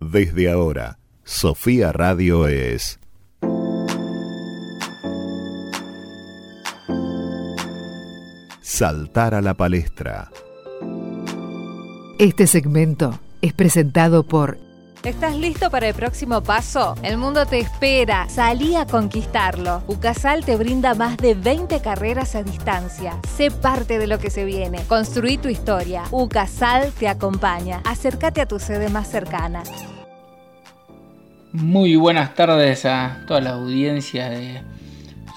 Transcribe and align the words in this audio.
Desde 0.00 0.48
ahora, 0.48 1.00
Sofía 1.24 1.90
Radio 1.90 2.46
es... 2.46 3.00
Saltar 8.60 9.34
a 9.34 9.42
la 9.42 9.54
palestra. 9.54 10.30
Este 12.20 12.46
segmento 12.46 13.18
es 13.42 13.52
presentado 13.52 14.22
por 14.22 14.58
¿Estás 15.08 15.38
listo 15.38 15.70
para 15.70 15.88
el 15.88 15.94
próximo 15.94 16.42
paso? 16.42 16.94
El 17.02 17.16
mundo 17.16 17.46
te 17.46 17.58
espera. 17.58 18.28
Salí 18.28 18.76
a 18.76 18.84
conquistarlo. 18.84 19.82
UCASAL 19.86 20.44
te 20.44 20.54
brinda 20.56 20.94
más 20.94 21.16
de 21.16 21.32
20 21.32 21.80
carreras 21.80 22.34
a 22.34 22.42
distancia. 22.42 23.18
Sé 23.26 23.50
parte 23.50 23.98
de 23.98 24.06
lo 24.06 24.18
que 24.18 24.28
se 24.28 24.44
viene. 24.44 24.82
Construí 24.86 25.38
tu 25.38 25.48
historia. 25.48 26.02
UCASAL 26.10 26.92
te 26.92 27.08
acompaña. 27.08 27.80
Acércate 27.86 28.42
a 28.42 28.46
tu 28.46 28.58
sede 28.58 28.90
más 28.90 29.10
cercana. 29.10 29.62
Muy 31.52 31.96
buenas 31.96 32.34
tardes 32.34 32.84
a 32.84 33.24
toda 33.26 33.40
la 33.40 33.52
audiencia 33.52 34.28
de 34.28 34.60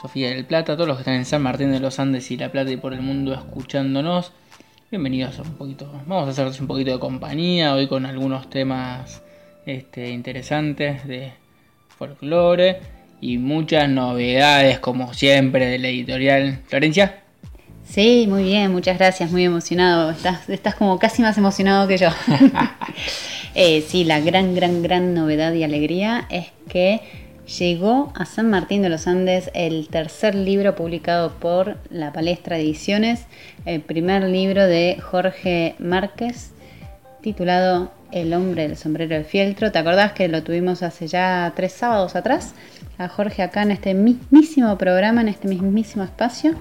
Sofía 0.02 0.32
del 0.32 0.46
Plata, 0.46 0.74
a 0.74 0.76
todos 0.76 0.90
los 0.90 0.98
que 0.98 1.04
están 1.04 1.16
en 1.16 1.24
San 1.26 1.44
Martín 1.44 1.72
de 1.72 1.80
los 1.80 1.98
Andes 1.98 2.30
y 2.30 2.36
La 2.36 2.52
Plata 2.52 2.72
y 2.72 2.76
por 2.76 2.94
el 2.94 3.02
mundo 3.02 3.34
escuchándonos. 3.34 4.34
Bienvenidos 4.92 5.40
a 5.40 5.44
un 5.44 5.54
poquito, 5.54 5.90
vamos 6.08 6.28
a 6.28 6.32
hacerles 6.32 6.60
un 6.60 6.68
poquito 6.68 6.92
de 6.92 7.00
compañía 7.00 7.74
hoy 7.74 7.88
con 7.88 8.06
algunos 8.06 8.50
temas 8.50 9.24
este, 9.66 10.10
interesantes 10.10 11.08
de 11.08 11.34
folclore 11.98 12.80
y 13.22 13.38
muchas 13.38 13.88
novedades 13.88 14.80
como 14.80 15.14
siempre 15.14 15.68
de 15.68 15.80
la 15.80 15.88
editorial. 15.90 16.60
Florencia. 16.68 17.22
Sí, 17.86 18.26
muy 18.30 18.44
bien, 18.44 18.72
muchas 18.72 18.98
gracias, 18.98 19.32
muy 19.32 19.44
emocionado. 19.44 20.12
Estás, 20.12 20.50
estás 20.50 20.76
como 20.76 20.98
casi 20.98 21.22
más 21.22 21.38
emocionado 21.38 21.88
que 21.88 21.98
yo. 21.98 22.10
eh, 23.56 23.84
sí, 23.88 24.06
la 24.06 24.20
gran, 24.22 24.56
gran, 24.56 24.82
gran 24.82 25.14
novedad 25.14 25.54
y 25.54 25.64
alegría 25.64 26.26
es 26.30 26.48
que 26.70 27.02
llegó 27.60 28.14
a 28.16 28.26
San 28.26 28.50
Martín 28.50 28.82
de 28.82 28.90
los 28.90 29.08
Andes 29.08 29.52
el 29.54 29.90
tercer 29.90 30.36
libro 30.36 30.76
publicado 30.76 31.34
por 31.34 31.78
la 31.90 32.14
Palestra 32.14 32.58
Ediciones, 32.58 33.26
el 33.66 33.82
primer 33.82 34.24
libro 34.24 34.66
de 34.68 34.98
Jorge 35.02 35.76
Márquez, 35.78 36.52
titulado 37.22 37.92
El 38.12 38.34
hombre 38.34 38.68
del 38.68 38.78
sombrero 38.78 39.16
de 39.16 39.24
fieltro. 39.24 39.72
¿Te 39.72 39.80
acordás 39.80 40.14
que 40.14 40.28
lo 40.28 40.44
tuvimos 40.44 40.84
hace 40.84 41.08
ya 41.08 41.54
tres 41.56 41.72
sábados 41.74 42.16
atrás? 42.16 42.54
A 42.98 43.08
Jorge 43.08 43.42
acá 43.42 43.64
en 43.64 43.72
este 43.72 43.94
mismísimo 43.94 44.78
programa, 44.78 45.22
en 45.22 45.30
este 45.30 45.48
mismísimo 45.48 46.04
espacio. 46.04 46.56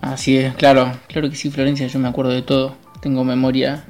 Así 0.00 0.36
es, 0.36 0.54
claro, 0.54 0.92
claro 1.08 1.28
que 1.30 1.36
sí, 1.36 1.50
Florencia, 1.50 1.86
yo 1.86 1.98
me 1.98 2.08
acuerdo 2.08 2.32
de 2.32 2.42
todo. 2.42 2.76
Tengo 3.00 3.24
memoria 3.24 3.84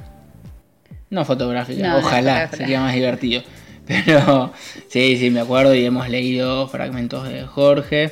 no 1.09 1.23
fotográfica, 1.23 1.87
No, 1.87 1.97
ojalá, 1.99 2.49
sería 2.49 2.81
más 2.81 2.93
divertido. 2.93 3.41
Pero 3.87 4.51
sí, 4.89 5.17
sí, 5.17 5.29
me 5.29 5.39
acuerdo 5.39 5.73
y 5.73 5.85
hemos 5.85 6.09
leído 6.09 6.67
fragmentos 6.67 7.27
de 7.27 7.43
Jorge. 7.43 8.11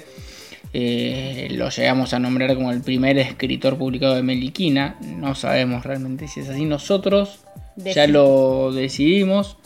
Eh, 0.73 1.49
lo 1.51 1.69
llegamos 1.69 2.13
a 2.13 2.19
nombrar 2.19 2.55
como 2.55 2.71
el 2.71 2.81
primer 2.81 3.17
escritor 3.17 3.77
publicado 3.77 4.15
de 4.15 4.23
Meliquina. 4.23 4.95
No 5.01 5.35
sabemos 5.35 5.85
realmente 5.85 6.27
si 6.27 6.41
es 6.41 6.49
así. 6.49 6.63
Nosotros 6.65 7.39
ya 7.77 8.07
lo 8.07 8.71
decidimos. 8.71 9.57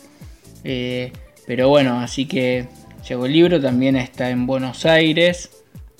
Eh, 0.63 1.11
pero 1.47 1.69
bueno, 1.69 1.99
así 1.99 2.25
que 2.25 2.67
llegó 3.07 3.25
el 3.25 3.33
libro. 3.33 3.61
También 3.61 3.95
está 3.95 4.29
en 4.29 4.45
Buenos 4.47 4.85
Aires. 4.85 5.49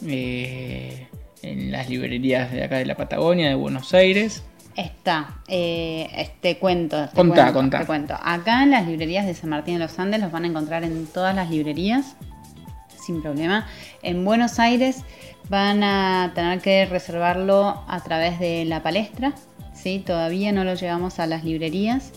eh, 0.08 1.08
en 1.42 1.72
las 1.72 1.90
librerías 1.90 2.52
de 2.52 2.64
acá 2.66 2.78
de 2.78 2.86
la 2.86 2.96
Patagonia, 2.96 3.48
de 3.48 3.56
Buenos 3.56 3.94
Aires. 3.94 4.44
Está, 4.76 5.42
eh, 5.48 6.10
este 6.16 6.58
cuento. 6.58 7.08
Te 7.10 7.16
Contá, 7.16 7.44
cuento, 7.44 7.54
contá. 7.60 7.80
te 7.80 7.86
cuento. 7.86 8.16
Acá 8.22 8.64
en 8.64 8.72
las 8.72 8.86
librerías 8.88 9.26
de 9.26 9.34
San 9.34 9.50
Martín 9.50 9.76
de 9.76 9.80
los 9.80 9.98
Andes 10.00 10.22
los 10.22 10.32
van 10.32 10.44
a 10.44 10.48
encontrar 10.48 10.84
en 10.84 11.06
todas 11.08 11.34
las 11.36 11.50
librerías, 11.50 12.16
sin 13.02 13.22
problema. 13.22 13.68
En 14.04 14.24
Buenos 14.26 14.60
Aires 14.60 15.04
van 15.50 15.84
a 15.84 16.32
tener 16.36 16.60
que 16.60 16.86
reservarlo 16.86 17.84
a 17.88 18.00
través 18.04 18.40
de 18.40 18.66
la 18.66 18.84
palestra, 18.84 19.34
¿sí? 19.82 20.02
Todavía 20.06 20.52
no 20.52 20.64
lo 20.64 20.74
llevamos 20.76 21.20
a 21.20 21.28
las 21.28 21.44
librerías. 21.44 22.12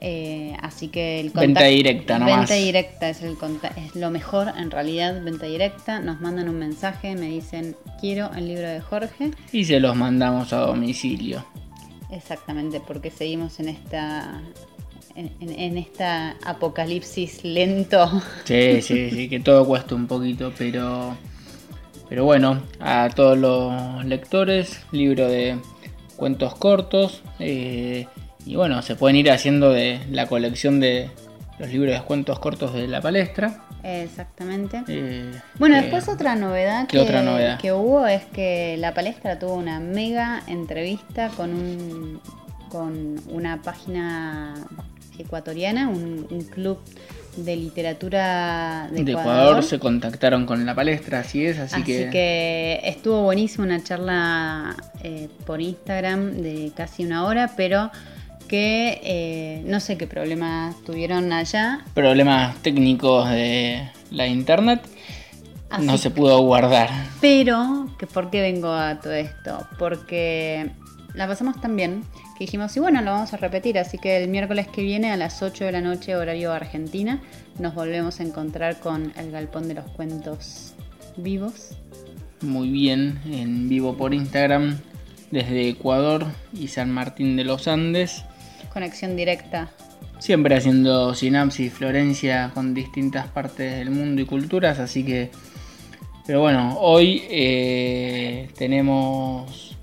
eh, 0.00 0.56
así 0.62 0.86
que 0.88 1.18
el 1.18 1.30
Venta 1.30 1.62
contact- 1.62 1.70
directa 1.70 2.18
nomás. 2.20 2.36
Venta 2.48 2.54
directa 2.54 3.08
es, 3.10 3.20
el 3.22 3.36
es 3.76 3.96
lo 3.96 4.10
mejor 4.12 4.52
en 4.56 4.70
realidad, 4.70 5.20
venta 5.24 5.46
directa. 5.46 5.98
Nos 5.98 6.20
mandan 6.20 6.48
un 6.48 6.56
mensaje, 6.58 7.16
me 7.16 7.26
dicen 7.28 7.74
quiero 8.00 8.30
el 8.36 8.46
libro 8.46 8.68
de 8.68 8.80
Jorge. 8.80 9.32
Y 9.50 9.64
se 9.64 9.80
los 9.80 9.96
mandamos 9.96 10.52
a 10.52 10.58
domicilio. 10.58 11.44
Exactamente, 12.12 12.80
porque 12.80 13.10
seguimos 13.10 13.58
en 13.60 13.68
esta 13.70 14.40
en- 15.16 15.32
en 15.40 15.76
esta 15.78 16.36
apocalipsis 16.44 17.42
lento. 17.42 18.22
Sí, 18.44 18.80
sí, 18.82 19.10
sí, 19.10 19.28
que 19.28 19.40
todo 19.40 19.66
cuesta 19.66 19.96
un 19.96 20.06
poquito, 20.06 20.52
pero. 20.56 21.16
Pero 22.08 22.24
bueno, 22.24 22.62
a 22.80 23.10
todos 23.14 23.36
los 23.36 24.04
lectores, 24.04 24.80
libro 24.92 25.26
de 25.28 25.58
cuentos 26.18 26.54
cortos. 26.54 27.22
eh, 27.38 28.06
y 28.44 28.56
bueno, 28.56 28.82
se 28.82 28.94
pueden 28.96 29.16
ir 29.16 29.30
haciendo 29.30 29.70
de 29.72 30.00
la 30.10 30.26
colección 30.26 30.80
de 30.80 31.10
los 31.58 31.68
libros 31.70 31.92
de 31.94 32.00
cuentos 32.02 32.38
cortos 32.38 32.72
de 32.74 32.86
la 32.88 33.00
palestra. 33.00 33.62
Exactamente. 33.82 34.82
eh, 34.88 35.30
Bueno, 35.58 35.76
que- 35.76 35.82
después 35.82 36.08
otra 36.08 36.34
novedad, 36.34 36.86
¿Qué 36.88 36.96
que, 36.98 37.02
otra 37.02 37.22
novedad? 37.22 37.58
que 37.60 37.72
hubo 37.72 38.06
es 38.06 38.24
que 38.26 38.76
la 38.78 38.92
palestra 38.94 39.38
tuvo 39.38 39.54
una 39.54 39.80
mega 39.80 40.42
entrevista 40.46 41.28
con 41.36 41.54
un 41.54 42.20
con 42.70 43.16
una 43.30 43.62
página 43.62 44.52
ecuatoriana, 45.18 45.88
un, 45.88 46.26
un 46.30 46.42
club 46.42 46.78
de 47.44 47.56
literatura 47.56 48.88
de, 48.90 49.04
de 49.04 49.12
Ecuador. 49.12 49.32
Ecuador 49.32 49.62
se 49.64 49.78
contactaron 49.78 50.46
con 50.46 50.64
la 50.66 50.74
palestra, 50.74 51.20
así 51.20 51.44
es, 51.44 51.58
así, 51.58 51.76
Así, 51.76 51.84
que, 51.84 52.10
que... 52.10 52.80
estuvo 52.84 53.22
buenísima 53.22 53.64
una 53.64 53.82
charla 53.82 54.76
eh, 55.02 55.28
por 55.46 55.60
Instagram 55.60 56.42
de 56.42 56.72
casi 56.74 57.04
una 57.04 57.24
hora, 57.24 57.52
pero 57.56 57.90
que 58.48 59.00
eh, 59.02 59.62
no 59.66 59.78
sé 59.80 59.96
qué 59.98 60.06
problemas 60.06 60.74
tuvieron 60.84 61.32
allá. 61.32 61.84
problemas 61.94 62.56
técnicos 62.62 63.28
de 63.30 63.88
la 64.10 64.26
internet 64.26 64.80
Así 65.70 65.84
no 65.86 65.98
se 65.98 66.10
pudo 66.10 66.40
guardar. 66.40 66.88
Pero, 67.20 67.88
que 67.98 68.06
¿por 68.06 68.30
qué 68.30 68.40
vengo 68.40 68.72
a 68.72 69.00
todo 69.00 69.12
esto? 69.12 69.66
Porque 69.78 70.70
la 71.14 71.26
pasamos 71.26 71.60
tan 71.60 71.76
bien 71.76 72.04
que 72.38 72.44
dijimos, 72.44 72.76
y 72.76 72.80
bueno, 72.80 73.02
lo 73.02 73.10
vamos 73.10 73.34
a 73.34 73.36
repetir. 73.36 73.78
Así 73.78 73.98
que 73.98 74.16
el 74.16 74.28
miércoles 74.28 74.68
que 74.68 74.82
viene 74.82 75.10
a 75.10 75.16
las 75.16 75.42
8 75.42 75.64
de 75.64 75.72
la 75.72 75.80
noche, 75.80 76.14
horario 76.14 76.52
Argentina, 76.52 77.20
nos 77.58 77.74
volvemos 77.74 78.20
a 78.20 78.22
encontrar 78.22 78.78
con 78.78 79.12
el 79.16 79.32
Galpón 79.32 79.66
de 79.66 79.74
los 79.74 79.84
Cuentos 79.90 80.74
Vivos. 81.16 81.76
muy 82.40 82.70
bien 82.70 83.18
en 83.28 83.68
vivo 83.68 83.96
por 83.96 84.14
Instagram 84.14 84.78
desde 85.32 85.68
Ecuador 85.68 86.26
y 86.52 86.68
San 86.68 86.92
Martín 86.92 87.34
de 87.34 87.42
los 87.42 87.66
Andes. 87.66 88.22
Conexión 88.72 89.16
directa. 89.16 89.72
Siempre 90.20 90.56
haciendo 90.56 91.14
sinapsis 91.16 91.72
Florencia 91.72 92.52
con 92.54 92.72
distintas 92.72 93.26
partes 93.26 93.78
del 93.78 93.90
mundo 93.90 94.22
y 94.22 94.26
culturas, 94.26 94.78
así 94.78 95.04
que... 95.04 95.30
Pero 96.24 96.42
bueno, 96.42 96.78
hoy 96.78 97.22
eh, 97.30 98.48
tenemos 98.56 99.76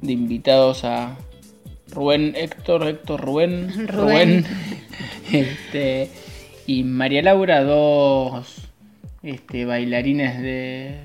de 0.00 0.12
invitados 0.12 0.84
a 0.84 1.16
Rubén 1.92 2.34
Héctor, 2.36 2.86
Héctor 2.88 3.20
Rubén, 3.20 3.86
Rubén. 3.88 4.44
este, 5.32 6.10
y 6.66 6.84
María 6.84 7.22
Laura, 7.22 7.62
dos 7.62 8.68
este, 9.22 9.64
bailarines 9.64 10.40
de, 10.40 10.96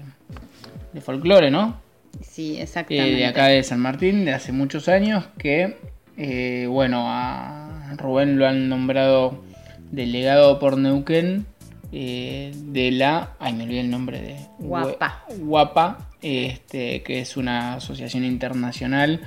de 0.94 1.02
folclore, 1.02 1.52
¿no? 1.52 1.80
Sí, 2.22 2.58
Eh, 2.58 2.64
exactamente. 2.64 3.16
de 3.16 3.26
acá 3.26 3.47
de 3.47 3.64
San 3.64 3.80
Martín, 3.80 4.26
de 4.26 4.34
hace 4.34 4.52
muchos 4.52 4.88
años, 4.88 5.26
que, 5.38 5.78
eh, 6.18 6.68
bueno, 6.70 7.06
a 7.08 7.94
Rubén 7.97 8.38
lo 8.40 8.47
han 8.47 8.70
nombrado 8.70 9.44
delegado 9.92 10.59
por 10.59 10.78
Neuquén 10.78 11.46
eh, 11.91 12.52
de 12.53 12.91
la, 12.91 13.35
ay 13.40 13.53
me 13.53 13.64
olvidé 13.64 13.79
el 13.82 13.90
nombre 13.90 14.22
de 14.22 14.35
Guapa. 14.59 15.23
Guapa, 15.40 16.09
este, 16.22 17.02
que 17.03 17.22
es 17.22 17.38
una 17.38 17.76
asociación 17.76 18.26
internacional 18.26 19.22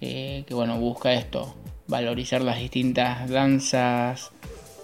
eh, 0.00 0.44
que, 0.46 0.54
bueno, 0.54 0.78
busca 0.78 1.12
esto, 1.12 1.54
valorizar 1.86 2.40
las 2.40 2.58
distintas 2.58 3.28
danzas 3.28 4.30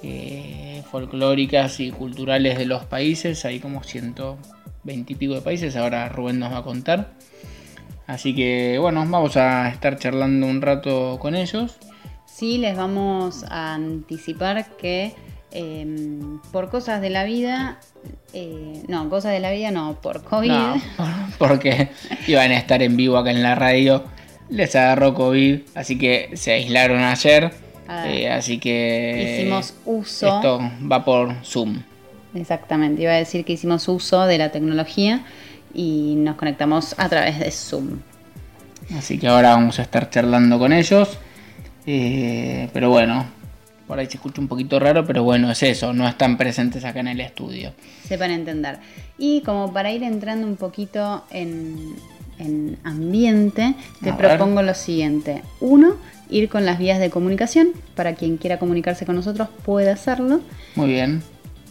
eh, 0.02 0.82
folclóricas 0.90 1.80
y 1.80 1.90
culturales 1.90 2.58
de 2.58 2.66
los 2.66 2.84
países, 2.84 3.44
hay 3.44 3.60
como 3.60 3.82
120 3.82 5.12
y 5.12 5.16
pico 5.16 5.34
de 5.34 5.40
países, 5.40 5.76
ahora 5.76 6.08
Rubén 6.08 6.38
nos 6.38 6.52
va 6.52 6.58
a 6.58 6.62
contar. 6.62 7.12
Así 8.06 8.34
que 8.34 8.78
bueno, 8.78 9.00
vamos 9.00 9.36
a 9.36 9.68
estar 9.68 9.98
charlando 9.98 10.46
un 10.46 10.62
rato 10.62 11.18
con 11.18 11.34
ellos. 11.34 11.76
Sí, 12.26 12.58
les 12.58 12.76
vamos 12.76 13.44
a 13.48 13.74
anticipar 13.74 14.76
que 14.76 15.14
eh, 15.52 15.86
por 16.52 16.68
cosas 16.68 17.00
de 17.00 17.08
la 17.08 17.24
vida, 17.24 17.80
eh, 18.34 18.82
no, 18.88 19.08
cosas 19.08 19.32
de 19.32 19.40
la 19.40 19.50
vida 19.50 19.70
no, 19.70 19.98
por 20.02 20.22
COVID, 20.22 20.50
No, 20.50 20.82
porque 21.38 21.88
iban 22.26 22.50
a 22.50 22.58
estar 22.58 22.82
en 22.82 22.96
vivo 22.96 23.16
acá 23.16 23.30
en 23.30 23.42
la 23.42 23.54
radio. 23.54 24.04
Les 24.48 24.74
agarró 24.76 25.14
COVID, 25.14 25.60
así 25.74 25.98
que 25.98 26.30
se 26.34 26.52
aislaron 26.52 27.02
ayer. 27.02 27.52
Ah, 27.88 28.08
Eh, 28.08 28.30
así 28.30 28.58
que 28.58 29.38
hicimos 29.40 29.74
uso. 29.84 30.36
esto 30.36 30.60
va 30.90 31.04
por 31.04 31.34
Zoom. 31.44 31.82
Exactamente, 32.34 33.02
iba 33.02 33.12
a 33.12 33.16
decir 33.16 33.44
que 33.44 33.52
hicimos 33.54 33.88
uso 33.88 34.26
de 34.26 34.38
la 34.38 34.50
tecnología 34.50 35.24
y 35.72 36.14
nos 36.16 36.36
conectamos 36.36 36.94
a 36.98 37.08
través 37.08 37.38
de 37.38 37.50
Zoom. 37.50 37.98
Así 38.96 39.18
que 39.18 39.28
ahora 39.28 39.50
vamos 39.50 39.78
a 39.78 39.82
estar 39.82 40.10
charlando 40.10 40.58
con 40.58 40.72
ellos. 40.72 41.18
Eh, 41.86 42.68
pero 42.72 42.90
bueno, 42.90 43.24
por 43.86 43.98
ahí 43.98 44.06
se 44.06 44.16
escucha 44.16 44.40
un 44.40 44.48
poquito 44.48 44.78
raro, 44.80 45.06
pero 45.06 45.22
bueno, 45.22 45.50
es 45.50 45.62
eso, 45.62 45.92
no 45.92 46.08
están 46.08 46.36
presentes 46.36 46.84
acá 46.84 47.00
en 47.00 47.08
el 47.08 47.20
estudio. 47.20 47.72
Sepan 48.06 48.32
entender. 48.32 48.78
Y 49.16 49.42
como 49.42 49.72
para 49.72 49.92
ir 49.92 50.02
entrando 50.02 50.46
un 50.46 50.56
poquito 50.56 51.24
en, 51.30 51.94
en 52.38 52.78
ambiente, 52.84 53.74
te 54.02 54.10
A 54.10 54.16
ver. 54.16 54.36
propongo 54.36 54.62
lo 54.62 54.74
siguiente. 54.74 55.42
Uno, 55.60 55.94
ir 56.28 56.48
con 56.48 56.64
las 56.66 56.78
vías 56.78 56.98
de 56.98 57.10
comunicación. 57.10 57.68
Para 57.94 58.14
quien 58.14 58.36
quiera 58.36 58.58
comunicarse 58.58 59.06
con 59.06 59.16
nosotros 59.16 59.48
puede 59.64 59.90
hacerlo. 59.90 60.40
Muy 60.74 60.88
bien. 60.88 61.22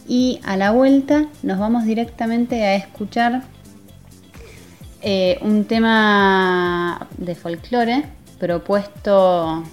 Y 0.08 0.40
a 0.44 0.56
la 0.58 0.72
vuelta 0.72 1.26
nos 1.44 1.60
vamos 1.60 1.86
directamente 1.86 2.64
a 2.64 2.76
escuchar 2.76 3.44
eh, 5.02 5.38
un 5.42 5.66
tema 5.66 7.08
de 7.18 7.36
folclore 7.36 8.04
propuesto 8.40 9.64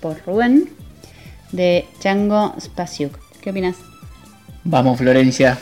por 0.00 0.16
Rubén 0.26 0.68
de 1.52 1.86
Django 2.00 2.54
Spasiuk. 2.60 3.18
¿Qué 3.40 3.50
opinas? 3.50 3.76
Vamos, 4.64 4.98
Florencia. 4.98 5.58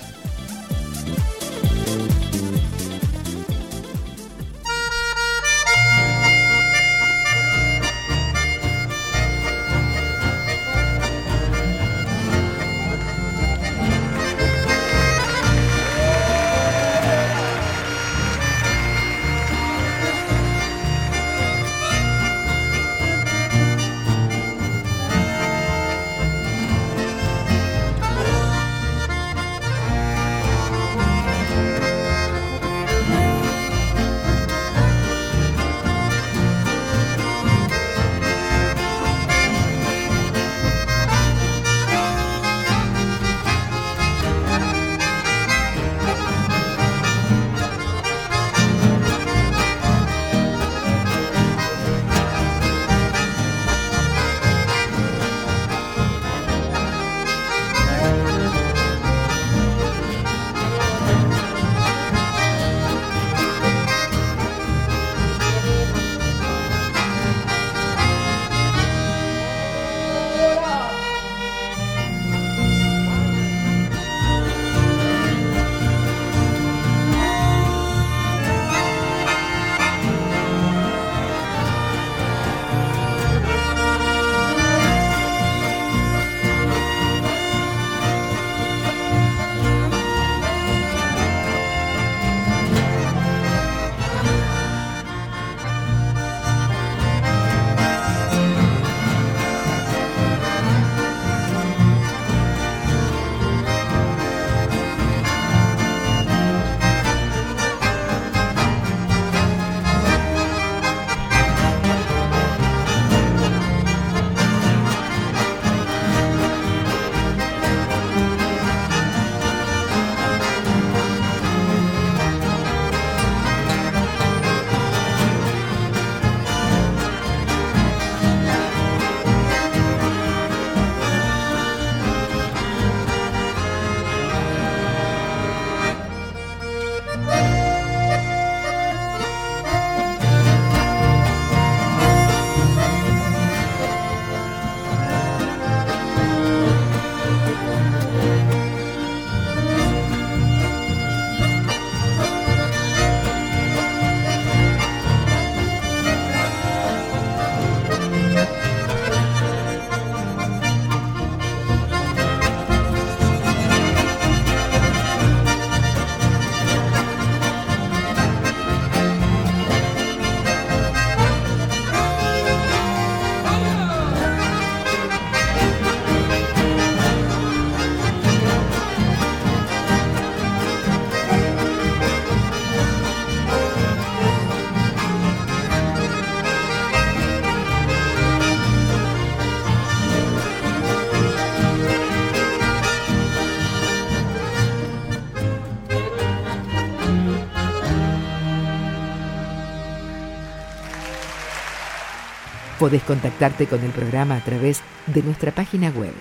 Podés 202.78 203.02
contactarte 203.04 203.66
con 203.66 203.82
el 203.82 203.90
programa 203.90 204.36
a 204.36 204.44
través 204.44 204.82
de 205.06 205.22
nuestra 205.22 205.50
página 205.50 205.88
web 205.90 206.12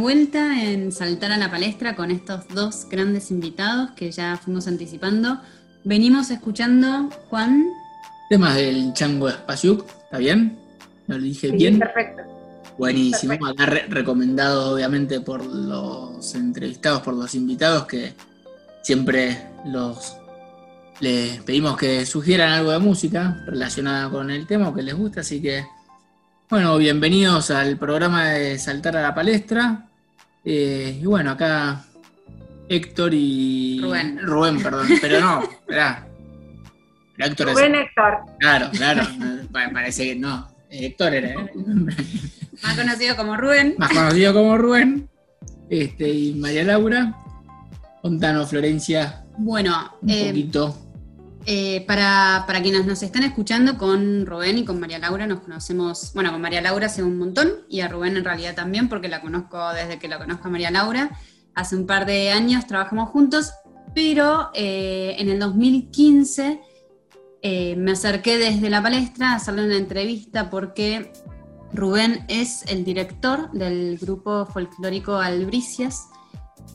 vuelta 0.05 0.62
en 0.62 0.91
Saltar 0.91 1.31
a 1.31 1.38
la 1.38 1.50
Palestra 1.50 1.95
con 1.95 2.12
estos 2.12 2.47
dos 2.50 2.88
grandes 2.91 3.31
invitados 3.31 3.89
que 3.95 4.12
ya 4.12 4.38
fuimos 4.38 4.67
anticipando. 4.67 5.41
Venimos 5.83 6.29
escuchando, 6.29 7.09
Juan. 7.31 7.65
Temas 8.29 8.55
del 8.55 8.93
Chango 8.93 9.29
Espaciuc, 9.29 9.83
¿está 10.03 10.19
bien? 10.19 10.59
¿Lo 11.07 11.17
dije 11.17 11.50
bien? 11.50 11.79
Perfecto. 11.79 12.21
Buenísimo, 12.77 13.33
acá 13.33 13.65
recomendado 13.65 14.75
obviamente 14.75 15.21
por 15.21 15.43
los 15.43 16.35
entrevistados, 16.35 17.01
por 17.01 17.15
los 17.15 17.33
invitados 17.33 17.88
que 17.88 18.13
siempre 18.83 19.35
los 19.65 20.17
les 21.00 21.41
pedimos 21.41 21.77
que 21.77 22.05
sugieran 22.05 22.51
algo 22.51 22.69
de 22.69 22.77
música 22.77 23.43
relacionada 23.47 24.12
con 24.12 24.29
el 24.29 24.45
tema 24.45 24.69
o 24.69 24.74
que 24.75 24.83
les 24.83 24.93
guste, 24.93 25.21
así 25.21 25.41
que 25.41 25.65
bueno, 26.47 26.77
bienvenidos 26.77 27.50
al 27.50 27.75
programa 27.75 28.25
de 28.25 28.59
Saltar 28.59 28.97
a 28.97 29.01
la 29.01 29.15
Palestra. 29.15 29.88
Eh, 30.46 31.00
y 31.02 31.06
bueno, 31.06 31.32
acá 31.32 31.84
Héctor 32.70 33.14
y. 33.14 33.80
Rubén. 33.82 34.20
Rubén, 34.22 34.62
perdón, 34.62 34.88
pero 35.02 35.20
no, 35.20 35.44
esperá. 35.44 36.08
Héctor 37.18 37.54
Rubén 37.54 37.75
Héctor. 37.75 38.18
Claro, 38.40 38.70
claro. 38.72 39.04
Parece 39.52 40.06
que 40.06 40.16
no. 40.16 40.48
Héctor 40.70 41.14
era 41.14 41.30
¿eh? 41.30 41.52
Más 42.62 42.78
conocido 42.78 43.16
como 43.16 43.38
Rubén. 43.38 43.75
Más 43.78 43.90
conocido 43.92 44.34
como 44.34 44.58
Rubén. 44.58 45.10
Este, 45.70 46.10
y 46.10 46.34
María 46.36 46.64
Laura. 46.64 47.16
Contanos, 48.02 48.50
Florencia. 48.50 49.24
Bueno, 49.38 49.96
un 50.02 50.10
eh, 50.10 50.28
poquito. 50.28 50.85
Eh, 51.48 51.84
para, 51.86 52.44
para, 52.48 52.62
quienes 52.64 52.88
nos 52.88 53.04
están 53.04 53.22
escuchando, 53.22 53.78
con 53.78 54.25
Rubén 54.25 54.58
y 54.58 54.66
con 54.66 54.80
María 54.80 54.98
Laura 54.98 55.28
nos 55.28 55.42
conocemos, 55.42 56.12
bueno, 56.16 56.32
con 56.32 56.42
María 56.42 56.60
Laura 56.60 56.88
hace 56.88 57.04
un 57.04 57.20
montón 57.20 57.52
y 57.70 57.82
a 57.82 57.88
Rubén 57.88 58.18
en 58.18 58.25
realidad 58.25 58.56
también, 58.56 58.90
porque 58.90 59.10
la 59.10 59.22
conozco 59.22 59.72
desde 59.74 60.00
que 60.00 60.08
la 60.08 60.18
conozco 60.18 60.48
a 60.48 60.52
María 60.52 60.72
Laura. 60.72 61.12
Hace 61.54 61.75
un 61.75 61.86
par 61.86 62.08
de 62.08 62.32
años 62.32 62.66
trabajamos 62.66 63.10
juntos, 63.10 63.54
pero 63.94 64.50
eh, 64.56 65.16
en 65.20 65.30
el 65.30 65.40
2015 65.40 66.62
eh, 67.44 67.75
me 67.75 67.92
acerqué 67.92 68.40
desde 68.40 68.72
la 68.72 68.82
palestra 68.82 69.34
a 69.34 69.36
hacerle 69.36 69.66
una 69.66 69.78
entrevista 69.78 70.50
porque 70.50 71.14
Rubén 71.74 72.25
es 72.28 72.64
el 72.68 72.84
director 72.84 73.52
del 73.52 74.00
grupo 74.00 74.48
folclórico 74.48 75.18
Albricias, 75.18 76.08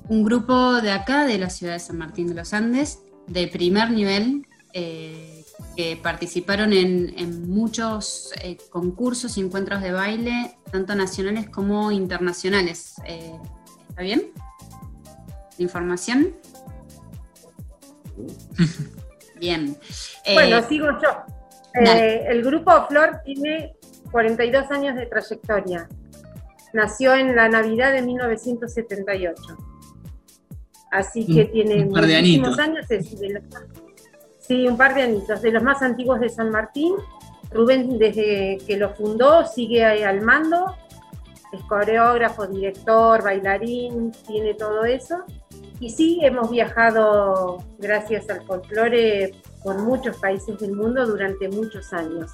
un 0.08 0.22
grupo 0.22 0.80
de 0.80 0.92
acá, 0.92 1.24
de 1.24 1.38
la 1.38 1.50
ciudad 1.50 1.72
de 1.72 1.80
San 1.80 1.98
Martín 1.98 2.28
de 2.28 2.34
los 2.34 2.54
Andes, 2.54 3.00
de 3.26 3.48
primer 3.48 3.90
nivel, 3.90 4.46
eh, 4.72 5.44
que 5.76 5.96
participaron 5.96 6.72
en, 6.72 7.48
muchos 7.48 8.32
eh, 8.42 8.56
concursos 8.70 9.36
y 9.36 9.40
encuentros 9.40 9.82
de 9.82 9.90
baile, 9.92 10.56
tanto 10.70 10.94
nacionales 10.94 11.48
como 11.48 11.90
internacionales. 11.90 12.94
Eh, 13.04 13.36
¿Está 13.88 14.02
bien? 14.02 14.30
¿Información? 15.58 16.36
bien. 19.40 19.76
bueno, 20.34 20.62
sigo 20.68 20.86
yo. 21.02 21.24
el 21.74 22.42
grupo 22.42 22.86
Flor 22.88 23.20
tiene 23.24 23.74
42 24.12 24.70
años 24.70 24.94
de 24.96 25.06
trayectoria. 25.06 25.88
Nació 26.72 27.14
en 27.14 27.34
la 27.34 27.48
Navidad 27.48 27.92
de 27.92 28.02
1978. 28.02 29.42
Así 30.92 31.26
que 31.26 31.46
tiene 31.46 31.84
muchísimos 31.86 32.58
años. 32.58 32.86
Sí, 34.50 34.66
un 34.66 34.76
par 34.76 34.96
de 34.96 35.02
añitos, 35.02 35.42
de 35.42 35.52
los 35.52 35.62
más 35.62 35.80
antiguos 35.80 36.18
de 36.18 36.28
San 36.28 36.50
Martín. 36.50 36.96
Rubén, 37.52 38.00
desde 38.00 38.58
que 38.66 38.76
lo 38.76 38.88
fundó, 38.90 39.46
sigue 39.46 39.84
al 39.84 40.22
mando. 40.22 40.74
Es 41.52 41.62
coreógrafo, 41.68 42.48
director, 42.48 43.22
bailarín, 43.22 44.10
tiene 44.26 44.54
todo 44.54 44.84
eso. 44.84 45.18
Y 45.78 45.90
sí, 45.90 46.18
hemos 46.22 46.50
viajado, 46.50 47.58
gracias 47.78 48.28
al 48.28 48.44
folclore, 48.44 49.36
por 49.62 49.78
muchos 49.78 50.16
países 50.16 50.58
del 50.58 50.72
mundo 50.72 51.06
durante 51.06 51.48
muchos 51.48 51.92
años. 51.92 52.32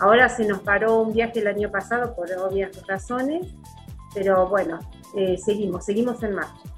Ahora 0.00 0.28
se 0.28 0.44
nos 0.44 0.58
paró 0.58 1.00
un 1.00 1.14
viaje 1.14 1.38
el 1.38 1.46
año 1.46 1.70
pasado 1.70 2.14
por 2.14 2.30
obvias 2.32 2.86
razones, 2.86 3.46
pero 4.12 4.46
bueno, 4.46 4.78
eh, 5.16 5.38
seguimos, 5.38 5.86
seguimos 5.86 6.22
en 6.22 6.34
marcha. 6.34 6.75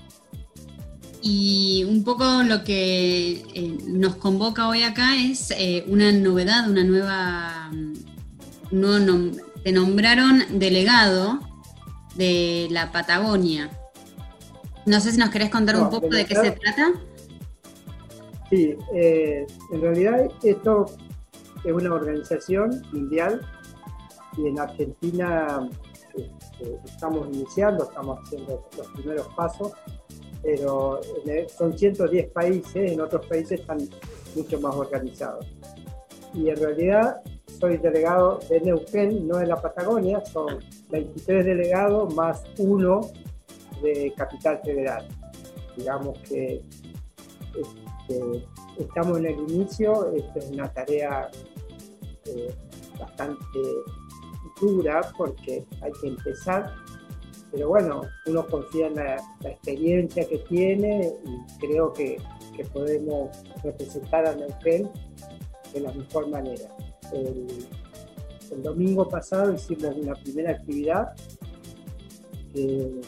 Y 1.20 1.84
un 1.84 2.04
poco 2.04 2.42
lo 2.44 2.62
que 2.62 3.44
eh, 3.54 3.78
nos 3.86 4.16
convoca 4.16 4.68
hoy 4.68 4.82
acá 4.82 5.16
es 5.16 5.50
eh, 5.50 5.84
una 5.88 6.12
novedad, 6.12 6.68
una 6.68 6.84
nueva... 6.84 7.70
No, 8.70 8.98
te 9.64 9.72
nombraron 9.72 10.58
delegado 10.58 11.40
de 12.14 12.68
la 12.70 12.92
Patagonia. 12.92 13.70
No 14.86 15.00
sé 15.00 15.12
si 15.12 15.18
nos 15.18 15.30
querés 15.30 15.50
contar 15.50 15.76
un 15.76 15.90
poco 15.90 16.08
de 16.08 16.24
qué 16.26 16.34
se 16.34 16.50
trata. 16.52 16.92
Sí, 18.50 18.74
eh, 18.94 19.46
en 19.72 19.80
realidad 19.80 20.28
esto 20.42 20.86
es 21.64 21.72
una 21.72 21.92
organización 21.92 22.82
mundial 22.92 23.40
y 24.36 24.46
en 24.46 24.58
Argentina 24.58 25.68
este, 26.16 26.78
estamos 26.84 27.28
iniciando, 27.32 27.84
estamos 27.84 28.18
haciendo 28.22 28.68
los 28.76 28.86
primeros 28.88 29.28
pasos 29.34 29.72
pero 30.42 31.00
son 31.56 31.76
110 31.76 32.30
países, 32.30 32.92
en 32.92 33.00
otros 33.00 33.26
países 33.26 33.60
están 33.60 33.78
mucho 34.34 34.60
más 34.60 34.74
organizados. 34.74 35.46
Y 36.34 36.48
en 36.48 36.56
realidad 36.56 37.20
soy 37.58 37.76
delegado 37.78 38.38
de 38.48 38.60
Neuquén, 38.60 39.26
no 39.26 39.38
de 39.38 39.46
la 39.46 39.56
Patagonia, 39.56 40.24
son 40.24 40.58
23 40.90 41.44
delegados 41.44 42.14
más 42.14 42.44
uno 42.58 43.00
de 43.82 44.12
Capital 44.16 44.60
Federal. 44.64 45.08
Digamos 45.76 46.18
que 46.20 46.62
este, 47.56 48.44
estamos 48.78 49.18
en 49.18 49.26
el 49.26 49.38
inicio, 49.50 50.12
esta 50.14 50.38
es 50.38 50.50
una 50.50 50.72
tarea 50.72 51.30
eh, 52.26 52.54
bastante 52.98 53.58
dura 54.60 55.00
porque 55.16 55.64
hay 55.80 55.92
que 56.00 56.08
empezar 56.08 56.74
pero 57.50 57.68
bueno, 57.68 58.02
uno 58.26 58.46
confía 58.46 58.88
en 58.88 58.96
la, 58.96 59.16
experiencia 59.42 60.28
que 60.28 60.38
tiene 60.38 61.12
y 61.24 61.58
creo 61.58 61.92
que, 61.92 62.18
podemos 62.72 63.30
representar 63.62 64.26
a 64.26 64.34
Neuquén 64.34 64.90
de 65.72 65.80
la 65.80 65.92
mejor 65.92 66.28
manera. 66.28 66.68
El, 67.12 67.46
domingo 68.64 69.08
pasado 69.08 69.54
hicimos 69.54 69.94
una 69.94 70.14
primera 70.14 70.50
actividad, 70.50 71.14
que 72.52 73.00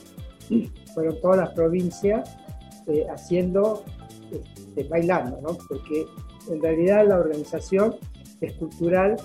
fueron 0.95 1.21
todas 1.21 1.39
las 1.39 1.51
provincias 1.51 2.37
eh, 2.87 3.07
haciendo, 3.11 3.83
este, 4.31 4.85
bailando, 4.85 5.41
¿no? 5.41 5.59
porque 5.69 6.07
en 6.49 6.63
realidad 6.63 7.09
la 7.09 7.19
organización 7.19 7.97
es 8.41 8.53
cultural, 8.53 9.17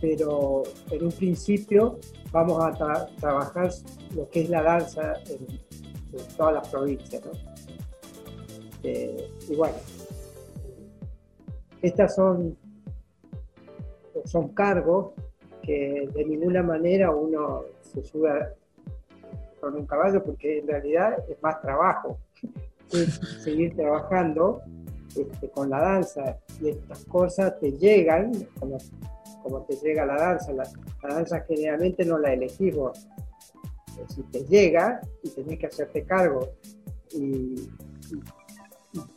pero 0.00 0.62
en 0.90 1.04
un 1.04 1.12
principio 1.12 1.98
vamos 2.32 2.64
a 2.64 3.06
trabajar 3.20 3.70
lo 4.16 4.28
que 4.30 4.42
es 4.42 4.50
la 4.50 4.62
danza 4.62 5.14
en, 5.28 5.46
todas 6.36 6.54
las 6.54 6.68
provincias. 6.68 7.22
¿no? 7.24 7.32
Eh, 8.82 9.30
y 9.48 9.54
bueno, 9.54 9.76
estas 11.80 12.14
son, 12.14 12.56
son 14.24 14.48
cargos 14.48 15.12
que 15.62 16.08
de 16.12 16.24
ninguna 16.24 16.62
manera 16.62 17.10
uno 17.10 17.64
se 17.80 18.02
sube 18.02 18.48
con 19.60 19.76
un 19.76 19.86
caballo 19.86 20.22
porque 20.24 20.58
en 20.58 20.66
realidad 20.66 21.18
es 21.28 21.40
más 21.42 21.60
trabajo. 21.60 22.18
Es 22.92 23.14
seguir 23.42 23.74
trabajando 23.74 24.60
este, 25.16 25.48
con 25.48 25.70
la 25.70 25.80
danza 25.80 26.36
y 26.60 26.68
estas 26.68 27.06
cosas 27.06 27.58
te 27.58 27.72
llegan, 27.72 28.32
como, 28.60 28.76
como 29.42 29.62
te 29.62 29.76
llega 29.76 30.06
la 30.06 30.16
danza. 30.16 30.52
La, 30.52 30.64
danza 31.02 31.40
generalmente 31.40 32.04
no 32.04 32.18
la 32.18 32.32
elegís 32.32 32.74
vos. 32.74 33.08
Si 34.08 34.22
te 34.24 34.44
llega 34.44 35.00
y 35.22 35.30
tenés 35.30 35.58
que 35.58 35.66
hacerte 35.66 36.04
cargo. 36.04 36.54
Y, 37.12 37.68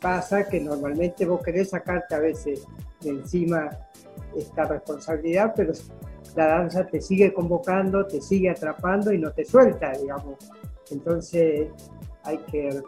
pasa 0.00 0.48
que 0.48 0.58
normalmente 0.58 1.26
vos 1.26 1.42
querés 1.42 1.68
sacarte 1.68 2.14
a 2.14 2.18
veces 2.18 2.66
de 3.02 3.10
encima 3.10 3.68
esta 4.34 4.64
responsabilidad, 4.64 5.52
pero 5.54 5.74
la 6.34 6.46
danza 6.46 6.86
te 6.86 6.98
sigue 7.00 7.34
convocando, 7.34 8.06
te 8.06 8.22
sigue 8.22 8.48
atrapando 8.48 9.12
y 9.12 9.18
no 9.18 9.32
te 9.32 9.44
suelta, 9.44 9.92
digamos. 9.92 10.36
Entonces 10.90 11.68
hay 12.22 12.38
que 12.50 12.82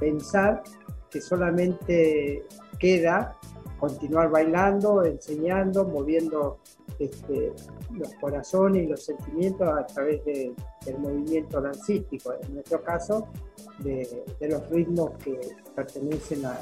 pensar 0.00 0.62
que 1.10 1.20
solamente 1.20 2.46
queda 2.78 3.38
continuar 3.82 4.30
bailando, 4.30 5.04
enseñando, 5.04 5.84
moviendo 5.84 6.60
este, 7.00 7.52
los 7.90 8.14
corazones 8.20 8.84
y 8.84 8.86
los 8.86 9.04
sentimientos 9.04 9.68
a 9.68 9.84
través 9.84 10.24
del 10.24 10.54
movimiento 11.00 11.60
dancístico, 11.60 12.32
en 12.44 12.54
nuestro 12.54 12.80
caso, 12.84 13.26
de, 13.80 14.06
los 14.48 14.70
ritmos 14.70 15.10
que 15.24 15.36
pertenecen 15.74 16.44
a, 16.46 16.60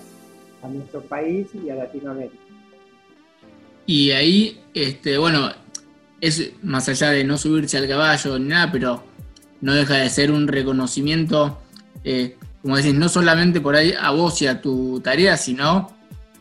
nuestro 0.66 1.02
país 1.02 1.48
y 1.54 1.68
a 1.68 1.74
Latinoamérica. 1.74 2.42
Y 3.84 4.12
ahí, 4.12 4.58
este, 4.72 5.18
bueno, 5.18 5.50
es 6.22 6.54
más 6.62 6.88
allá 6.88 7.10
de 7.10 7.22
no 7.24 7.36
subirse 7.36 7.76
al 7.76 7.86
caballo 7.86 8.38
ni 8.38 8.48
nada, 8.48 8.72
pero 8.72 9.02
no 9.60 9.74
deja 9.74 9.96
de 9.96 10.08
ser 10.08 10.30
un 10.30 10.48
reconocimiento, 10.48 11.58
eh, 12.02 12.38
como 12.62 12.78
decís, 12.78 12.94
no 12.94 13.10
solamente 13.10 13.60
por 13.60 13.76
ahí 13.76 13.92
a 13.92 14.10
vos 14.10 14.40
y 14.40 14.46
a 14.46 14.62
tu 14.62 15.00
tarea, 15.00 15.36
sino 15.36 15.99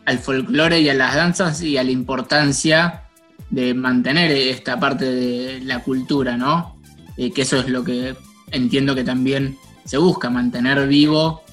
al 0.09 0.17
folclore 0.17 0.79
y 0.79 0.89
a 0.89 0.95
las 0.95 1.13
danzas 1.13 1.61
y 1.61 1.77
a 1.77 1.83
la 1.83 1.91
importancia 1.91 3.03
de 3.51 3.75
mantener 3.75 4.31
esta 4.31 4.79
parte 4.79 5.05
de 5.05 5.61
la 5.61 5.83
cultura, 5.83 6.35
¿no? 6.35 6.75
Eh, 7.15 7.31
que 7.31 7.43
eso 7.43 7.57
es 7.57 7.69
lo 7.69 7.83
que 7.83 8.15
entiendo 8.49 8.95
que 8.95 9.03
también 9.03 9.55
se 9.85 9.99
busca, 9.99 10.31
mantener 10.31 10.87
vivo 10.87 11.43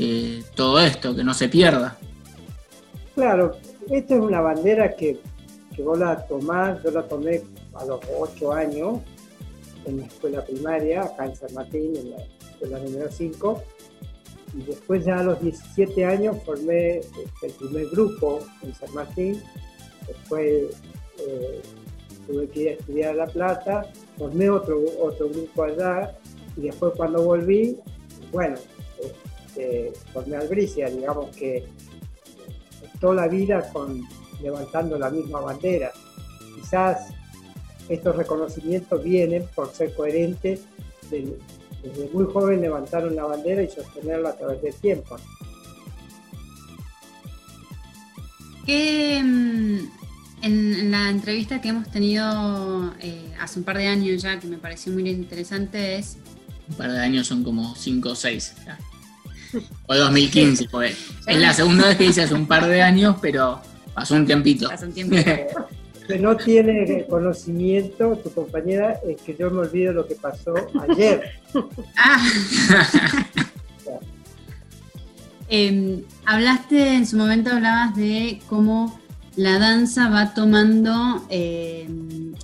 eh, 0.00 0.42
todo 0.56 0.80
esto, 0.80 1.14
que 1.14 1.22
no 1.22 1.34
se 1.34 1.48
pierda. 1.48 1.98
Claro, 3.14 3.56
esta 3.88 4.14
es 4.16 4.20
una 4.20 4.40
bandera 4.40 4.96
que, 4.96 5.20
que 5.76 5.82
vos 5.82 5.96
la 5.96 6.26
tomás, 6.26 6.82
yo 6.82 6.90
la 6.90 7.06
tomé 7.06 7.42
a 7.74 7.84
los 7.84 8.00
ocho 8.18 8.52
años 8.52 8.98
en 9.84 9.98
la 9.98 10.06
escuela 10.06 10.44
primaria, 10.44 11.02
acá 11.02 11.26
en 11.26 11.36
San 11.36 11.54
Martín, 11.54 11.94
en 11.96 12.10
la 12.10 12.16
escuela 12.50 12.78
número 12.80 13.08
5, 13.08 13.62
y 14.54 14.62
después 14.62 15.04
ya 15.04 15.20
a 15.20 15.22
los 15.22 15.40
17 15.40 16.04
años 16.04 16.36
formé 16.44 16.98
este, 16.98 17.46
el 17.46 17.52
primer 17.52 17.86
grupo 17.88 18.40
en 18.62 18.74
San 18.74 18.92
Martín, 18.94 19.42
después 20.06 20.80
eh, 21.18 21.62
tuve 22.26 22.48
que 22.48 22.60
ir 22.60 22.68
a 22.68 22.72
estudiar 22.72 23.10
a 23.10 23.14
La 23.14 23.26
Plata, 23.26 23.92
formé 24.18 24.50
otro, 24.50 24.82
otro 25.00 25.28
grupo 25.28 25.64
allá, 25.64 26.16
y 26.56 26.62
después 26.62 26.92
cuando 26.96 27.22
volví, 27.22 27.78
bueno, 28.32 28.56
este, 29.00 29.92
formé 30.12 30.36
Albricia, 30.36 30.88
digamos 30.88 31.34
que 31.36 31.64
toda 33.00 33.14
la 33.14 33.28
vida 33.28 33.70
con, 33.72 34.02
levantando 34.42 34.98
la 34.98 35.10
misma 35.10 35.40
bandera. 35.40 35.92
Quizás 36.54 37.12
estos 37.88 38.16
reconocimientos 38.16 39.02
vienen 39.02 39.46
por 39.54 39.72
ser 39.72 39.94
coherentes, 39.94 40.60
desde 41.82 42.10
muy 42.12 42.26
joven 42.32 42.60
levantaron 42.60 43.14
la 43.16 43.24
bandera 43.24 43.62
y 43.62 43.68
sostenerla 43.68 44.30
a 44.30 44.36
través 44.36 44.62
del 44.62 44.74
tiempo. 44.74 45.16
¿Qué, 48.66 49.20
mm, 49.22 49.78
en, 50.42 50.90
la 50.90 51.08
entrevista 51.10 51.60
que 51.60 51.68
hemos 51.68 51.90
tenido 51.90 52.94
eh, 53.00 53.32
hace 53.40 53.58
un 53.58 53.64
par 53.64 53.78
de 53.78 53.86
años 53.86 54.22
ya, 54.22 54.38
que 54.38 54.46
me 54.46 54.58
pareció 54.58 54.92
muy 54.92 55.08
interesante, 55.08 55.96
es... 55.96 56.18
Un 56.68 56.76
par 56.76 56.92
de 56.92 57.00
años 57.00 57.26
son 57.26 57.42
como 57.42 57.74
cinco 57.74 58.10
o 58.10 58.14
seis. 58.14 58.54
O 59.86 59.96
2015, 59.96 60.68
pues. 60.70 60.96
Es 61.26 61.36
la 61.36 61.52
segunda 61.52 61.88
vez 61.88 61.96
que 61.96 62.04
hice 62.04 62.22
hace 62.22 62.34
un 62.34 62.46
par 62.46 62.68
de 62.68 62.82
años, 62.82 63.16
pero 63.20 63.60
pasó 63.92 64.14
un 64.14 64.24
tiempito. 64.24 64.68
Pasó 64.68 64.86
un 64.86 64.92
tiempito. 64.92 65.28
que 66.10 66.18
no 66.18 66.36
tiene 66.36 67.06
conocimiento, 67.08 68.16
tu 68.16 68.30
compañera, 68.32 68.98
es 69.06 69.20
que 69.22 69.36
yo 69.36 69.50
me 69.50 69.60
olvido 69.60 69.92
lo 69.92 70.06
que 70.06 70.14
pasó 70.14 70.54
ayer. 70.88 71.32
Ah. 71.96 72.24
Em, 75.48 76.04
hablaste, 76.26 76.94
en 76.94 77.06
su 77.08 77.16
momento 77.16 77.50
hablabas 77.50 77.96
de 77.96 78.40
cómo 78.48 79.00
la 79.34 79.58
danza 79.58 80.08
va 80.08 80.32
tomando, 80.32 81.24
em, 81.28 82.34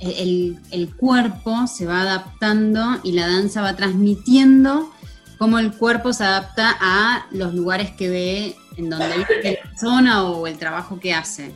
el, 0.00 0.58
el, 0.72 0.94
cuerpo 0.96 1.68
se 1.68 1.86
va 1.86 2.00
adaptando 2.00 2.98
y 3.04 3.12
la 3.12 3.28
danza 3.28 3.62
va 3.62 3.76
transmitiendo 3.76 4.90
cómo 5.38 5.60
el 5.60 5.72
cuerpo 5.72 6.12
se 6.12 6.24
adapta 6.24 6.76
a 6.80 7.26
los 7.30 7.54
lugares 7.54 7.92
que 7.92 8.08
ve, 8.08 8.56
en 8.76 8.90
donde 8.90 9.18
vive 9.18 9.42
la 9.44 9.70
persona 9.70 10.24
o 10.24 10.46
el 10.48 10.58
trabajo 10.58 10.98
que 10.98 11.14
hace. 11.14 11.52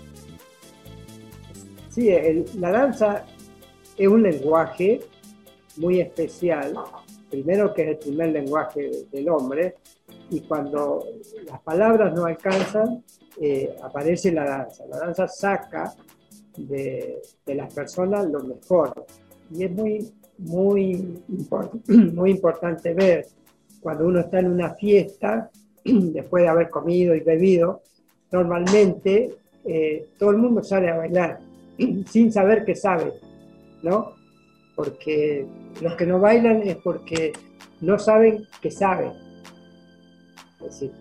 Sí, 2.01 2.09
la 2.59 2.71
danza 2.71 3.27
es 3.95 4.09
un 4.09 4.23
lenguaje 4.23 5.01
muy 5.77 6.01
especial, 6.01 6.73
primero 7.29 7.75
que 7.75 7.83
es 7.83 7.89
el 7.89 7.99
primer 7.99 8.31
lenguaje 8.31 8.91
del 9.13 9.29
hombre, 9.29 9.75
y 10.31 10.41
cuando 10.41 11.05
las 11.45 11.61
palabras 11.61 12.15
no 12.15 12.25
alcanzan, 12.25 13.05
eh, 13.39 13.77
aparece 13.83 14.33
la 14.33 14.47
danza. 14.47 14.87
La 14.87 14.99
danza 14.99 15.29
saca 15.29 15.93
de, 16.57 17.21
las 17.45 17.75
personas 17.75 18.27
lo 18.31 18.45
mejor. 18.45 19.05
Y 19.51 19.65
es 19.65 19.71
muy, 19.71 20.11
muy, 20.39 21.23
muy 22.15 22.31
importante 22.31 22.95
ver 22.95 23.27
cuando 23.83 24.07
uno 24.07 24.21
está 24.21 24.39
en 24.39 24.53
una 24.53 24.75
fiesta, 24.75 25.51
después 25.85 26.45
de 26.45 26.49
haber 26.49 26.71
comido 26.71 27.15
y 27.15 27.21
bebido, 27.21 27.83
normalmente 28.33 29.37
eh, 29.67 30.09
todo 30.19 30.31
el 30.31 30.39
mundo 30.39 30.63
sale 30.63 30.89
a 30.89 30.97
bailar 30.97 31.50
sin 32.07 32.33
saber 32.33 32.65
que 32.65 32.75
sabe, 32.75 33.13
¿no? 33.83 34.15
Porque 34.77 35.47
los 35.81 35.95
que 35.95 36.07
no 36.07 36.21
bailan 36.21 36.63
es 36.63 36.77
porque 36.77 37.33
no 37.81 37.99
saben 37.99 38.47
que 38.61 38.71
saben. 38.71 39.13
Es 40.61 40.81
decir, 40.81 40.93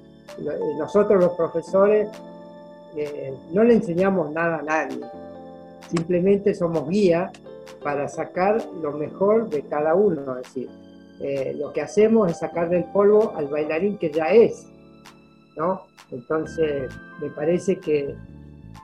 nosotros 0.78 1.20
los 1.20 1.34
profesores 1.34 2.10
eh, 2.96 3.34
no 3.54 3.64
le 3.64 3.76
enseñamos 3.76 4.32
nada 4.32 4.60
a 4.60 4.62
nadie, 4.62 5.02
simplemente 5.90 6.54
somos 6.54 6.90
guía 6.90 7.32
para 7.84 8.08
sacar 8.08 8.64
lo 8.82 8.94
mejor 8.94 9.50
de 9.50 9.62
cada 9.64 9.96
uno, 9.96 10.38
es 10.38 10.44
decir, 10.44 10.70
eh, 11.22 11.54
lo 11.58 11.74
que 11.74 11.82
hacemos 11.82 12.32
es 12.32 12.40
sacar 12.40 12.70
del 12.70 12.86
polvo 12.86 13.34
al 13.36 13.48
bailarín 13.48 13.98
que 13.98 14.10
ya 14.10 14.28
es, 14.28 14.68
¿no? 15.58 15.82
Entonces, 16.12 16.92
me 17.22 17.30
parece 17.30 17.78
que, 17.78 18.16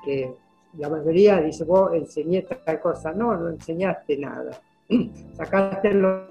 que 0.03 0.33
la 0.77 0.89
mayoría 0.89 1.41
dice, 1.41 1.63
vos 1.63 1.93
enseñé 1.93 2.43
tal 2.43 2.79
cosa. 2.79 3.11
No, 3.13 3.35
no 3.35 3.49
enseñaste 3.49 4.17
nada. 4.17 4.51
Sacaste 5.33 5.93
lo 5.93 6.27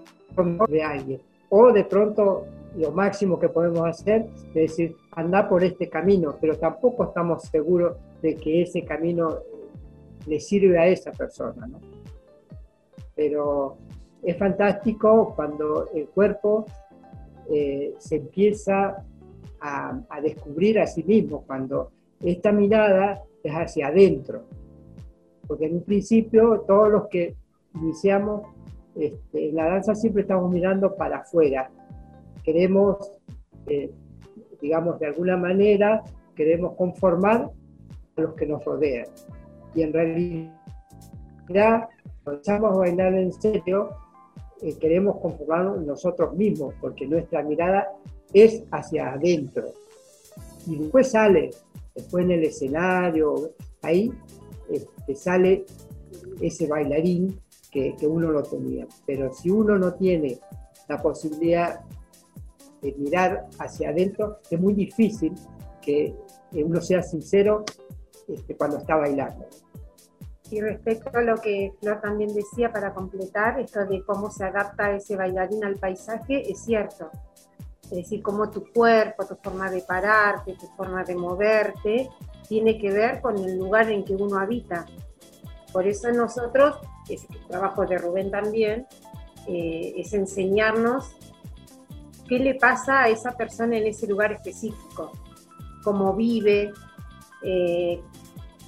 de 0.69 0.83
alguien. 0.83 1.21
O 1.49 1.73
de 1.73 1.85
pronto 1.85 2.47
lo 2.77 2.91
máximo 2.91 3.39
que 3.39 3.49
podemos 3.49 3.87
hacer 3.87 4.27
es 4.49 4.55
decir, 4.55 4.97
anda 5.13 5.49
por 5.49 5.63
este 5.63 5.89
camino, 5.89 6.37
pero 6.41 6.57
tampoco 6.59 7.05
estamos 7.05 7.43
seguros 7.45 7.97
de 8.21 8.35
que 8.35 8.63
ese 8.63 8.85
camino 8.85 9.39
le 10.27 10.41
sirve 10.41 10.79
a 10.79 10.87
esa 10.87 11.13
persona. 11.13 11.67
¿no? 11.67 11.79
Pero 13.15 13.77
es 14.23 14.37
fantástico 14.37 15.33
cuando 15.37 15.89
el 15.95 16.09
cuerpo 16.09 16.67
eh, 17.51 17.95
se 17.99 18.17
empieza 18.17 19.05
a 19.61 20.21
descubrir 20.21 20.79
a 20.79 20.87
sí 20.87 21.03
mismo, 21.05 21.43
cuando 21.47 21.91
esta 22.21 22.53
mirada 22.53 23.23
es 23.45 23.53
hacia 23.53 23.89
adentro. 23.89 24.45
Porque 25.47 25.67
en 25.67 25.77
un 25.77 25.83
principio 25.83 26.65
todos 26.67 26.91
los 26.91 27.09
que 27.09 27.37
iniciamos 27.75 28.43
este, 28.95 29.53
la 29.53 29.67
danza 29.67 29.95
siempre 29.95 30.23
estamos 30.23 30.51
mirando 30.53 30.95
para 30.95 31.19
afuera. 31.19 31.71
Queremos, 32.43 32.97
eh, 33.67 33.91
digamos, 34.61 34.99
de 35.01 35.07
alguna 35.07 35.37
manera, 35.37 36.03
queremos 36.35 36.75
conformar 36.77 37.51
a 38.17 38.21
los 38.21 38.35
que 38.35 38.47
nos 38.47 38.65
rodean. 38.65 39.07
Y 39.75 39.83
en 39.83 39.93
realidad, 39.93 40.53
cuando 42.23 42.33
empezamos 42.33 42.73
a 42.73 42.79
bailar 42.79 43.15
en 43.15 43.33
serio, 43.33 43.91
eh, 44.63 44.77
queremos 44.79 45.17
conformarnos 45.21 45.83
nosotros 45.83 46.35
mismos, 46.37 46.75
porque 46.81 47.07
nuestra 47.07 47.43
mirada 47.43 47.89
es 48.33 48.63
hacia 48.71 49.13
adentro. 49.13 49.65
Y 50.67 50.77
después 50.79 51.11
sale 51.11 51.51
después 51.95 52.25
en 52.25 52.33
el 52.33 52.45
escenario, 52.45 53.55
ahí 53.83 54.13
este, 54.71 55.15
sale 55.15 55.65
ese 56.41 56.67
bailarín 56.67 57.41
que, 57.71 57.97
uno 58.07 58.31
lo 58.31 58.43
tenía. 58.43 58.87
Pero 59.07 59.33
si 59.33 59.51
uno 59.51 59.79
no 59.79 59.95
tiene 59.95 60.39
la 60.89 61.03
posibilidad 61.03 61.81
de 62.81 62.93
mirar 62.95 63.49
hacia 63.59 63.91
adentro, 63.91 64.39
es 64.51 64.61
muy 64.61 64.75
difícil 64.75 65.33
que 65.81 66.15
uno 66.53 66.81
sea 66.81 67.03
sincero 67.03 67.65
este, 68.29 68.57
cuando 68.57 68.79
está 68.79 68.97
bailando. 68.97 69.47
Y 70.51 70.61
respecto 70.61 71.11
a 71.19 71.23
lo 71.23 71.37
que 71.37 71.73
Flor 71.81 72.01
también 72.01 72.33
decía 72.33 72.71
para 72.71 72.93
completar, 72.93 73.59
esto 73.59 73.85
de 73.87 74.05
cómo 74.05 74.31
se 74.31 74.45
adapta 74.45 74.95
ese 74.95 75.17
bailarín 75.17 75.65
al 75.65 75.77
paisaje, 75.77 76.49
es 76.49 76.63
cierto. 76.65 77.11
Es 77.85 77.91
decir, 77.91 78.23
cómo 78.23 78.51
tu 78.51 78.73
cuerpo, 78.73 79.27
tu 79.27 79.37
forma 79.37 79.71
de 79.71 79.83
pararte, 79.83 80.55
tu 80.55 80.67
forma 80.77 81.05
de 81.05 81.15
moverte, 81.15 82.11
tiene 82.49 82.79
que 82.79 82.91
ver 82.91 83.21
con 83.21 83.37
el 83.39 83.59
lugar 83.59 83.91
en 83.91 84.05
que 84.05 84.15
uno 84.15 84.39
habita. 84.39 84.87
Por 85.73 85.87
eso 85.87 86.11
nosotros, 86.13 86.77
es 87.09 87.27
el 87.31 87.47
trabajo 87.47 87.85
de 87.87 87.99
Rubén 87.99 88.31
también, 88.31 88.87
eh, 89.47 89.95
es 89.97 90.13
enseñarnos 90.15 91.17
qué 92.29 92.39
le 92.39 92.55
pasa 92.55 93.03
a 93.03 93.09
esa 93.09 93.33
persona 93.33 93.77
en 93.77 93.87
ese 93.87 94.07
lugar 94.07 94.33
específico, 94.33 95.13
cómo 95.83 96.15
vive, 96.15 96.73
eh, 97.43 98.01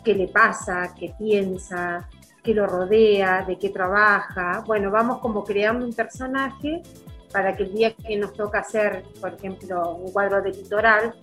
qué 0.05 0.15
le 0.15 0.29
pasa, 0.29 0.95
qué 0.99 1.15
piensa, 1.19 2.09
qué 2.43 2.55
lo 2.55 2.67
rodea, 2.67 3.45
de 3.47 3.59
qué 3.59 3.71
trabaja. 3.71 4.63
Bueno, 4.67 4.91
vamos 4.91 5.19
como 5.19 5.43
creando 5.43 5.85
un 5.85 5.93
personaje 5.93 6.83
para 7.33 7.57
que 7.57 7.65
el 7.65 7.73
día 7.73 7.95
que 7.95 8.17
nos 8.17 8.33
toca 8.33 8.61
hacer, 8.61 9.05
por 9.21 9.35
ejemplo, 9.35 9.95
un 9.97 10.13
cuadro 10.13 10.43
de 10.43 10.51
litoral, 10.51 11.15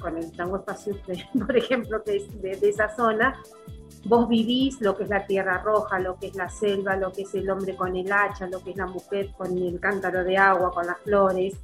con 0.00 0.16
el 0.16 0.30
tango 0.32 0.56
espacio, 0.56 0.96
por 1.46 1.56
ejemplo, 1.56 2.02
de, 2.04 2.26
de, 2.40 2.68
esa 2.68 2.94
zona, 2.94 3.40
vos 4.04 4.28
vivís 4.28 4.80
lo 4.80 4.96
que 4.96 5.04
es 5.04 5.08
la 5.08 5.26
tierra 5.26 5.62
roja, 5.62 5.98
lo 5.98 6.16
que 6.16 6.28
es 6.28 6.36
la 6.36 6.48
selva, 6.48 6.96
lo 6.96 7.12
que 7.12 7.22
es 7.22 7.34
el 7.34 7.48
hombre 7.50 7.74
con 7.76 7.96
el 7.96 8.12
hacha, 8.12 8.46
lo 8.46 8.62
que 8.62 8.70
es 8.70 8.76
la 8.76 8.86
mujer 8.86 9.30
con 9.36 9.56
el 9.56 9.80
cántaro 9.80 10.24
de 10.24 10.36
agua, 10.36 10.70
con 10.70 10.86
las 10.86 10.98
flores. 11.00 11.54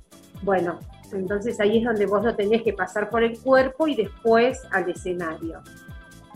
Bueno, 0.43 0.79
entonces 1.13 1.61
ahí 1.61 1.79
es 1.79 1.85
donde 1.85 2.07
vos 2.07 2.25
lo 2.25 2.35
tenés 2.35 2.63
que 2.63 2.73
pasar 2.73 3.11
por 3.11 3.23
el 3.23 3.39
cuerpo 3.39 3.87
y 3.87 3.95
después 3.95 4.61
al 4.71 4.89
escenario. 4.91 5.61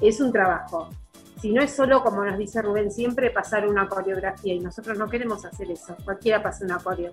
Es 0.01 0.21
un 0.21 0.31
trabajo. 0.33 0.90
Si 1.47 1.53
no 1.53 1.63
es 1.63 1.77
solo, 1.77 2.03
como 2.03 2.25
nos 2.25 2.37
dice 2.37 2.61
Rubén 2.61 2.91
siempre, 2.91 3.31
pasar 3.31 3.69
una 3.69 3.89
coreografía 3.89 4.53
y 4.53 4.59
nosotros 4.59 4.99
no 4.99 5.09
queremos 5.09 5.45
hacer 5.45 5.71
eso. 5.71 5.97
Cualquiera 6.05 6.43
pasa 6.43 6.65
una 6.65 6.79
coreo. 6.79 7.13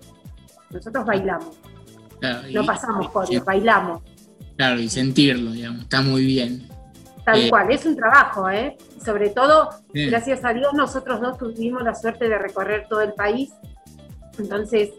Nosotros 0.70 1.04
bailamos. 1.06 1.56
no 2.52 2.66
pasamos 2.66 3.10
coreo, 3.10 3.44
bailamos. 3.44 4.02
Claro, 4.56 4.80
y 4.80 4.88
sentirlo, 4.88 5.52
digamos, 5.52 5.82
está 5.82 6.02
muy 6.02 6.24
bien. 6.24 6.66
Tal 7.24 7.44
eh, 7.44 7.48
cual, 7.48 7.70
es 7.70 7.86
un 7.86 7.94
trabajo, 7.94 8.50
¿eh? 8.50 8.76
Sobre 9.04 9.30
todo, 9.30 9.70
gracias 9.92 10.44
a 10.44 10.52
Dios, 10.52 10.74
nosotros 10.74 11.20
dos 11.20 11.38
tuvimos 11.38 11.84
la 11.84 11.94
suerte 11.94 12.28
de 12.28 12.36
recorrer 12.36 12.88
todo 12.88 13.02
el 13.02 13.12
país. 13.12 13.52
Entonces, 14.36 14.94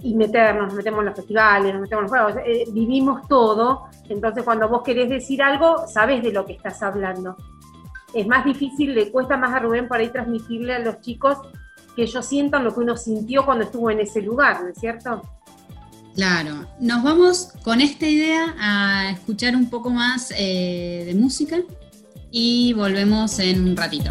y 0.00 0.14
meternos, 0.14 0.66
nos 0.66 0.74
metemos 0.74 1.00
en 1.00 1.06
los 1.06 1.16
festivales, 1.16 1.72
nos 1.72 1.82
metemos 1.82 2.04
en 2.04 2.08
los 2.08 2.10
juegos, 2.20 2.42
eh, 2.46 2.64
vivimos 2.70 3.26
todo. 3.26 3.86
Entonces, 4.08 4.44
cuando 4.44 4.68
vos 4.68 4.82
querés 4.84 5.08
decir 5.08 5.42
algo, 5.42 5.88
sabes 5.88 6.22
de 6.22 6.30
lo 6.30 6.46
que 6.46 6.52
estás 6.52 6.80
hablando. 6.84 7.36
Es 8.16 8.26
más 8.26 8.46
difícil, 8.46 8.94
le 8.94 9.10
cuesta 9.12 9.36
más 9.36 9.52
a 9.52 9.58
Rubén 9.58 9.88
por 9.88 9.98
ahí 9.98 10.08
transmitirle 10.08 10.74
a 10.74 10.78
los 10.78 11.02
chicos 11.02 11.36
que 11.94 12.04
ellos 12.04 12.24
sientan 12.24 12.64
lo 12.64 12.74
que 12.74 12.80
uno 12.80 12.96
sintió 12.96 13.44
cuando 13.44 13.64
estuvo 13.64 13.90
en 13.90 14.00
ese 14.00 14.22
lugar, 14.22 14.62
¿no 14.62 14.70
es 14.70 14.78
cierto? 14.78 15.20
Claro, 16.14 16.66
nos 16.80 17.02
vamos 17.02 17.52
con 17.62 17.82
esta 17.82 18.08
idea 18.08 18.54
a 18.58 19.10
escuchar 19.10 19.54
un 19.54 19.68
poco 19.68 19.90
más 19.90 20.32
eh, 20.34 21.02
de 21.04 21.14
música 21.14 21.58
y 22.30 22.72
volvemos 22.72 23.38
en 23.38 23.68
un 23.68 23.76
ratito. 23.76 24.10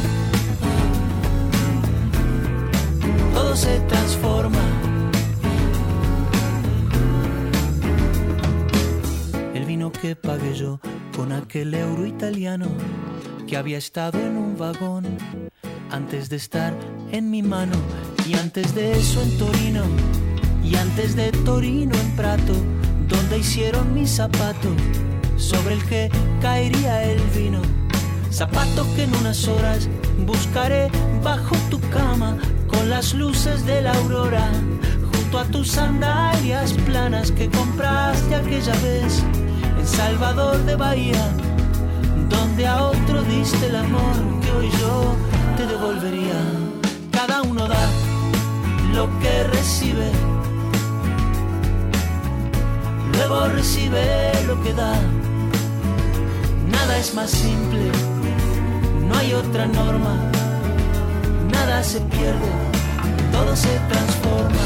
Se 3.53 3.79
transforma. 3.81 4.81
que 10.01 10.15
pagué 10.15 10.55
yo 10.55 10.79
con 11.15 11.31
aquel 11.31 11.73
euro 11.75 12.07
italiano 12.07 12.67
que 13.47 13.55
había 13.55 13.77
estado 13.77 14.19
en 14.19 14.35
un 14.35 14.57
vagón 14.57 15.05
antes 15.91 16.29
de 16.29 16.37
estar 16.37 16.73
en 17.11 17.29
mi 17.29 17.43
mano 17.43 17.75
y 18.27 18.33
antes 18.33 18.73
de 18.73 18.93
eso 18.93 19.21
en 19.21 19.37
Torino 19.37 19.83
y 20.63 20.75
antes 20.75 21.15
de 21.15 21.31
Torino 21.31 21.95
en 21.95 22.15
Prato 22.15 22.53
donde 23.07 23.39
hicieron 23.39 23.93
mi 23.93 24.07
zapato 24.07 24.69
sobre 25.37 25.75
el 25.75 25.85
que 25.85 26.09
caería 26.41 27.03
el 27.03 27.21
vino 27.29 27.80
zapato 28.31 28.85
que 28.95 29.03
en 29.03 29.15
unas 29.15 29.47
horas 29.47 29.89
buscaré 30.25 30.89
bajo 31.23 31.55
tu 31.69 31.79
cama 31.89 32.37
con 32.67 32.89
las 32.89 33.13
luces 33.13 33.65
de 33.65 33.81
la 33.81 33.93
aurora 33.93 34.49
junto 35.13 35.39
a 35.39 35.45
tus 35.45 35.71
sandalias 35.71 36.73
planas 36.85 37.31
que 37.31 37.49
compraste 37.49 38.35
aquella 38.35 38.73
vez 38.79 39.23
en 39.77 39.87
Salvador 39.87 40.57
de 40.65 40.75
Bahía, 40.75 41.23
donde 42.29 42.67
a 42.67 42.83
otro 42.83 43.21
diste 43.23 43.67
el 43.67 43.75
amor 43.75 44.15
que 44.41 44.51
hoy 44.51 44.69
yo 44.79 45.15
te 45.57 45.65
devolvería. 45.65 46.39
Cada 47.11 47.41
uno 47.41 47.67
da 47.67 47.89
lo 48.93 49.07
que 49.19 49.43
recibe, 49.43 50.09
luego 53.13 53.47
recibe 53.49 54.31
lo 54.47 54.61
que 54.63 54.73
da. 54.73 54.93
Nada 56.71 56.97
es 56.97 57.13
más 57.13 57.29
simple, 57.29 57.91
no 59.11 59.17
hay 59.17 59.33
otra 59.33 59.65
norma, 59.67 60.15
nada 61.51 61.83
se 61.83 61.99
pierde, 62.01 62.51
todo 63.31 63.55
se 63.55 63.79
transforma. 63.89 64.65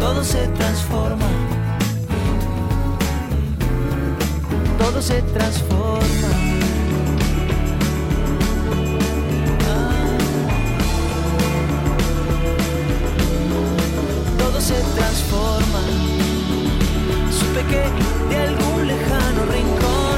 Todo 0.00 0.24
se 0.24 0.46
transforma. 0.48 1.26
todo 4.78 5.02
se 5.02 5.22
transforma. 5.22 6.28
todo 14.38 14.60
se 14.60 14.74
transforma. 14.96 15.82
Supe 17.30 17.62
que 17.70 17.82
de 18.28 18.36
algún 18.42 18.86
lejano 18.86 19.44
rincón 19.52 20.17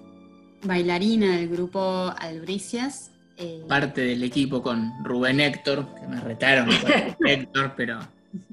bailarina 0.63 1.37
del 1.37 1.49
grupo 1.49 2.13
Albricias. 2.17 3.11
eh, 3.37 3.63
Parte 3.67 4.01
del 4.01 4.23
equipo 4.23 4.61
con 4.61 4.91
Rubén 5.03 5.39
Héctor, 5.39 5.87
que 5.99 6.07
me 6.07 6.19
retaron 6.21 6.67
con 6.67 6.91
Héctor, 7.27 7.73
pero 7.75 7.99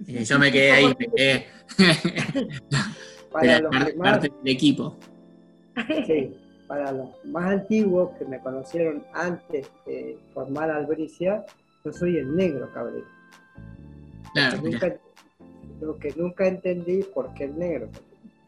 eh, 0.06 0.24
yo 0.24 0.38
me 0.38 0.50
quedé 0.52 0.70
ahí, 0.72 0.86
me 0.98 1.06
quedé. 1.08 1.46
Para 3.30 3.58
Pero 3.58 3.70
los 3.70 3.92
parte, 3.92 4.32
del 4.42 4.54
equipo. 4.54 4.96
sí, 6.06 6.34
para 6.66 6.92
los 6.92 7.08
más 7.26 7.44
antiguos 7.52 8.10
que 8.18 8.24
me 8.24 8.40
conocieron 8.40 9.04
antes 9.12 9.66
de 9.86 10.18
formar 10.32 10.70
Albricia, 10.70 11.44
yo 11.84 11.92
soy 11.92 12.16
el 12.16 12.34
negro 12.34 12.70
Cabrera. 12.72 13.06
Claro, 14.32 14.56
Lo 14.56 14.62
que 14.62 14.70
nunca, 14.70 14.96
lo 15.82 15.98
que 15.98 16.14
nunca 16.16 16.46
entendí 16.48 17.02
por 17.14 17.34
qué 17.34 17.44
el 17.44 17.58
negro. 17.58 17.90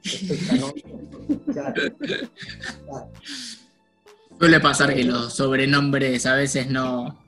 Suele 4.40 4.58
pasar 4.58 4.94
que 4.94 5.04
los 5.04 5.34
sobrenombres 5.34 6.24
a 6.24 6.34
veces 6.34 6.70
no, 6.70 7.18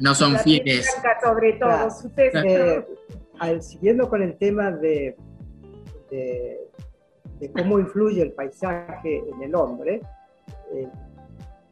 no 0.00 0.14
son 0.14 0.36
fieles. 0.40 0.86
sobre 1.24 1.54
todo. 1.54 1.70
Claro. 1.70 1.86
Ustedes 1.86 2.34
Eh, 2.44 2.86
al- 3.38 3.62
siguiendo 3.62 4.06
con 4.10 4.22
el 4.22 4.36
tema 4.36 4.70
de, 4.70 5.16
de, 6.10 6.60
de 7.40 7.52
cómo 7.52 7.78
influye 7.78 8.20
el 8.20 8.32
paisaje 8.32 9.22
en 9.34 9.42
el 9.42 9.54
hombre, 9.54 10.02
eh, 10.74 10.88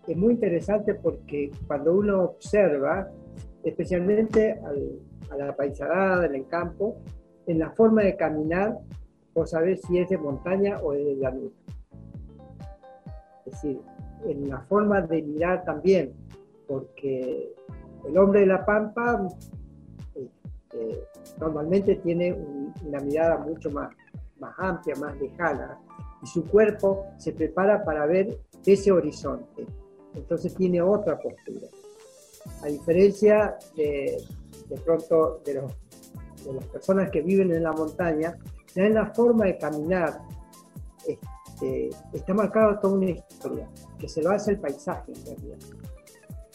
es 0.09 0.17
muy 0.17 0.33
interesante 0.33 0.95
porque 0.95 1.51
cuando 1.67 1.93
uno 1.93 2.23
observa, 2.23 3.11
especialmente 3.65 4.59
al- 4.65 4.99
a 5.31 5.37
la 5.47 5.55
paisaje 5.55 6.25
en 6.25 6.35
el 6.37 6.47
campo, 6.49 6.97
en 7.47 7.59
la 7.59 7.71
forma 7.73 8.03
de 8.03 8.17
caminar, 8.17 8.79
vos 9.35 9.51
sabés 9.51 9.83
si 9.83 9.99
es 9.99 10.09
de 10.09 10.17
montaña 10.17 10.79
o 10.83 10.93
de 10.93 11.17
llanura. 11.17 11.55
Es 13.45 13.53
decir, 13.53 13.79
en 14.25 14.49
la 14.49 14.61
forma 14.63 15.01
de 15.03 15.23
mirar 15.23 15.65
también, 15.65 16.13
porque 16.67 17.53
el 18.09 18.19
hombre 18.19 18.41
de 18.41 18.47
la 18.47 18.65
pampa 18.65 19.27
eh, 20.75 21.05
normalmente 21.39 21.97
tiene 21.97 22.33
un- 22.33 22.73
una 22.87 22.99
mirada 23.01 23.39
mucho 23.39 23.71
más, 23.71 23.95
más 24.41 24.55
amplia, 24.59 24.95
más 24.97 25.17
lejana, 25.21 25.79
y 26.23 26.27
su 26.27 26.45
cuerpo 26.47 27.05
se 27.19 27.33
prepara 27.33 27.85
para 27.85 28.07
ver 28.07 28.39
ese 28.65 28.91
horizonte. 28.93 29.67
Entonces 30.15 30.55
tiene 30.55 30.81
otra 30.81 31.19
postura. 31.19 31.67
A 32.63 32.67
diferencia 32.67 33.57
de, 33.77 34.17
de 34.69 34.77
pronto 34.81 35.41
de, 35.45 35.55
los- 35.55 35.73
de 36.47 36.53
las 36.55 36.65
personas 36.67 37.11
que 37.11 37.21
viven 37.23 37.53
en 37.53 37.63
la 37.63 37.73
montaña, 37.73 38.37
ya 38.75 38.85
en 38.87 38.95
la 38.95 39.07
forma 39.13 39.45
de 39.47 39.59
caminar 39.59 40.21
este, 41.53 41.91
está 42.13 42.35
marcada 42.35 42.81
toda 42.81 42.95
una 42.95 43.11
historia, 43.11 43.69
que 43.99 44.09
se 44.09 44.23
lo 44.23 44.31
hace 44.31 44.53
el 44.53 44.61
paisaje 44.61 45.13
en 45.13 45.27
realidad. 45.27 45.59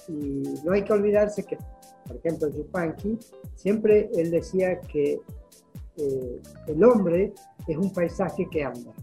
Y 0.07 0.43
no 0.63 0.71
hay 0.71 0.83
que 0.83 0.93
olvidarse 0.93 1.43
que, 1.43 1.57
por 2.05 2.17
ejemplo, 2.17 2.49
Yupanqui, 2.49 3.19
siempre 3.55 4.09
él 4.15 4.31
decía 4.31 4.79
que 4.81 5.19
eh, 5.97 6.41
el 6.67 6.83
hombre 6.83 7.33
es 7.67 7.77
un 7.77 7.91
paisaje 7.91 8.47
que 8.49 8.63
anda. 8.63 8.93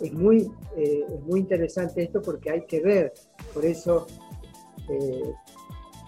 Es 0.00 0.12
muy, 0.14 0.50
eh, 0.76 1.04
es 1.06 1.20
muy 1.22 1.40
interesante 1.40 2.02
esto 2.02 2.22
porque 2.22 2.50
hay 2.50 2.64
que 2.66 2.80
ver, 2.80 3.12
por 3.52 3.64
eso 3.64 4.06
eh, 4.88 5.32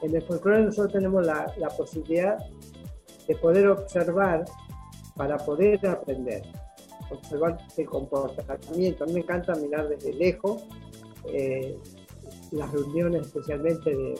en 0.03 0.15
el 0.15 0.23
folclore 0.23 0.65
nosotros 0.65 0.93
tenemos 0.93 1.27
la 1.27 1.69
posibilidad 1.77 2.39
de 3.29 3.37
poder 3.37 3.67
observar 3.69 4.45
para 5.17 5.37
poder 5.37 5.87
aprender, 5.87 6.43
observar 7.11 7.59
el 7.77 7.87
comportamiento. 7.87 9.05
A 9.05 9.07
mí 9.07 9.13
me 9.15 9.21
encanta 9.21 9.55
mirar 9.55 9.89
desde 9.89 10.13
lejos 10.15 10.63
eh, 11.33 11.77
las 12.53 12.71
reuniones 12.73 13.27
especialmente 13.27 13.91
de, 13.91 13.97
de- 13.97 14.15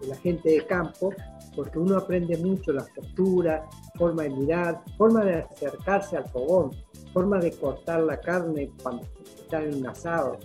de 0.00 0.06
la 0.08 0.16
gente 0.16 0.50
de 0.50 0.66
campo, 0.66 1.14
porque 1.54 1.78
uno 1.78 1.96
aprende 1.96 2.36
mucho 2.38 2.72
las 2.72 2.88
posturas, 2.90 3.62
forma 3.96 4.24
de 4.24 4.30
mirar, 4.30 4.82
forma 4.98 5.24
de 5.24 5.34
acercarse 5.42 6.16
al 6.16 6.28
fogón, 6.30 6.70
forma 7.12 7.38
de 7.38 7.52
cortar 7.52 8.00
la 8.00 8.18
carne 8.18 8.70
cuando 8.82 9.06
está 9.38 9.62
en 9.62 9.76
un 9.76 9.86
asado. 9.86 10.38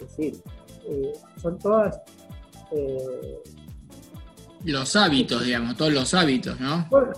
Es 0.00 0.08
decir, 0.16 0.42
eh, 0.88 1.12
son 1.40 1.58
todas, 1.60 2.00
eh, 2.72 3.40
Los 4.64 4.96
hábitos, 4.96 5.44
digamos, 5.44 5.76
todos 5.76 5.92
los 5.92 6.12
hábitos, 6.14 6.58
¿no? 6.58 6.86
bueno, 6.90 7.12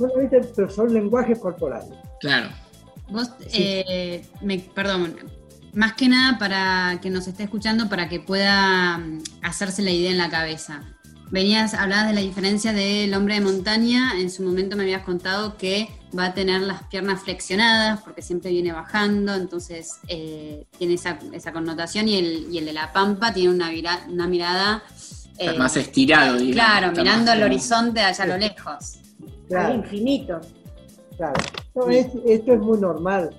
pero 0.55 0.69
son 0.69 0.93
lenguajes 0.93 1.39
corporales. 1.39 1.89
Claro. 2.21 2.49
Vos, 3.09 3.29
Sí. 3.41 3.49
eh, 3.63 4.27
me, 4.43 4.59
perdón, 4.59 5.17
más 5.73 5.93
que 5.95 6.09
nada 6.09 6.39
para 6.39 6.99
que 7.01 7.11
nos 7.11 7.27
esté 7.29 7.45
escuchando, 7.45 7.89
para 7.89 8.09
que 8.09 8.21
pueda 8.21 8.99
mm, 8.99 9.23
hacerse 9.43 9.83
la 9.83 9.91
idea 9.91 10.11
en 10.11 10.19
la 10.19 10.31
cabeza. 10.31 10.83
Venías, 11.31 11.75
hablabas 11.75 12.07
de 12.09 12.15
la 12.15 12.21
diferencia 12.21 12.73
del 12.73 13.13
hombre 13.15 13.35
de 13.35 13.41
montaña, 13.41 14.13
en 14.19 14.31
su 14.31 14.43
momento 14.45 14.77
me 14.77 14.85
habías 14.85 15.03
contado 15.03 15.57
que 15.57 15.89
va 16.17 16.27
a 16.27 16.35
tener 16.35 16.61
las 16.63 16.85
piernas 16.85 17.21
flexionadas 17.23 18.01
porque 18.03 18.23
siempre 18.23 18.51
viene 18.53 18.71
bajando, 18.73 19.35
entonces 19.35 19.95
eh, 20.07 20.67
tiene 20.79 20.95
esa, 20.95 21.19
esa 21.33 21.53
connotación 21.53 22.07
y 22.09 22.17
el, 22.17 22.47
y 22.53 22.59
el 22.59 22.65
de 22.67 22.73
la 22.73 22.93
pampa 22.93 23.33
tiene 23.35 23.51
una, 23.53 23.71
vira- 23.71 24.05
una 24.09 24.29
mirada... 24.29 24.83
Está 25.37 25.53
eh, 25.53 25.59
más 25.59 25.77
estirado, 25.77 26.37
digamos. 26.39 26.55
Claro, 26.55 26.93
mirando 26.93 27.33
al 27.33 27.43
horizonte 27.43 28.01
allá 28.01 28.23
a 28.25 28.27
lo 28.29 28.39
lejos. 28.39 28.97
al 28.97 29.47
Claro. 29.49 29.75
infinito. 29.75 30.41
Claro, 31.17 31.41
No, 31.75 31.89
es- 31.89 32.09
esto 32.27 32.53
es 32.53 32.61
muy 32.61 32.79
normal, 32.79 33.31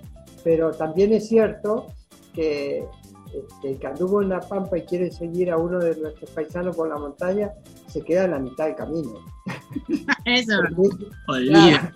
pero 0.44 0.72
también 0.72 1.14
es 1.14 1.28
cierto 1.28 1.88
que 2.34 2.86
este, 3.34 3.70
el 3.72 3.78
que 3.80 3.88
anduvo 3.88 4.22
en 4.22 4.30
la 4.30 4.40
pampa 4.40 4.78
y 4.78 4.84
quiere 4.84 5.12
seguir 5.12 5.52
a 5.52 5.58
uno 5.58 5.80
de 5.80 5.96
nuestros 5.98 6.30
paisanos 6.32 6.76
por 6.76 6.88
la 6.90 6.98
montaña, 6.98 7.52
se 7.88 8.02
queda 8.02 8.26
en 8.26 8.32
la 8.32 8.40
mitad 8.40 8.66
del 8.68 8.76
camino. 8.76 9.14
Eso. 10.26 10.54
Porque, 10.76 11.48
claro, 11.48 11.90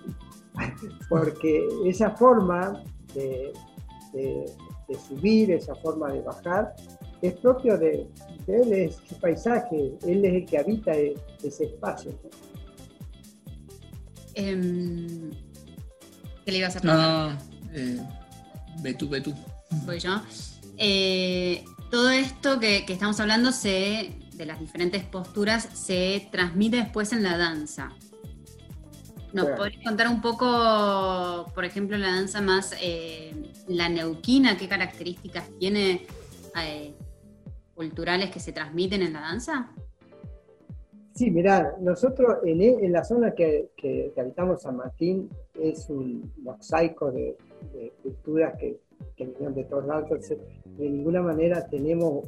porque 1.08 1.68
esa 1.86 2.10
forma 2.10 2.82
de, 3.14 3.52
de- 4.12 4.44
de 4.88 4.94
subir, 5.08 5.50
esa 5.52 5.74
forma 5.76 6.12
de 6.12 6.20
bajar, 6.20 6.74
es 7.22 7.32
propio 7.34 7.78
de, 7.78 8.06
de 8.46 8.60
él, 8.62 8.72
es 8.72 8.96
su 9.08 9.18
paisaje, 9.20 9.94
él 10.06 10.24
es 10.24 10.34
el 10.34 10.44
que 10.44 10.58
habita 10.58 10.92
e- 10.94 11.14
ese 11.42 11.64
espacio. 11.64 12.12
Em, 14.34 15.30
¿Qué 16.44 16.52
le 16.52 16.58
ibas 16.58 16.76
a 16.76 16.80
No, 16.80 16.82
preguntar? 16.82 17.10
no, 17.10 17.28
no. 17.34 17.38
Eh, 17.72 18.06
ve 18.80 18.94
tú, 18.94 19.08
ve 19.08 19.20
tú. 19.20 19.34
Voy 19.84 19.98
yo. 19.98 20.20
Eh, 20.78 21.64
todo 21.90 22.10
esto 22.10 22.58
que, 22.58 22.84
que 22.86 22.92
estamos 22.92 23.20
hablando 23.20 23.52
se, 23.52 24.16
de 24.34 24.46
las 24.46 24.58
diferentes 24.60 25.04
posturas 25.04 25.68
se 25.74 26.28
transmite 26.32 26.76
después 26.78 27.12
en 27.12 27.22
la 27.22 27.36
danza. 27.36 27.90
¿Nos 29.32 29.44
Claro. 29.46 29.56
podrías 29.56 29.82
contar 29.84 30.08
un 30.08 30.20
poco, 30.20 31.50
por 31.54 31.64
ejemplo, 31.64 31.96
la 31.96 32.08
danza 32.08 32.40
más, 32.42 32.74
eh, 32.82 33.32
la 33.66 33.88
neuquina, 33.88 34.58
qué 34.58 34.68
características 34.68 35.44
tiene 35.58 36.06
eh, 36.60 36.94
culturales 37.74 38.30
que 38.30 38.40
se 38.40 38.52
transmiten 38.52 39.00
en 39.02 39.14
la 39.14 39.20
danza? 39.20 39.70
Sí, 41.14 41.30
mirá, 41.30 41.76
nosotros 41.80 42.38
en, 42.44 42.60
e- 42.62 42.84
en 42.86 42.92
la 42.92 43.04
zona 43.04 43.34
que, 43.34 43.70
que- 43.76 44.12
que 44.14 44.20
habitamos 44.20 44.62
San 44.62 44.76
Martín 44.76 45.28
es 45.60 45.88
un 45.90 46.32
mosaico 46.38 47.10
de, 47.12 47.36
de 47.74 47.92
culturas 48.02 48.56
que, 48.58 48.78
que 49.16 49.26
de 49.26 49.64
todos 49.64 49.84
lados, 49.86 50.04
entonces 50.04 50.38
de 50.64 50.88
ninguna 50.88 51.20
manera 51.22 51.66
tenemos 51.68 52.26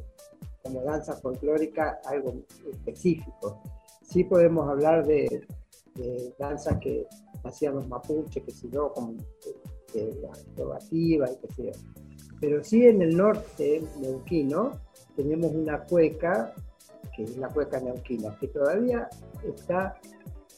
como 0.63 0.83
danza 0.83 1.15
folclórica 1.15 2.01
algo 2.05 2.35
específico. 2.71 3.63
Sí 4.03 4.25
podemos 4.25 4.69
hablar 4.69 5.07
de, 5.07 5.47
de 5.95 6.35
danzas 6.39 6.79
que 6.79 7.07
hacían 7.43 7.75
los 7.77 7.89
mapuches, 7.89 8.43
que 8.43 8.51
sé 8.51 8.69
yo, 8.71 8.93
como 8.93 9.15
la 9.95 10.79
y 11.33 11.37
que 11.37 11.55
sé 11.55 11.65
yo. 11.67 11.73
Pero 12.41 12.63
sí 12.65 12.87
en 12.87 13.01
el 13.01 13.17
norte 13.17 13.83
neuquino 14.01 14.73
tenemos 15.17 15.53
una 15.55 15.85
cueca 15.85 16.53
que 17.15 17.25
es 17.25 17.37
la 17.37 17.49
cueca 17.49 17.81
neuquina, 17.81 18.37
que 18.39 18.49
todavía 18.49 19.09
está 19.43 19.97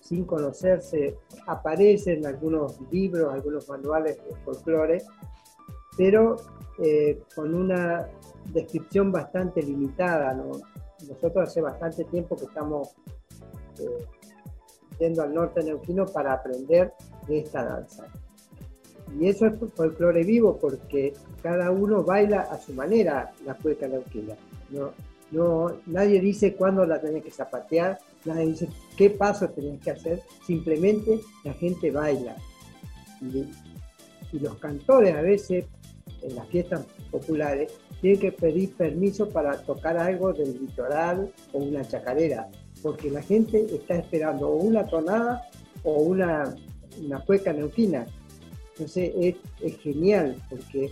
sin 0.07 0.25
conocerse, 0.25 1.19
aparece 1.47 2.15
en 2.15 2.27
algunos 2.27 2.81
libros, 2.93 3.33
algunos 3.33 3.69
manuales 3.69 4.17
de 4.25 4.37
folclore, 4.45 5.03
pero 5.97 6.37
eh, 6.79 7.23
con 7.35 7.55
una 7.55 8.09
descripción 8.53 9.11
bastante 9.11 9.63
limitada. 9.63 10.33
¿no? 10.35 10.53
Nosotros 11.09 11.49
hace 11.49 11.61
bastante 11.61 12.05
tiempo 12.05 12.37
que 12.37 12.45
estamos 12.45 12.95
eh, 13.81 14.07
yendo 15.01 15.23
al 15.23 15.35
norte 15.35 15.63
neuquino 15.65 16.07
para 16.07 16.35
aprender 16.35 16.93
de 17.27 17.41
esta 17.41 17.65
danza. 17.65 18.07
Y 19.19 19.29
eso 19.29 19.47
es 19.47 19.59
folclore 19.75 20.23
vivo 20.25 20.57
porque 20.57 21.15
cada 21.43 21.71
uno 21.71 22.03
baila 22.03 22.43
a 22.43 22.59
su 22.59 22.73
manera 22.75 23.33
la 23.45 23.55
cueca 23.55 23.89
neuquina. 23.89 24.35
¿no? 24.71 24.93
No, 25.31 25.81
nadie 25.87 26.21
dice 26.21 26.55
cuándo 26.55 26.87
la 26.87 27.01
tenés 27.01 27.25
que 27.25 27.31
zapatear, 27.31 27.99
nadie 28.25 28.47
dice 28.47 28.69
qué 28.97 29.11
paso 29.11 29.49
tenés 29.49 29.81
que 29.81 29.91
hacer, 29.91 30.23
simplemente 30.47 31.21
la 31.45 31.53
gente 31.55 31.91
baila. 31.91 32.37
Y, 33.21 33.45
los 34.33 34.57
cantores 34.59 35.15
a 35.15 35.23
veces 35.23 35.65
en 36.21 36.35
las 36.35 36.47
fiestas 36.49 36.85
populares 37.11 37.73
tienen 38.03 38.21
que 38.21 38.33
pedir 38.33 38.75
permiso 38.75 39.31
para 39.31 39.57
tocar 39.63 39.97
algo 39.97 40.33
del 40.33 40.59
litoral 40.61 41.33
o 41.53 41.59
una 41.59 41.87
chacarera, 41.87 42.49
porque 42.83 43.11
la 43.11 43.23
gente 43.23 43.65
está 43.75 43.97
esperando 43.97 44.49
o 44.49 44.57
una 44.57 44.85
tonada 44.85 45.49
o 45.85 46.03
una, 46.03 46.55
una 47.03 47.21
cueca 47.21 47.53
neuquina. 47.53 48.07
Entonces 48.73 49.13
es, 49.17 49.37
es 49.63 49.79
genial, 49.79 50.37
porque 50.51 50.91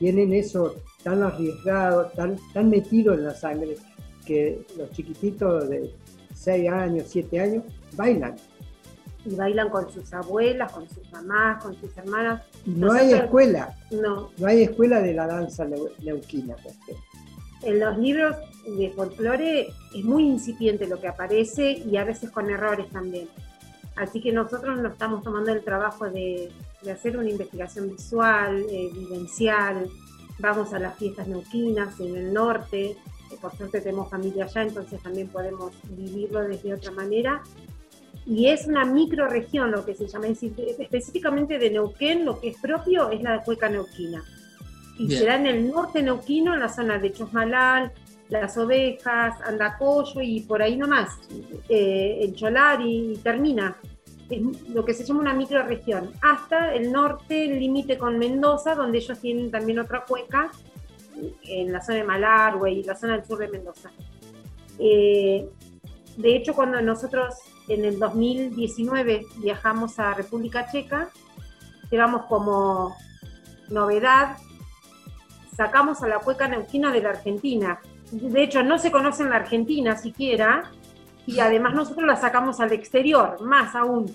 tienen 0.00 0.32
eso 0.32 0.76
tan 1.04 1.22
arriesgado, 1.22 2.06
tan, 2.16 2.36
tan 2.54 2.70
metido 2.70 3.12
en 3.12 3.24
la 3.24 3.34
sangre, 3.34 3.76
que 4.24 4.64
los 4.78 4.90
chiquititos 4.92 5.68
de 5.68 5.94
6 6.34 6.70
años, 6.70 7.04
7 7.08 7.38
años, 7.38 7.64
bailan. 7.96 8.34
Y 9.26 9.34
bailan 9.34 9.68
con 9.68 9.92
sus 9.92 10.10
abuelas, 10.14 10.72
con 10.72 10.88
sus 10.88 11.12
mamás, 11.12 11.62
con 11.62 11.78
sus 11.78 11.94
hermanas. 11.98 12.42
No 12.64 12.92
hay 12.92 13.12
escuela. 13.12 13.76
No. 13.90 14.30
No 14.38 14.46
hay 14.46 14.62
escuela 14.62 15.02
de 15.02 15.12
la 15.12 15.26
danza 15.26 15.66
neuquina. 16.02 16.56
En 17.62 17.78
los 17.78 17.98
libros 17.98 18.36
de 18.78 18.90
folclore 18.96 19.68
es 19.94 20.04
muy 20.04 20.24
incipiente 20.24 20.86
lo 20.86 20.98
que 20.98 21.08
aparece 21.08 21.72
y 21.72 21.98
a 21.98 22.04
veces 22.04 22.30
con 22.30 22.48
errores 22.48 22.88
también. 22.88 23.28
Así 24.00 24.20
que 24.20 24.32
nosotros 24.32 24.80
nos 24.80 24.92
estamos 24.92 25.22
tomando 25.22 25.52
el 25.52 25.62
trabajo 25.62 26.08
de, 26.08 26.50
de 26.82 26.90
hacer 26.90 27.16
una 27.16 27.28
investigación 27.28 27.90
visual, 27.90 28.64
eh, 28.70 28.90
vivencial. 28.92 29.88
Vamos 30.38 30.72
a 30.72 30.78
las 30.78 30.96
fiestas 30.96 31.28
neuquinas 31.28 32.00
en 32.00 32.16
el 32.16 32.32
norte, 32.32 32.96
por 33.40 33.54
suerte 33.56 33.80
tenemos 33.80 34.10
familia 34.10 34.44
allá, 34.44 34.62
entonces 34.62 35.00
también 35.02 35.28
podemos 35.28 35.72
vivirlo 35.88 36.40
desde 36.42 36.74
otra 36.74 36.90
manera 36.90 37.42
y 38.26 38.46
es 38.46 38.66
una 38.66 38.84
microregión 38.84 39.70
lo 39.70 39.84
que 39.84 39.94
se 39.94 40.06
llama, 40.06 40.26
es 40.26 40.40
decir, 40.40 40.54
específicamente 40.78 41.58
de 41.58 41.70
Neuquén, 41.70 42.24
lo 42.24 42.38
que 42.40 42.50
es 42.50 42.60
propio 42.60 43.10
es 43.10 43.22
la 43.22 43.42
cueca 43.42 43.68
neuquina. 43.68 44.22
Y 44.98 45.10
será 45.10 45.36
en 45.36 45.46
el 45.46 45.70
norte 45.70 46.02
neuquino, 46.02 46.52
en 46.52 46.60
la 46.60 46.68
zona 46.68 46.98
de 46.98 47.12
Chosmalal, 47.12 47.92
Las 48.30 48.56
Ovejas, 48.56 49.40
Andacoyo 49.44 50.20
y 50.20 50.40
por 50.40 50.62
ahí 50.62 50.76
nomás, 50.76 51.18
eh, 51.68 52.20
el 52.22 52.34
Cholar 52.34 52.80
y, 52.80 53.18
termina. 53.22 53.76
Es 54.28 54.68
lo 54.68 54.84
que 54.84 54.94
se 54.94 55.04
llama 55.04 55.20
una 55.20 55.34
microregión. 55.34 56.12
Hasta 56.22 56.72
el 56.74 56.92
norte, 56.92 57.44
el 57.44 57.58
límite 57.58 57.98
con 57.98 58.18
Mendoza, 58.18 58.76
donde 58.76 58.98
ellos 58.98 59.18
tienen 59.18 59.50
también 59.50 59.80
otra 59.80 60.04
cueca, 60.04 60.52
en 61.42 61.72
la 61.72 61.82
zona 61.82 61.98
de 61.98 62.04
Malargüe 62.04 62.70
y 62.70 62.82
la 62.84 62.96
zona 62.96 63.16
del 63.16 63.26
sur 63.26 63.38
de 63.38 63.48
Mendoza. 63.48 63.90
Eh, 64.78 65.48
de 66.16 66.36
hecho, 66.36 66.54
cuando 66.54 66.80
nosotros 66.80 67.34
en 67.68 67.84
el 67.84 67.98
2019 67.98 69.26
viajamos 69.38 69.98
a 69.98 70.14
República 70.14 70.70
Checa, 70.70 71.10
llevamos 71.90 72.26
como 72.26 72.96
novedad, 73.68 74.36
sacamos 75.56 76.02
a 76.02 76.08
la 76.08 76.18
cueca 76.18 76.48
neuquina 76.48 76.92
de 76.92 77.02
la 77.02 77.10
Argentina. 77.10 77.80
De 78.10 78.42
hecho, 78.42 78.62
no 78.62 78.78
se 78.78 78.90
conoce 78.90 79.22
en 79.22 79.30
la 79.30 79.36
Argentina 79.36 79.96
siquiera, 79.96 80.70
y 81.26 81.38
además 81.38 81.74
nosotros 81.74 82.06
la 82.06 82.16
sacamos 82.16 82.58
al 82.58 82.72
exterior, 82.72 83.40
más 83.40 83.74
aún. 83.76 84.06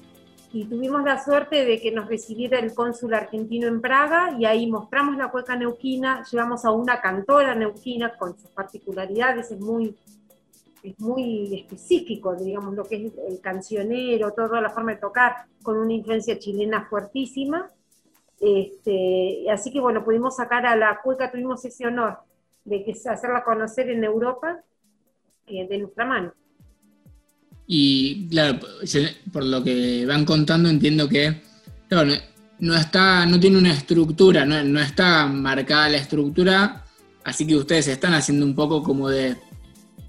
Y 0.51 0.65
tuvimos 0.65 1.03
la 1.03 1.23
suerte 1.23 1.65
de 1.65 1.79
que 1.79 1.91
nos 1.91 2.07
recibiera 2.07 2.59
el 2.59 2.73
cónsul 2.73 3.13
argentino 3.13 3.67
en 3.67 3.79
Praga, 3.79 4.35
y 4.37 4.45
ahí 4.45 4.69
mostramos 4.69 5.15
la 5.15 5.31
cueca 5.31 5.55
neuquina, 5.55 6.23
llevamos 6.29 6.65
a 6.65 6.71
una 6.71 6.99
cantora 6.99 7.55
neuquina 7.55 8.17
con 8.17 8.37
sus 8.37 8.49
particularidades, 8.51 9.51
es 9.51 9.59
muy 9.59 9.95
es 10.83 10.99
muy 10.99 11.61
específico, 11.61 12.35
digamos, 12.35 12.75
lo 12.75 12.83
que 12.83 13.07
es 13.07 13.13
el 13.27 13.41
cancionero, 13.41 14.33
toda 14.33 14.61
la 14.61 14.69
forma 14.69 14.91
de 14.91 14.99
tocar, 14.99 15.33
con 15.63 15.77
una 15.77 15.93
influencia 15.93 16.37
chilena 16.37 16.85
fuertísima. 16.87 17.71
Este, 18.39 19.49
así 19.49 19.71
que 19.71 19.79
bueno, 19.79 20.03
pudimos 20.03 20.35
sacar 20.35 20.63
a 20.67 20.75
la 20.75 21.01
cueca, 21.01 21.31
tuvimos 21.31 21.65
ese 21.65 21.87
honor 21.87 22.19
de 22.65 22.83
hacerla 23.09 23.43
conocer 23.43 23.89
en 23.89 24.03
Europa 24.03 24.59
eh, 25.47 25.67
de 25.67 25.77
nuestra 25.77 26.05
mano. 26.05 26.33
Y 27.67 28.27
claro, 28.29 28.59
por 29.31 29.43
lo 29.43 29.63
que 29.63 30.05
van 30.05 30.25
contando, 30.25 30.69
entiendo 30.69 31.07
que 31.07 31.41
no, 32.59 32.75
está, 32.75 33.25
no 33.25 33.39
tiene 33.39 33.57
una 33.57 33.71
estructura, 33.71 34.45
no, 34.45 34.63
no 34.63 34.79
está 34.79 35.25
marcada 35.27 35.89
la 35.89 35.97
estructura, 35.97 36.83
así 37.23 37.47
que 37.47 37.55
ustedes 37.55 37.87
están 37.87 38.13
haciendo 38.13 38.45
un 38.45 38.55
poco 38.55 38.83
como 38.83 39.09
de 39.09 39.37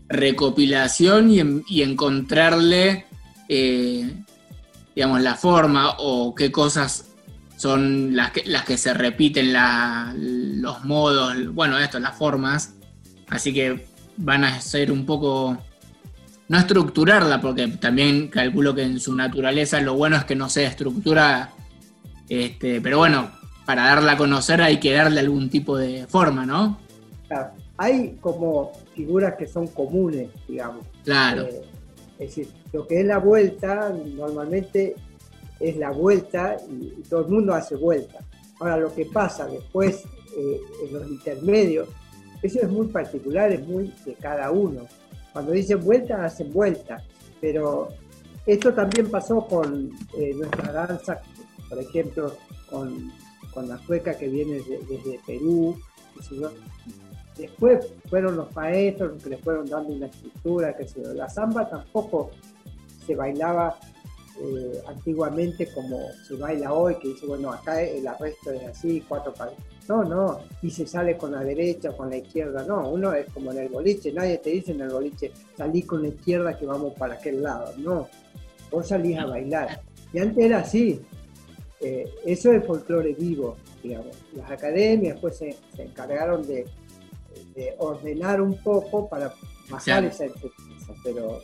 recopilación 0.08 1.30
y, 1.30 1.82
encontrarle, 1.82 3.06
eh, 3.48 4.12
digamos, 4.94 5.22
la 5.22 5.34
forma 5.34 5.96
o 5.98 6.34
qué 6.34 6.52
cosas 6.52 7.15
son 7.56 8.14
las 8.14 8.32
que, 8.32 8.44
las 8.44 8.64
que 8.64 8.76
se 8.76 8.94
repiten, 8.94 9.52
los 10.62 10.84
modos, 10.84 11.54
bueno, 11.54 11.78
esto, 11.78 11.98
las 11.98 12.16
formas. 12.16 12.74
Así 13.28 13.52
que 13.52 13.86
van 14.18 14.44
a 14.44 14.60
ser 14.60 14.92
un 14.92 15.04
poco, 15.04 15.56
no 16.48 16.58
estructurarla, 16.58 17.40
porque 17.40 17.68
también 17.68 18.28
calculo 18.28 18.74
que 18.74 18.82
en 18.82 19.00
su 19.00 19.14
naturaleza 19.14 19.80
lo 19.80 19.94
bueno 19.94 20.16
es 20.16 20.24
que 20.24 20.36
no 20.36 20.48
sea 20.48 20.68
estructura, 20.68 21.52
este, 22.28 22.80
pero 22.80 22.98
bueno, 22.98 23.30
para 23.64 23.86
darla 23.86 24.12
a 24.12 24.16
conocer 24.16 24.62
hay 24.62 24.78
que 24.78 24.92
darle 24.92 25.20
algún 25.20 25.48
tipo 25.50 25.76
de 25.76 26.06
forma, 26.06 26.46
¿no? 26.46 26.78
Claro. 27.26 27.50
Hay 27.78 28.16
como 28.20 28.72
figuras 28.94 29.34
que 29.36 29.46
son 29.46 29.66
comunes, 29.66 30.28
digamos. 30.48 30.86
Claro. 31.04 31.42
Eh, 31.42 31.62
es 32.18 32.28
decir, 32.28 32.48
lo 32.72 32.86
que 32.86 33.00
es 33.00 33.06
la 33.06 33.18
vuelta, 33.18 33.92
normalmente 34.16 34.94
es 35.60 35.76
la 35.76 35.90
vuelta 35.90 36.56
y, 36.68 37.02
todo 37.08 37.20
el 37.20 37.28
mundo 37.28 37.54
hace 37.54 37.76
vuelta. 37.76 38.18
Ahora, 38.60 38.78
lo 38.78 38.94
que 38.94 39.06
pasa 39.06 39.46
después 39.46 40.04
eh, 40.36 40.60
en 40.86 40.92
los 40.92 41.08
intermedios, 41.08 41.88
eso 42.42 42.60
es 42.60 42.68
muy 42.68 42.86
particular, 42.88 43.52
es 43.52 43.66
muy 43.66 43.92
de 44.04 44.14
cada 44.14 44.50
uno. 44.50 44.82
Cuando 45.32 45.52
dicen 45.52 45.80
vuelta, 45.80 46.24
hacen 46.24 46.52
vuelta. 46.52 47.02
Pero 47.40 47.88
esto 48.46 48.72
también 48.72 49.10
pasó 49.10 49.46
con 49.46 49.90
eh, 50.16 50.32
nuestra 50.34 50.72
danza, 50.72 51.20
por 51.68 51.78
ejemplo, 51.78 52.32
con, 52.70 53.12
la 53.66 53.78
cueca 53.86 54.14
que 54.14 54.28
viene 54.28 54.60
desde 54.88 55.18
Perú. 55.26 55.78
Después 57.38 57.92
fueron 58.08 58.36
los 58.36 58.54
maestros 58.54 59.22
que 59.22 59.30
le 59.30 59.38
fueron 59.38 59.66
dando 59.66 59.94
una 59.94 60.06
estructura, 60.06 60.76
que 60.76 60.86
se 60.86 61.00
La 61.14 61.28
samba 61.28 61.68
tampoco 61.68 62.30
se 63.06 63.14
bailaba 63.14 63.78
eh, 64.38 64.82
antiguamente 64.86 65.72
como 65.72 65.98
se 66.26 66.34
baila 66.34 66.72
hoy, 66.74 66.96
que 66.96 67.08
dice, 67.08 67.26
bueno, 67.26 67.52
acá 67.52 67.80
el 67.80 68.06
arresto 68.06 68.50
es 68.50 68.64
así, 68.64 69.02
cuatro 69.08 69.32
pares. 69.32 69.54
No, 69.88 70.04
no, 70.04 70.40
y 70.60 70.70
se 70.70 70.86
sale 70.86 71.16
con 71.16 71.32
la 71.32 71.42
derecha 71.42 71.96
con 71.96 72.10
la 72.10 72.18
izquierda, 72.18 72.64
no, 72.64 72.90
uno 72.90 73.14
es 73.14 73.26
como 73.32 73.52
en 73.52 73.58
el 73.58 73.68
boliche, 73.68 74.12
nadie 74.12 74.38
te 74.38 74.50
dice 74.50 74.72
en 74.72 74.82
el 74.82 74.90
boliche, 74.90 75.30
salí 75.56 75.82
con 75.82 76.02
la 76.02 76.08
izquierda 76.08 76.58
que 76.58 76.66
vamos 76.66 76.92
para 76.94 77.14
aquel 77.14 77.42
lado, 77.42 77.72
no, 77.78 78.08
vos 78.70 78.88
salís 78.88 79.18
a 79.18 79.26
bailar. 79.26 79.80
Y 80.12 80.18
antes 80.18 80.44
era 80.44 80.58
así, 80.58 81.00
eh, 81.80 82.12
eso 82.26 82.52
es 82.52 82.66
folclore 82.66 83.14
vivo, 83.14 83.56
digamos. 83.82 84.16
Las 84.34 84.50
academias 84.50 85.14
después 85.14 85.38
se 85.38 85.56
encargaron 85.78 86.46
de, 86.46 86.66
ordenar 87.78 88.40
un 88.40 88.62
poco 88.62 89.08
para 89.08 89.32
bajar 89.70 90.04
esa 90.04 90.24
enseñanza, 90.24 90.92
pero 91.02 91.40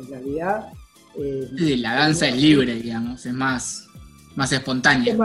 en 0.00 0.08
realidad... 0.08 0.72
Eh, 1.16 1.76
la 1.78 1.94
danza 1.94 2.28
es 2.28 2.36
libre, 2.40 2.74
digamos, 2.74 3.24
es 3.26 3.32
más, 3.32 3.86
más 4.34 4.52
espontánea. 4.52 5.12
Es, 5.12 5.18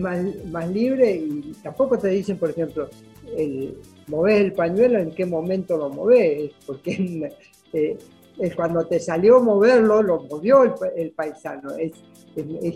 más, 0.00 0.20
más, 0.50 0.68
libre 0.70 1.16
y 1.16 1.52
tampoco 1.62 1.98
te 1.98 2.08
dicen, 2.08 2.38
por 2.38 2.50
ejemplo, 2.50 2.88
el, 3.36 3.76
movés 4.06 4.40
el 4.40 4.52
pañuelo, 4.52 4.98
en 4.98 5.10
qué 5.12 5.26
momento 5.26 5.76
lo 5.76 5.90
movés, 5.90 6.52
porque 6.66 7.32
eh, 7.72 7.98
es 8.38 8.54
cuando 8.54 8.86
te 8.86 8.98
salió 9.00 9.40
moverlo, 9.40 10.02
lo 10.02 10.22
movió 10.24 10.62
el, 10.96 11.10
paisano, 11.12 11.74
es, 11.76 11.92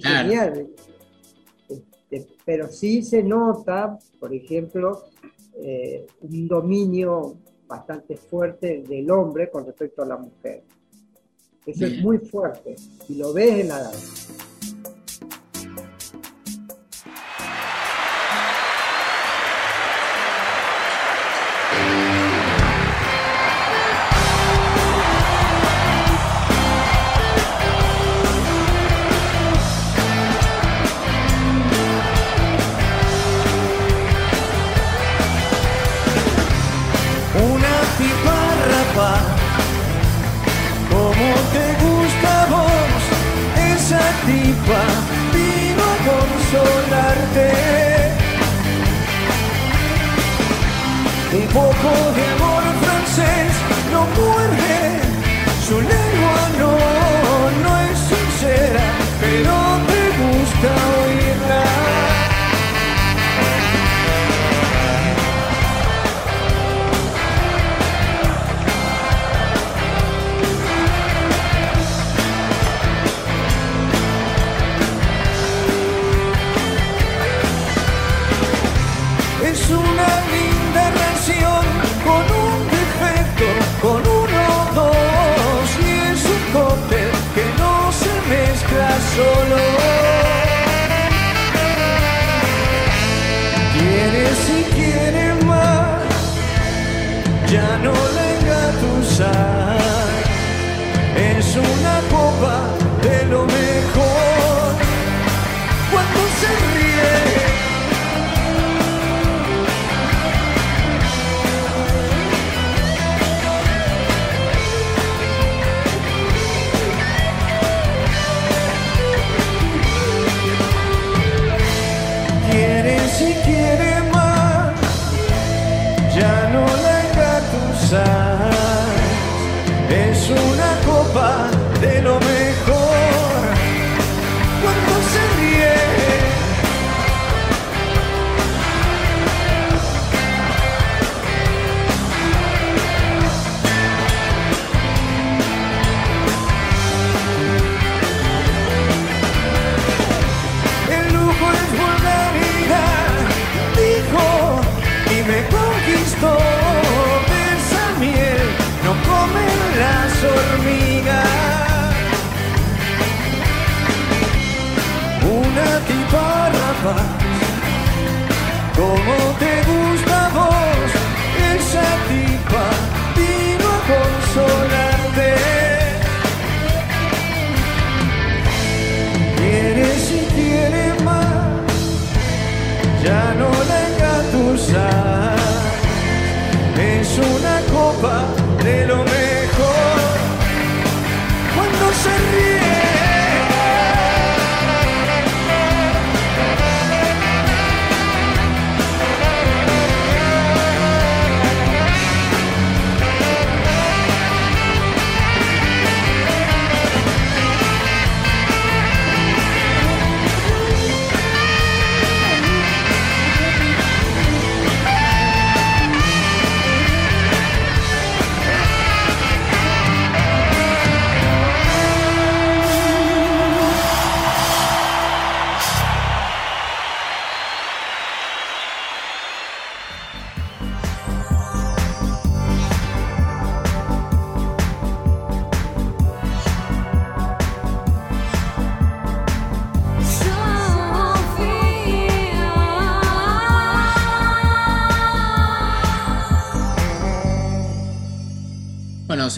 genial. 0.03 0.69
Este, 1.69 2.27
pero 2.45 2.69
sí 2.69 3.03
se 3.03 3.23
nota, 3.23 3.99
por 4.19 4.33
ejemplo, 4.33 5.05
eh, 5.61 6.07
un 6.21 6.49
dominio 6.49 7.37
bastante 7.67 8.17
fuerte 8.17 8.83
del 8.89 9.11
hombre 9.11 9.51
con 9.51 9.67
respecto 9.67 10.03
a 10.03 10.07
la 10.07 10.17
mujer. 10.17 10.63
Eso 11.67 11.87
es 11.87 12.01
muy 12.01 12.19
fuerte 12.19 12.77
y 13.09 13.15
lo 13.17 13.33
ves 13.33 13.61
en 13.61 13.69
la. 13.69 13.91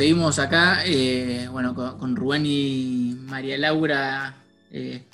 Seguimos 0.01 0.38
acá, 0.38 0.78
eh, 0.86 1.46
bueno, 1.53 1.74
con, 1.74 2.16
Rubén 2.16 2.46
y 2.46 3.18
María 3.26 3.59
Laura 3.59 4.34
eh, 4.72 5.05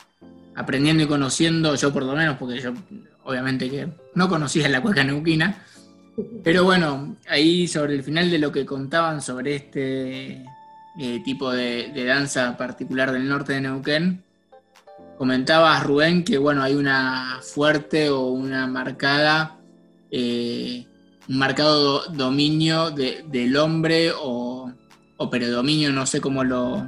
aprendiendo 0.54 1.02
y 1.02 1.08
conociendo, 1.08 1.74
yo 1.74 1.92
por 1.92 2.04
lo 2.04 2.14
menos, 2.14 2.36
porque 2.36 2.60
yo 2.60 2.72
obviamente 3.24 3.68
que 3.68 3.88
no 4.14 4.28
conocía 4.28 4.68
la 4.68 4.80
cueca 4.80 5.02
neuquina, 5.02 5.60
pero 6.44 6.62
bueno, 6.62 7.16
ahí 7.28 7.66
sobre 7.66 7.94
el 7.94 8.04
final 8.04 8.30
de 8.30 8.38
lo 8.38 8.52
que 8.52 8.64
contaban 8.64 9.20
sobre 9.20 9.56
este 9.56 10.44
eh, 11.00 11.20
tipo 11.24 11.50
de, 11.50 12.04
danza 12.06 12.56
particular 12.56 13.10
del 13.10 13.28
norte 13.28 13.54
de 13.54 13.62
Neuquén, 13.62 14.22
comentabas 15.18 15.82
Rubén 15.82 16.22
que 16.22 16.38
bueno, 16.38 16.62
hay 16.62 16.76
una 16.76 17.40
fuerte 17.42 18.08
o 18.08 18.28
una 18.28 18.68
marcada 18.68 19.56
un 21.28 21.38
marcado 21.38 22.06
dominio 22.10 22.90
del 22.90 23.56
hombre 23.56 24.12
o, 24.12 24.55
predominio, 25.30 25.92
no 25.92 26.06
sé 26.06 26.20
cómo 26.20 26.44
lo, 26.44 26.86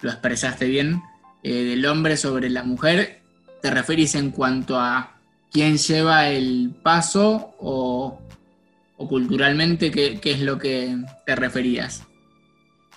lo 0.00 0.10
expresaste 0.10 0.66
bien, 0.66 1.02
eh, 1.42 1.64
del 1.64 1.84
hombre 1.86 2.16
sobre 2.16 2.50
la 2.50 2.62
mujer. 2.62 3.20
¿Te 3.62 3.70
referís 3.70 4.14
en 4.14 4.30
cuanto 4.30 4.78
a 4.78 5.18
quién 5.50 5.76
lleva 5.76 6.28
el 6.28 6.74
paso 6.82 7.54
o, 7.58 8.18
culturalmente 9.08 9.90
qué, 9.90 10.20
es 10.22 10.40
lo 10.40 10.58
que 10.58 10.96
te 11.24 11.36
referías? 11.36 12.04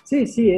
Sí, 0.04 0.26
sí, 0.26 0.52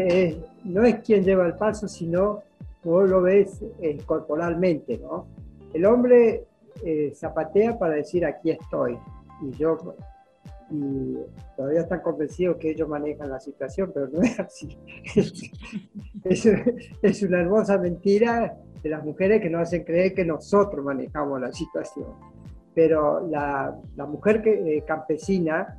no 0.64 0.82
es 0.82 0.96
quién 1.04 1.24
lleva 1.24 1.46
el 1.46 1.54
paso, 1.54 1.86
sino 1.86 2.42
como 2.82 3.02
lo 3.02 3.22
ves 3.22 3.60
eh, 3.80 3.98
corporalmente, 4.04 4.98
¿no? 4.98 5.26
El 5.72 5.86
hombre 5.86 6.44
eh, 6.84 7.12
zapatea 7.14 7.78
para 7.78 7.94
decir 7.94 8.24
aquí 8.26 8.50
estoy, 8.50 8.96
y 9.42 9.56
yo 9.56 9.78
y 10.70 11.16
todavía 11.56 11.80
están 11.80 12.00
convencidos 12.00 12.56
que 12.56 12.70
ellos 12.70 12.88
manejan 12.88 13.30
la 13.30 13.40
situación, 13.40 13.90
pero 13.92 14.08
no 14.08 14.22
es 14.22 14.38
así. 14.40 14.78
es, 16.24 17.22
una 17.22 17.40
hermosa 17.40 17.78
mentira 17.78 18.56
de 18.82 18.88
las 18.88 19.04
mujeres 19.04 19.40
que 19.40 19.50
nos 19.50 19.62
hacen 19.62 19.84
creer 19.84 20.14
que 20.14 20.24
nosotros 20.24 20.84
manejamos 20.84 21.40
la 21.40 21.52
situación. 21.52 22.06
Pero 22.74 23.26
la, 23.28 23.74
la 23.96 24.06
mujer 24.06 24.42
que, 24.42 24.78
eh, 24.78 24.84
campesina 24.86 25.78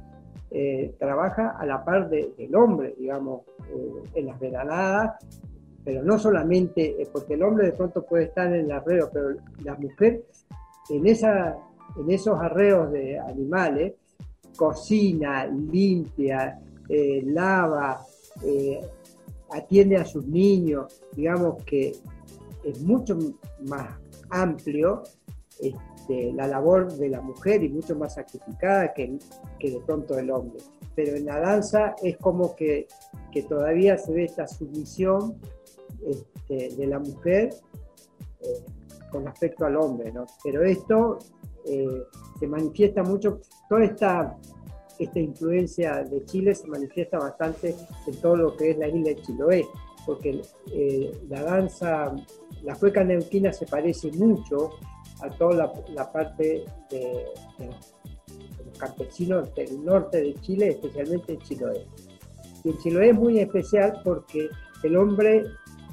eh, 0.52 0.96
trabaja 0.98 1.58
a 1.60 1.66
la 1.66 1.84
par 1.84 2.10
del 2.10 2.56
hombre, 2.56 2.96
digamos, 2.98 3.42
eh, 3.70 4.10
en 4.16 4.28
las 4.28 4.40
veranadas, 4.40 5.26
pero 5.84 6.02
no 6.04 6.18
solamente, 6.18 6.96
porque 7.12 7.36
el 7.36 7.44
hombre 7.44 7.68
de 7.68 7.74
pronto 7.74 8.06
puede 8.06 8.26
estar 8.26 8.48
en 8.48 8.66
el 8.66 8.72
arreo, 8.72 9.10
pero 9.12 9.36
la 9.64 9.76
mujer 9.76 10.24
en 10.90 11.06
esa 11.06 11.58
en 11.98 12.12
esos 12.12 12.40
arreos 12.40 12.92
de 12.92 13.20
animales, 13.20 13.94
cocina, 14.56 15.46
limpia, 15.46 16.60
eh, 16.90 17.22
lava, 17.26 18.06
eh, 18.44 18.80
atiende 19.52 19.98
a 19.98 20.06
sus 20.06 20.26
niños, 20.28 21.02
digamos 21.16 21.64
que 21.64 21.94
es 22.64 22.82
mucho 22.82 23.18
más 23.68 23.98
amplio 24.30 25.04
este, 25.60 26.34
la 26.34 26.48
labor 26.48 26.92
de 26.94 27.10
la 27.10 27.22
mujer 27.22 27.64
y 27.64 27.70
mucho 27.70 27.96
más 27.96 28.16
sacrificada 28.16 28.94
que, 28.94 29.18
de 29.60 29.82
pronto 29.86 30.18
el 30.18 30.30
hombre. 30.32 30.60
Pero 30.96 31.16
en 31.16 31.26
la 31.26 31.40
danza 31.40 31.96
es 32.02 32.18
como 32.18 32.56
que, 32.56 32.88
que 33.32 33.44
todavía 33.44 33.98
se 33.98 34.14
ve 34.14 34.26
esta 34.26 34.48
sumisión 34.48 35.36
este, 36.06 36.76
de 36.76 36.88
la 36.88 37.00
mujer 37.00 37.54
eh, 38.42 38.66
con 39.12 39.26
respecto 39.26 39.66
al 39.66 39.78
hombre, 39.78 40.12
¿no? 40.12 40.26
Pero 40.44 40.64
esto 40.64 41.20
eh, 41.68 42.04
se 42.40 42.48
manifiesta 42.48 43.04
mucho, 43.04 43.40
toda 43.70 43.84
esta, 43.84 44.38
esta 45.00 45.20
influencia 45.20 46.04
de 46.04 46.24
Chile 46.26 46.54
se 46.56 46.68
manifiesta 46.68 47.18
bastante 47.18 47.76
en 48.08 48.22
todo 48.22 48.36
lo 48.36 48.56
que 48.56 48.72
es 48.72 48.78
la 48.78 48.88
isla 48.88 49.10
de 49.10 49.16
Chiloé, 49.22 49.66
porque 50.06 50.42
eh, 50.74 51.12
la 51.30 51.44
danza, 51.44 52.16
la 52.64 52.76
cueca 52.76 53.04
neuquina 53.04 53.52
se 53.52 53.66
parece 53.66 54.12
mucho 54.12 54.72
a 55.22 55.30
toda 55.30 55.74
la, 55.90 56.12
parte 56.12 56.66
de, 56.90 57.26
los 58.66 58.78
campesinos 58.78 59.54
del 59.56 59.84
norte 59.84 60.22
de 60.22 60.34
Chile, 60.36 60.70
especialmente 60.70 61.34
en 61.34 61.40
Chiloé. 61.40 61.86
Y 62.64 62.70
en 62.70 62.78
Chiloé 62.78 63.10
es 63.10 63.16
muy 63.16 63.40
especial 63.40 64.02
porque 64.04 64.50
el 64.84 64.98
hombre 64.98 65.46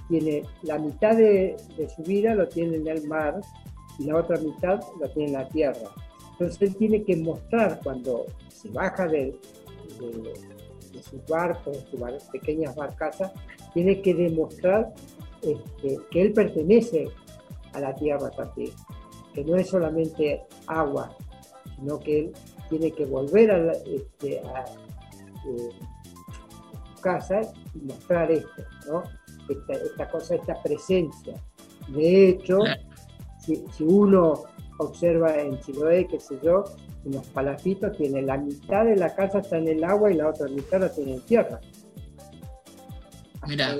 tiene 0.08 0.42
la 0.62 0.78
mitad 0.78 1.16
de, 1.16 1.56
su 1.94 2.02
vida 2.02 2.34
lo 2.34 2.48
tiene 2.48 2.76
en 2.76 2.86
el 2.86 3.06
mar 3.08 3.40
y 4.02 4.06
la 4.06 4.16
otra 4.16 4.38
mitad 4.38 4.80
lo 5.00 5.08
tiene 5.10 5.32
en 5.32 5.38
la 5.38 5.48
tierra. 5.48 5.90
Entonces 6.32 6.62
él 6.62 6.76
tiene 6.76 7.04
que 7.04 7.16
mostrar 7.16 7.80
cuando 7.82 8.26
se 8.48 8.68
baja 8.70 9.06
de, 9.06 9.38
de, 10.00 11.02
sus 11.02 11.24
barcos, 11.26 11.84
de 11.90 12.20
sus 12.20 12.30
pequeñas 12.30 12.74
barcazas, 12.74 13.32
tiene 13.74 14.02
que 14.02 14.14
demostrar 14.14 14.92
este, 15.42 15.98
que 16.10 16.22
él 16.22 16.32
pertenece 16.32 17.08
a 17.72 17.80
la 17.80 17.94
tierra 17.94 18.30
también, 18.30 18.72
que 19.34 19.44
no 19.44 19.56
es 19.56 19.68
solamente 19.68 20.42
agua, 20.66 21.16
sino 21.76 21.98
que 21.98 22.18
él 22.18 22.32
tiene 22.68 22.90
que 22.92 23.04
volver 23.06 23.50
a, 23.50 23.72
este, 23.72 24.36
eh, 24.36 24.42
su 25.44 27.00
casa 27.02 27.40
y 27.74 27.78
mostrar 27.80 28.30
esto, 28.30 29.02
esta, 29.48 30.10
cosa, 30.10 30.34
esta 30.34 30.62
presencia. 30.62 31.34
De 31.88 32.28
hecho, 32.28 32.58
si, 33.42 33.84
uno 33.84 34.44
observa 34.78 35.36
en 35.36 35.58
Chiloé, 35.60 36.06
qué 36.06 36.18
sé 36.18 36.38
yo, 36.42 36.64
en 37.04 37.12
los 37.12 37.26
palafitos 37.28 37.96
tiene 37.96 38.22
la 38.22 38.38
mitad 38.38 38.84
de 38.84 38.96
la 38.96 39.14
casa 39.14 39.40
está 39.40 39.58
en 39.58 39.68
el 39.68 39.84
agua 39.84 40.10
y 40.10 40.14
la 40.14 40.28
otra 40.28 40.48
mitad 40.48 40.80
la 40.80 40.92
tiene 40.92 41.14
en 41.14 41.20
tierra. 41.22 41.60
Mira. 43.46 43.76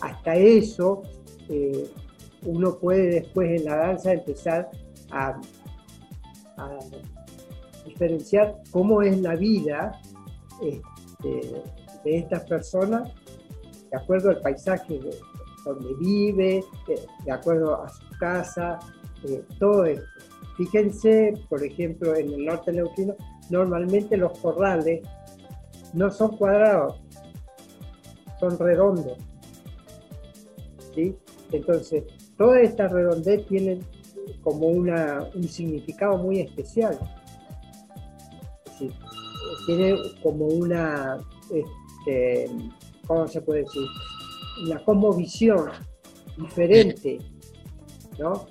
Hasta, 0.00 0.34
eso 0.34 1.02
eh, 1.48 1.90
uno 2.46 2.78
puede 2.78 3.20
después 3.20 3.60
en 3.60 3.66
la 3.66 3.76
danza 3.76 4.12
empezar 4.12 4.70
a, 5.10 5.38
diferenciar 7.86 8.56
cómo 8.70 9.00
es 9.00 9.18
la 9.20 9.34
vida 9.36 9.98
este, 10.62 11.62
de 12.04 12.18
estas 12.18 12.44
personas 12.44 13.10
de 13.90 13.96
acuerdo 13.96 14.30
al 14.30 14.40
paisaje 14.40 15.00
donde 15.64 15.94
vive, 15.94 16.64
de, 17.24 17.32
acuerdo 17.32 17.82
a 17.82 17.88
su 17.88 18.08
casa, 18.18 18.78
eh, 19.24 19.42
todo 19.58 19.84
esto. 19.84 20.06
Fíjense, 20.56 21.34
por 21.48 21.64
ejemplo, 21.64 22.14
en 22.14 22.32
el 22.32 22.44
norte 22.44 22.72
neuquino, 22.72 23.14
normalmente 23.48 24.16
los 24.16 24.38
corrales 24.38 25.00
no 25.94 26.10
son 26.10 26.36
cuadrados, 26.36 27.00
son 28.38 28.58
redondos. 28.58 29.18
¿sí? 30.94 31.16
Entonces, 31.52 32.04
toda 32.36 32.60
esta 32.60 32.88
redondez 32.88 33.46
tiene 33.46 33.80
como 34.42 34.68
una, 34.68 35.28
un 35.34 35.44
significado 35.44 36.18
muy 36.18 36.40
especial. 36.40 36.98
tiene 39.66 39.96
como 40.22 40.46
una, 40.46 41.18
este, 41.52 42.50
¿cómo 43.06 43.26
se 43.28 43.40
puede 43.40 43.60
decir? 43.60 43.86
Una 44.64 44.82
cosmovisión 44.84 45.70
diferente, 46.36 47.18
¿no? 48.18 48.46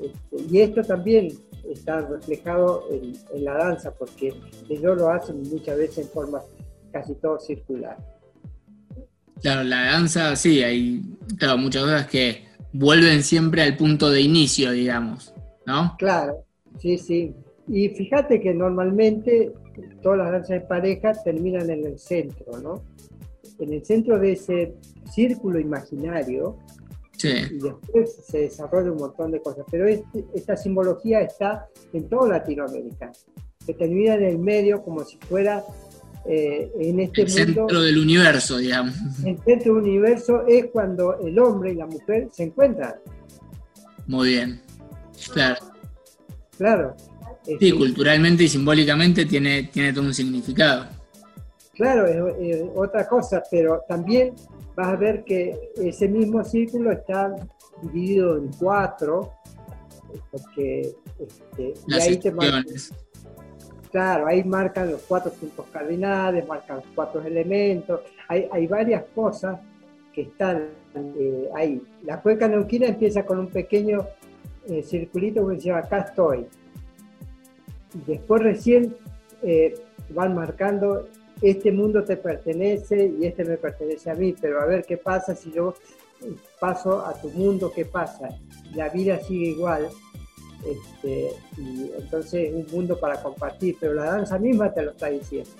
Este, 0.00 0.36
y 0.50 0.60
esto 0.60 0.82
también 0.82 1.28
está 1.70 2.00
reflejado 2.02 2.86
en, 2.90 3.44
la 3.44 3.54
danza, 3.54 3.92
porque 3.94 4.34
ellos 4.68 4.96
lo 4.96 5.10
hacen 5.10 5.42
muchas 5.42 5.78
veces 5.78 5.98
en 5.98 6.08
forma 6.08 6.42
casi 6.92 7.14
todo 7.14 7.38
circular. 7.40 7.96
Claro, 9.40 9.64
la 9.64 9.84
danza, 9.84 10.36
sí, 10.36 10.62
hay 10.62 11.02
muchas 11.58 11.82
cosas 11.82 12.06
que 12.06 12.44
vuelven 12.72 13.22
siempre 13.22 13.62
al 13.62 13.76
punto 13.76 14.10
de 14.10 14.20
inicio, 14.20 14.70
digamos, 14.70 15.34
¿no? 15.66 15.96
Claro, 15.98 16.44
sí, 16.78 16.98
sí. 16.98 17.34
Y 17.68 17.88
fíjate 17.90 18.40
que 18.40 18.54
normalmente 18.54 19.52
todas 20.02 20.18
las 20.18 20.32
danzas 20.32 20.50
de 20.50 20.60
pareja 20.60 21.12
terminan 21.24 21.68
en 21.70 21.86
el 21.86 21.98
centro, 21.98 22.58
¿no? 22.60 22.82
En 23.58 23.72
el 23.72 23.84
centro 23.84 24.18
de 24.18 24.32
ese 24.32 24.74
círculo 25.12 25.58
imaginario 25.58 26.58
y 27.22 27.58
después 27.58 28.16
se 28.26 28.38
desarrolla 28.40 28.92
un 28.92 28.98
montón 28.98 29.30
de 29.30 29.40
cosas. 29.40 29.64
Pero 29.70 29.86
este, 29.86 30.24
esta 30.34 30.56
simbología 30.56 31.20
está 31.20 31.66
en 31.92 32.08
todo 32.08 32.28
Latinoamérica, 32.28 33.12
que 33.66 33.74
termina 33.74 34.14
en 34.14 34.24
el 34.24 34.38
medio 34.38 34.82
como 34.82 35.04
si 35.04 35.16
fuera 35.18 35.64
eh, 36.26 36.70
en 36.78 37.00
este 37.00 37.22
el 37.22 37.30
centro 37.30 37.82
del 37.82 37.98
universo, 37.98 38.58
digamos. 38.58 38.94
El 39.24 39.38
centro 39.42 39.74
del 39.74 39.84
universo 39.84 40.46
es 40.46 40.66
cuando 40.66 41.18
el 41.20 41.38
hombre 41.38 41.72
y 41.72 41.76
la 41.76 41.86
mujer 41.86 42.28
se 42.32 42.44
encuentran. 42.44 42.94
Muy 44.06 44.30
bien, 44.30 44.60
claro. 45.32 45.56
Claro. 46.56 46.94
Sí, 47.44 47.52
este, 47.52 47.74
culturalmente 47.74 48.44
y 48.44 48.48
simbólicamente 48.48 49.26
tiene, 49.26 49.64
tiene 49.64 49.92
todo 49.92 50.04
un 50.04 50.14
significado. 50.14 50.86
Claro, 51.74 52.06
es, 52.06 52.64
otra 52.74 53.06
cosa, 53.08 53.42
pero 53.50 53.82
también 53.88 54.34
vas 54.76 54.88
a 54.88 54.96
ver 54.96 55.24
que 55.24 55.72
ese 55.76 56.08
mismo 56.08 56.44
círculo 56.44 56.92
está 56.92 57.34
dividido 57.82 58.36
en 58.36 58.50
cuatro, 58.52 59.32
porque 60.30 60.94
este, 61.18 61.74
y 61.88 61.94
ahí 61.94 62.16
te 62.18 62.30
marcan, 62.30 62.64
claro, 63.90 64.26
ahí 64.26 64.44
marcan 64.44 64.92
los 64.92 65.02
cuatro 65.02 65.32
puntos 65.32 65.66
cardinales, 65.72 66.46
marcan 66.46 66.76
los 66.76 66.86
cuatro 66.94 67.22
elementos, 67.22 68.00
hay, 68.28 68.48
hay 68.52 68.66
varias 68.66 69.04
cosas 69.14 69.58
que 70.12 70.22
están 70.22 70.68
eh, 70.94 71.48
ahí. 71.54 71.82
La 72.04 72.22
cueca 72.22 72.46
neuquina 72.46 72.86
empieza 72.86 73.24
con 73.24 73.38
un 73.38 73.48
pequeño 73.48 74.06
eh, 74.68 74.82
circulito 74.82 75.46
que 75.48 75.60
se 75.60 75.68
llama 75.68 75.80
acá 75.80 75.98
estoy. 75.98 76.46
Y 77.94 78.12
después 78.12 78.42
recién 78.42 78.96
eh, 79.42 79.74
van 80.10 80.34
marcando 80.34 81.08
este 81.42 81.72
mundo 81.72 82.04
te 82.04 82.16
pertenece 82.16 83.12
y 83.20 83.26
este 83.26 83.44
me 83.44 83.56
pertenece 83.56 84.10
a 84.10 84.14
mí, 84.14 84.34
pero 84.40 84.60
a 84.60 84.66
ver 84.66 84.84
qué 84.84 84.96
pasa 84.96 85.34
si 85.34 85.52
yo 85.52 85.74
paso 86.60 87.04
a 87.04 87.20
tu 87.20 87.28
mundo, 87.30 87.72
qué 87.74 87.84
pasa. 87.84 88.28
La 88.74 88.88
vida 88.88 89.20
sigue 89.20 89.48
igual, 89.48 89.88
este, 90.64 91.32
y 91.58 91.90
entonces 91.98 92.48
es 92.48 92.54
un 92.54 92.66
mundo 92.72 92.98
para 92.98 93.22
compartir, 93.22 93.76
pero 93.78 93.94
la 93.94 94.04
danza 94.04 94.38
misma 94.38 94.72
te 94.72 94.82
lo 94.82 94.92
está 94.92 95.08
diciendo. 95.08 95.50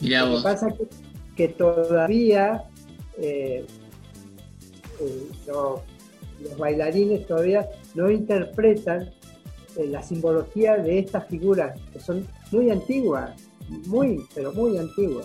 lo 0.00 0.36
que 0.36 0.42
pasa 0.42 0.68
es 0.68 0.88
que, 1.36 1.48
todavía 1.48 2.64
eh, 3.16 3.64
eh, 5.00 5.28
los, 5.46 5.80
bailarines 6.58 7.26
todavía 7.26 7.68
no 7.94 8.10
interpretan 8.10 9.10
eh, 9.76 9.86
la 9.86 10.02
simbología 10.02 10.76
de 10.76 10.98
estas 10.98 11.26
figuras 11.28 11.78
que 11.92 12.00
son 12.00 12.26
muy 12.50 12.70
antiguas 12.70 13.32
muy, 13.86 14.24
pero 14.34 14.52
muy 14.52 14.78
antiguo. 14.78 15.22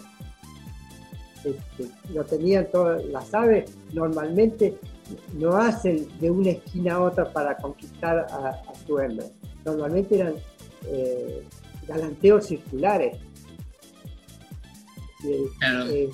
Este, 1.44 1.92
lo 2.14 2.24
tenían 2.24 2.68
todas 2.72 3.06
las 3.06 3.34
aves, 3.34 3.72
normalmente 3.94 4.78
no 5.34 5.56
hacen 5.58 6.08
de 6.20 6.32
una 6.32 6.52
esquina 6.52 6.96
a 6.96 7.02
otra 7.02 7.32
para 7.32 7.56
conquistar 7.58 8.26
a, 8.32 8.62
su 8.86 9.00
hembra. 9.00 9.28
Normalmente 9.64 10.16
eran 10.16 10.34
eh, 10.88 11.44
galanteos 11.88 12.48
circulares. 12.48 13.18
Eh, 15.24 16.10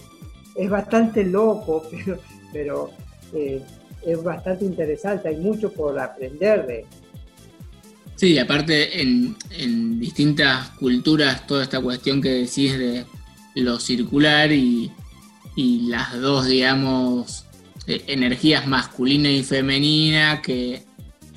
es 0.55 0.69
bastante 0.69 1.23
loco, 1.23 1.83
pero, 1.91 2.19
pero 2.51 2.89
eh, 3.33 3.61
es 4.05 4.23
bastante 4.23 4.65
interesante, 4.65 5.29
hay 5.29 5.37
mucho 5.37 5.71
por 5.71 5.97
aprender 5.97 6.65
de, 6.65 6.85
Sí, 8.21 8.37
aparte 8.37 9.01
en, 9.01 9.99
distintas 9.99 10.69
culturas 10.77 11.47
toda 11.47 11.63
esta 11.63 11.81
cuestión 11.81 12.21
que 12.21 12.29
decís 12.29 12.77
de 12.77 13.03
lo 13.55 13.79
circular 13.79 14.51
y, 14.51 14.91
las 15.55 16.21
dos, 16.21 16.45
digamos, 16.45 17.45
eh, 17.87 18.03
energías 18.05 18.67
masculina 18.67 19.27
y 19.27 19.41
femenina 19.41 20.39
que, 20.43 20.83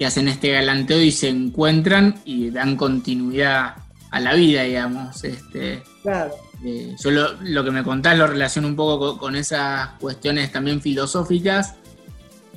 hacen 0.05 0.29
este 0.29 0.53
galanteo 0.53 1.01
y 1.01 1.11
se 1.11 1.31
encuentran 1.31 2.21
y 2.27 2.51
dan 2.51 2.77
continuidad 2.77 3.77
a 4.11 4.21
la 4.21 4.35
vida, 4.35 4.65
digamos. 4.65 5.25
Este, 5.25 5.83
claro. 6.03 6.35
Eh, 6.67 6.95
yo 7.03 7.11
lo, 7.11 7.65
que 7.65 7.71
me 7.71 7.83
contás 7.83 8.19
lo 8.19 8.27
relaciono 8.27 8.69
un 8.69 8.77
poco 8.77 9.17
con, 9.17 9.37
esas 9.37 9.89
cuestiones 10.01 10.53
también 10.53 10.83
filosóficas 10.83 11.77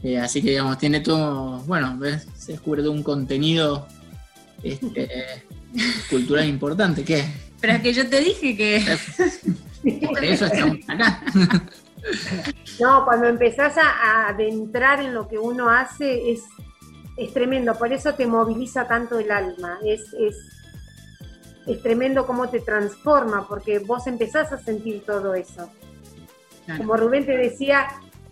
Eh, 0.04 0.20
así 0.20 0.42
que, 0.42 0.50
digamos, 0.50 0.78
tiene 0.78 1.00
todo, 1.00 1.60
bueno, 1.60 1.96
¿ves? 1.98 2.28
se 2.38 2.52
descubre 2.52 2.86
un 2.90 3.04
contenido 3.04 3.88
este, 4.64 5.44
cultural 6.10 6.48
importante. 6.48 7.04
¿Qué? 7.04 7.24
Pero 7.60 7.74
es 7.74 7.82
que 7.82 7.94
yo 7.94 8.10
te 8.10 8.20
dije 8.22 8.56
que... 8.56 8.98
Por 10.08 10.24
eso 10.24 10.46
estamos 10.46 10.78
acá. 10.88 11.24
No, 12.80 13.04
cuando 13.06 13.28
empezás 13.28 13.76
a, 13.78 14.28
adentrar 14.30 15.02
en 15.02 15.14
lo 15.14 15.28
que 15.28 15.38
uno 15.38 15.70
hace 15.70 16.32
es, 16.32 16.44
es 17.18 17.34
tremendo, 17.34 17.76
por 17.76 17.92
eso 17.92 18.14
te 18.14 18.28
moviliza 18.28 18.88
tanto 18.88 19.20
el 19.20 19.32
alma, 19.32 19.80
es, 19.84 20.14
es, 20.20 20.36
es 21.66 21.82
tremendo 21.82 22.26
cómo 22.26 22.50
te 22.50 22.60
transforma, 22.60 23.48
porque 23.48 23.80
vos 23.80 24.08
empezás 24.08 24.52
a 24.52 24.58
sentir 24.58 25.04
todo 25.06 25.34
eso. 25.34 25.70
Claro. 26.66 26.80
Como 26.80 26.98
Rubén 26.98 27.26
te 27.26 27.38
decía, 27.38 27.88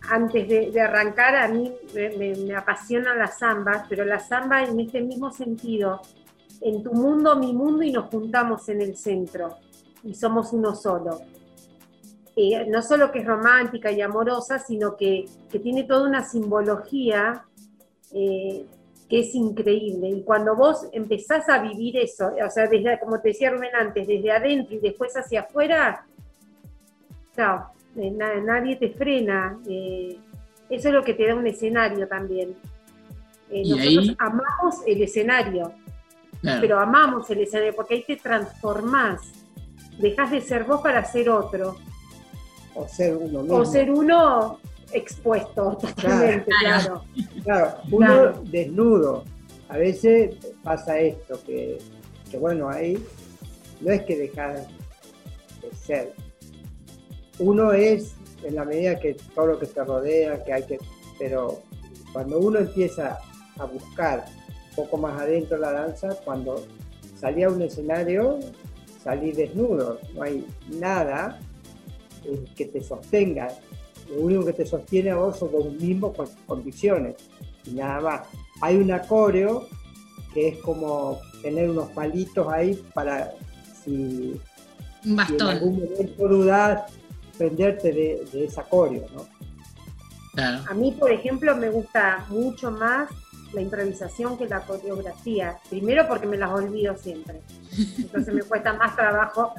antes 0.10 0.48
de, 0.48 0.82
arrancar, 0.82 1.36
a 1.36 1.48
mí 1.48 1.74
me, 1.94 2.10
me, 2.18 2.36
me 2.36 2.56
apasionan 2.56 3.18
las 3.18 3.40
zambas, 3.40 3.86
pero 3.90 4.06
la 4.06 4.20
zamba 4.20 4.64
en 4.64 4.80
este 4.80 5.02
mismo 5.02 5.32
sentido, 5.32 6.02
en 6.62 6.84
tu 6.84 6.94
mundo, 6.94 7.36
mi 7.36 7.54
mundo, 7.54 7.84
y 7.84 7.92
nos 7.92 8.06
juntamos 8.06 8.68
en 8.70 8.82
el 8.82 8.96
centro, 8.98 9.58
y 10.04 10.14
somos 10.14 10.54
uno 10.54 10.76
solo. 10.76 11.20
Eh, 12.36 12.66
no 12.68 12.82
solo 12.82 13.12
que 13.12 13.20
es 13.20 13.26
romántica 13.26 13.92
y 13.92 14.02
amorosa, 14.02 14.60
sino 14.60 14.98
que, 14.98 15.26
que 15.50 15.60
tiene 15.60 15.84
toda 15.84 16.08
una 16.08 16.24
simbología 16.24 17.46
eh, 18.12 18.66
que 19.10 19.20
es 19.20 19.34
increíble. 19.36 20.10
Y 20.10 20.24
cuando 20.24 20.56
vos 20.56 20.88
empezás 20.92 21.48
a 21.48 21.60
vivir 21.60 21.96
eso, 21.98 22.32
o 22.46 22.50
sea, 22.50 22.68
desde, 22.68 23.00
como 23.00 23.22
te 23.22 23.30
decía 23.30 23.52
Rubén 23.52 23.74
antes, 23.74 24.06
desde 24.06 24.32
adentro 24.32 24.76
y 24.76 24.80
después 24.80 25.16
hacia 25.16 25.42
afuera, 25.42 26.06
chao, 27.36 27.72
nadie 27.96 28.76
te 28.76 28.90
frena. 28.90 29.58
eh, 29.68 30.18
eso 30.70 30.88
es 30.88 30.94
lo 30.94 31.04
que 31.04 31.14
te 31.14 31.28
da 31.28 31.36
un 31.36 31.46
escenario 31.48 32.08
también. 32.08 32.56
Eh, 33.52 33.62
Y 33.64 33.70
nosotros 33.70 34.10
ahí- 34.10 34.16
amamos 34.20 34.76
el 34.88 35.02
escenario, 35.04 35.72
Claro. 36.42 36.62
pero 36.62 36.80
amamos 36.80 37.30
el 37.30 37.42
escenario 37.42 37.76
porque 37.76 37.96
ahí 37.96 38.04
te 38.04 38.16
transformás. 38.18 39.22
Dejas 40.00 40.32
de 40.32 40.42
ser 40.42 40.64
vos 40.64 40.82
para 40.82 41.06
ser 41.06 41.30
otro. 41.30 41.76
O 42.74 42.88
ser 42.88 43.16
uno 43.16 43.42
mismo. 43.42 43.58
O 43.58 43.66
ser 43.66 43.92
uno 43.92 44.60
expuesto 44.92 45.78
totalmente, 45.80 46.52
Claro. 46.62 47.04
claro. 47.44 47.44
Claro, 47.44 47.78
uno 47.92 48.06
Claro. 48.08 48.42
desnudo. 48.46 49.24
A 49.70 49.78
veces 49.78 50.36
pasa 50.64 51.00
esto, 51.00 51.40
que, 51.46 51.78
que 52.30 52.38
bueno, 52.38 52.70
ahí 52.70 52.98
no 53.82 53.92
es 53.92 54.02
que 54.04 54.16
dejar 54.18 54.68
de 55.62 55.76
ser. 55.76 56.14
Uno 57.40 57.74
es 57.74 58.14
en 58.44 58.56
la 58.56 58.66
medida 58.66 59.00
que 59.00 59.16
todo 59.34 59.48
lo 59.48 59.60
que 59.60 59.66
te 59.68 59.84
rodea, 59.84 60.44
que 60.44 60.54
hay 60.54 60.64
que. 60.64 60.80
Pero 61.20 61.62
cuando 62.14 62.40
uno 62.40 62.60
empieza 62.60 63.18
a 63.58 63.66
buscar 63.66 64.26
un 64.70 64.76
poco 64.76 64.98
más 64.98 65.20
adentro 65.22 65.58
la 65.58 65.72
danza, 65.72 66.16
cuando 66.24 66.64
salí 67.20 67.44
a 67.44 67.50
un 67.50 67.62
escenario, 67.62 68.40
salí 69.04 69.32
desnudo. 69.32 70.00
No 70.14 70.24
hay 70.24 70.46
nada 70.80 71.40
eh, 72.26 72.44
que 72.56 72.66
te 72.66 72.84
sostenga. 72.84 73.48
Lo 74.10 74.22
único 74.22 74.46
que 74.46 74.54
te 74.54 74.66
sostiene 74.66 75.12
a 75.12 75.16
vos 75.16 75.40
son 75.40 75.52
vos 75.52 75.72
mismo 75.74 76.14
con 76.14 76.28
convicciones 76.46 77.16
y 77.66 77.72
nada 77.72 78.02
más. 78.02 78.22
Hay 78.62 78.78
un 78.78 78.92
coreo 79.08 79.68
que 80.34 80.50
es 80.50 80.58
como 80.60 81.20
tener 81.42 81.70
unos 81.70 81.90
palitos 81.92 82.48
ahí 82.52 82.76
para 82.94 83.34
si, 83.84 84.40
Un 85.06 85.18
si 85.26 85.38
en 85.38 85.48
bastón. 85.48 85.48
algún 85.50 85.80
momento 85.80 86.28
dudás, 86.28 86.92
prenderte 87.38 87.92
de, 87.92 88.26
de 88.32 88.46
esa 88.46 88.64
coreo, 88.64 89.06
¿no? 89.14 89.28
Claro. 90.34 90.64
A 90.70 90.74
mí, 90.74 90.92
por 90.92 91.12
ejemplo, 91.12 91.56
me 91.56 91.70
gusta 91.70 92.26
mucho 92.30 92.72
más 92.72 93.10
la 93.54 93.62
improvisación 93.62 94.38
que 94.38 94.48
la 94.48 94.62
coreografía. 94.62 95.58
Primero 95.70 96.08
porque 96.08 96.28
me 96.28 96.38
las 96.38 96.52
olvido 96.52 96.96
siempre. 96.96 97.42
Entonces 97.98 98.34
me 98.34 98.44
cuesta 98.44 98.74
más 98.74 98.96
trabajo. 98.96 99.54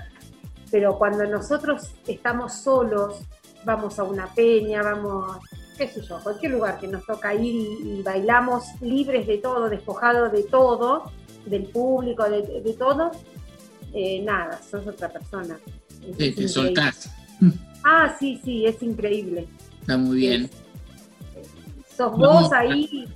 Pero 0.70 0.99
cuando 0.99 1.24
nosotros 1.24 1.91
estamos 2.07 2.53
solos, 2.53 3.20
vamos 3.64 3.99
a 3.99 4.05
una 4.05 4.27
peña, 4.35 4.83
vamos, 4.83 5.39
qué 5.79 5.89
sé 5.89 6.03
yo, 6.03 6.16
a 6.16 6.22
cualquier 6.22 6.53
lugar 6.53 6.79
que 6.79 6.89
nos 6.89 7.07
toca 7.07 7.35
ir 7.35 7.55
y, 7.55 7.99
y 7.99 8.03
bailamos 8.03 8.64
libres 8.81 9.27
de 9.27 9.39
todo, 9.39 9.68
despojados 9.68 10.33
de 10.33 10.43
todo, 10.43 11.11
del 11.47 11.64
público, 11.64 12.24
de, 12.24 12.61
de 12.61 12.74
todo, 12.74 13.12
eh, 13.95 14.20
nada, 14.22 14.61
sos 14.62 14.87
otra 14.87 15.09
persona. 15.09 15.59
Sí, 16.18 16.33
te 16.33 16.49
soltás. 16.49 17.11
Ah, 17.89 18.16
sí, 18.18 18.41
sí, 18.45 18.66
es 18.66 18.82
increíble. 18.82 19.49
Está 19.80 19.97
muy 19.97 20.16
bien. 20.18 20.51
Sos 21.97 22.18
No, 22.18 22.32
vos 22.32 22.53
ahí. 22.53 23.07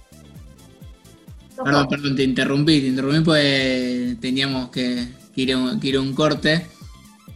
sos 1.55 1.65
Perdón, 1.65 1.87
vos. 1.87 1.89
perdón, 1.89 2.17
te 2.17 2.23
interrumpí, 2.25 2.81
te 2.81 2.87
interrumpí 2.89 3.21
porque 3.25 4.17
teníamos 4.21 4.71
que, 4.71 5.09
que 5.35 5.43
ir, 5.43 5.57
un, 5.57 5.81
que 5.81 5.89
ir 5.89 5.97
a 5.97 6.01
un 6.01 6.15
corte. 6.15 6.67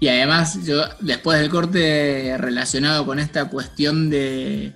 Y 0.00 0.08
además, 0.08 0.64
yo 0.64 0.82
después 1.00 1.40
del 1.40 1.50
corte 1.50 2.36
relacionado 2.38 3.04
con 3.06 3.18
esta 3.18 3.48
cuestión 3.48 4.10
de 4.10 4.72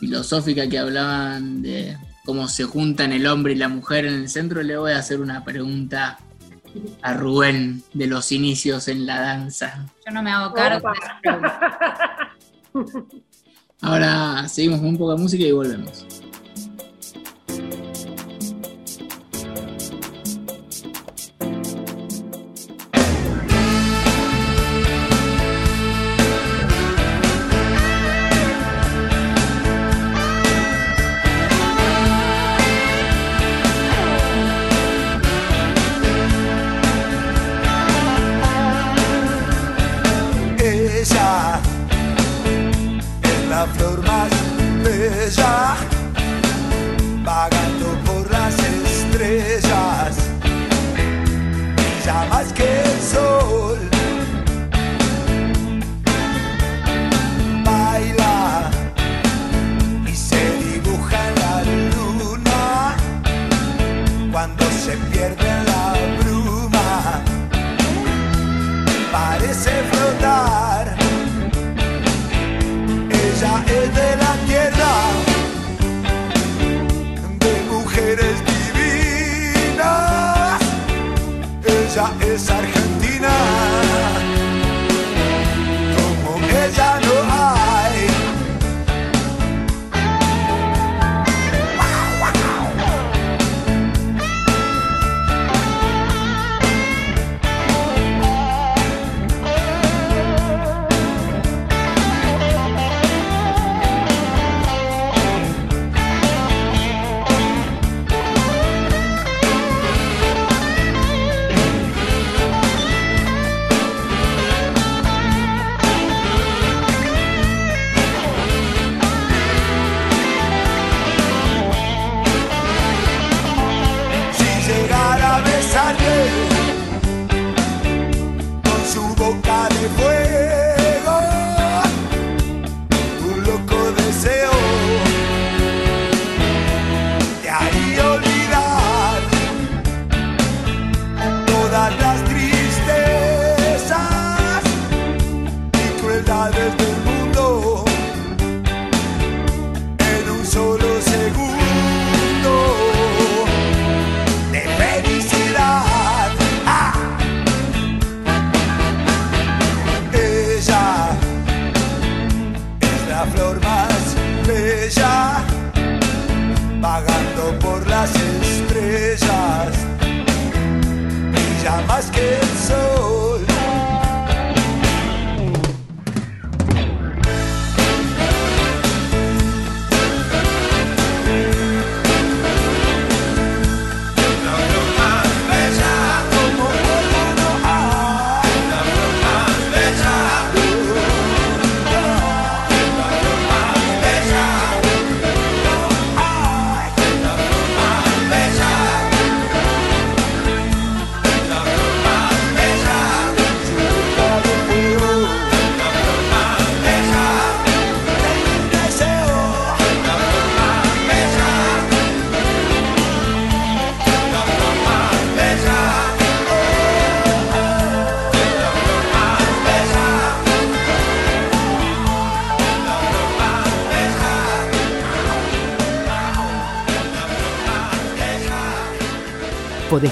filosófica 0.00 0.68
que 0.68 0.78
hablaban 0.78 1.62
de 1.62 1.96
cómo 2.24 2.48
se 2.48 2.64
juntan 2.64 3.12
el 3.12 3.26
hombre 3.26 3.54
y 3.54 3.56
la 3.56 3.68
mujer 3.68 4.06
en 4.06 4.14
el 4.14 4.28
centro, 4.28 4.62
le 4.62 4.76
voy 4.76 4.92
a 4.92 4.98
hacer 4.98 5.20
una 5.20 5.44
pregunta 5.44 6.18
a 7.02 7.14
Rubén 7.14 7.82
de 7.92 8.06
los 8.06 8.32
inicios 8.32 8.88
en 8.88 9.06
la 9.06 9.20
danza. 9.20 9.86
Yo 10.06 10.12
no 10.12 10.22
me 10.22 10.30
hago 10.30 10.54
cargo. 10.54 10.88
Opa. 10.88 10.94
Ahora 13.82 14.48
seguimos 14.48 14.80
con 14.80 14.88
un 14.88 14.96
poco 14.96 15.14
de 15.14 15.22
música 15.22 15.44
y 15.44 15.52
volvemos. 15.52 16.04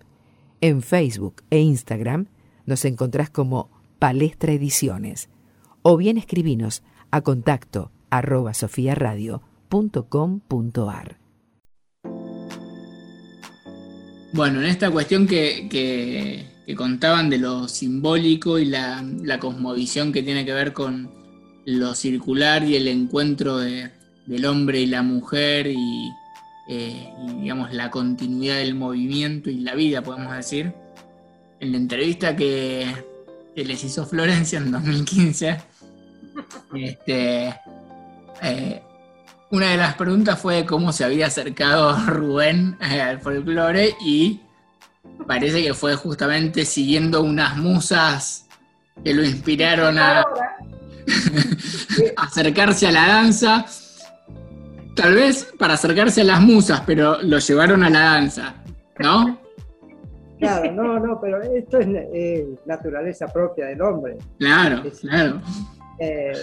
En 0.61 0.81
Facebook 0.81 1.43
e 1.49 1.59
Instagram 1.59 2.27
nos 2.65 2.85
encontrás 2.85 3.29
como 3.29 3.69
Palestra 3.99 4.53
Ediciones 4.53 5.27
o 5.81 5.97
bien 5.97 6.17
escribinos 6.17 6.81
a 7.11 7.19
contacto 7.21 7.91
arroba 8.09 8.53
sofiaradio.com.ar. 8.53 11.17
Bueno, 14.33 14.59
en 14.61 14.65
esta 14.65 14.89
cuestión 14.89 15.27
que, 15.27 15.67
que- 15.69 16.51
que 16.65 16.75
contaban 16.77 17.29
de 17.29 17.39
lo 17.39 17.67
simbólico 17.67 18.57
y 18.57 18.63
la, 18.63 19.03
la 19.21 19.37
cosmovisión 19.37 20.13
que 20.13 20.23
tiene 20.23 20.45
que 20.45 20.53
ver 20.53 20.71
con 20.71 21.11
lo 21.65 21.95
circular 21.95 22.63
y 22.63 22.75
el 22.75 22.87
encuentro 22.87 23.57
de- 23.57 23.91
del 24.25 24.45
hombre 24.45 24.79
y 24.81 24.85
la 24.85 25.01
mujer 25.03 25.67
y, 25.67 26.11
eh, 26.69 27.13
y, 27.27 27.41
digamos 27.41 27.73
la 27.73 27.89
continuidad 27.91 28.57
del 28.57 28.75
movimiento 28.75 29.49
y 29.49 29.59
la 29.59 29.75
vida, 29.75 30.01
podemos 30.01 30.35
decir. 30.35 30.73
En 31.59 31.71
la 31.71 31.77
entrevista 31.77 32.35
que, 32.35 32.93
que 33.55 33.63
les 33.65 33.83
hizo 33.83 34.05
Florencia 34.05 34.59
en 34.59 34.71
2015, 34.71 35.57
este, 36.75 37.55
eh, 38.41 38.81
una 39.51 39.69
de 39.69 39.77
las 39.77 39.93
preguntas 39.95 40.39
fue 40.39 40.65
cómo 40.65 40.91
se 40.91 41.03
había 41.05 41.27
acercado 41.27 41.95
Rubén 42.07 42.77
eh, 42.81 43.01
al 43.01 43.19
folclore 43.21 43.95
y 44.05 44.39
parece 45.27 45.63
que 45.63 45.73
fue 45.73 45.95
justamente 45.95 46.65
siguiendo 46.65 47.21
unas 47.21 47.55
musas 47.57 48.47
que 49.03 49.13
lo 49.13 49.23
inspiraron 49.23 49.97
a 49.99 50.23
acercarse 52.17 52.87
a 52.87 52.91
la 52.91 53.07
danza. 53.07 53.65
Tal 54.95 55.15
vez 55.15 55.51
para 55.57 55.73
acercarse 55.73 56.21
a 56.21 56.23
las 56.25 56.41
musas, 56.41 56.81
pero 56.85 57.21
lo 57.21 57.39
llevaron 57.39 57.83
a 57.83 57.89
la 57.89 57.99
danza, 57.99 58.55
¿no? 58.99 59.39
Claro, 60.39 60.71
no, 60.73 60.99
no, 60.99 61.19
pero 61.21 61.41
esto 61.41 61.79
es 61.79 61.87
eh, 62.13 62.47
naturaleza 62.65 63.27
propia 63.27 63.67
del 63.67 63.81
hombre. 63.81 64.17
Claro, 64.39 64.83
Es- 64.83 64.99
claro. 64.99 65.41
eh, 65.99 66.33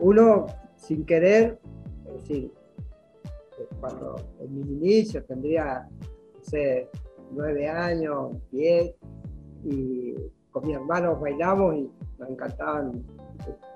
uno 0.00 0.46
sin 0.76 1.04
querer, 1.04 1.58
es 2.06 2.14
decir, 2.22 2.50
cuando 3.80 4.16
en 4.40 4.54
mi 4.54 4.60
inicio 4.62 5.22
tendría, 5.24 5.86
no 6.00 6.42
sé, 6.44 6.88
nueve 7.32 7.68
años, 7.68 8.32
diez, 8.50 8.92
y 9.64 10.14
con 10.50 10.66
mis 10.66 10.76
hermanos 10.76 11.20
bailamos 11.20 11.74
y 11.76 11.90
nos 12.18 12.28
encantaban 12.30 13.04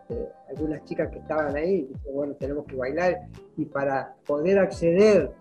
este, 0.08 0.28
algunas 0.48 0.84
chicas 0.84 1.10
que 1.10 1.18
estaban 1.18 1.56
ahí, 1.56 1.90
y 2.06 2.12
bueno, 2.12 2.34
tenemos 2.34 2.64
que 2.66 2.76
bailar, 2.76 3.16
y 3.56 3.64
para 3.66 4.14
poder 4.26 4.58
acceder 4.58 5.32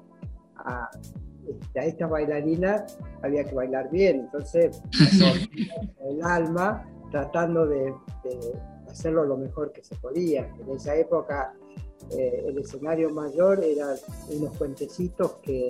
a, 0.58 0.90
este, 1.48 1.80
a 1.80 1.86
estas 1.86 2.10
bailarinas 2.10 2.98
había 3.22 3.44
que 3.44 3.54
bailar 3.56 3.90
bien, 3.92 4.22
entonces 4.22 4.82
el 6.10 6.24
alma 6.24 6.88
tratando 7.12 7.66
de, 7.68 7.94
de 8.24 8.54
hacerlo 8.90 9.26
lo 9.26 9.38
mejor 9.38 9.72
que 9.72 9.84
se 9.84 9.96
podía. 9.96 10.50
En 10.60 10.70
esa 10.76 10.96
época 10.96 11.54
eh, 12.12 12.44
el 12.48 12.58
escenario 12.58 13.10
mayor 13.12 13.64
eran 13.64 13.96
unos 14.30 14.58
puentecitos 14.58 15.34
que, 15.42 15.70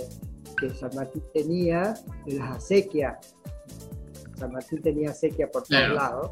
que 0.60 0.70
San 0.72 0.92
Martín 0.96 1.24
tenía 1.34 1.94
de 2.26 2.36
las 2.40 2.58
acequias. 2.58 3.36
San 4.38 4.52
Martín 4.52 4.82
tenía 4.82 5.12
acequia 5.12 5.48
por 5.52 5.64
todos 5.64 5.68
Claro. 5.82 5.94
lados 5.96 6.32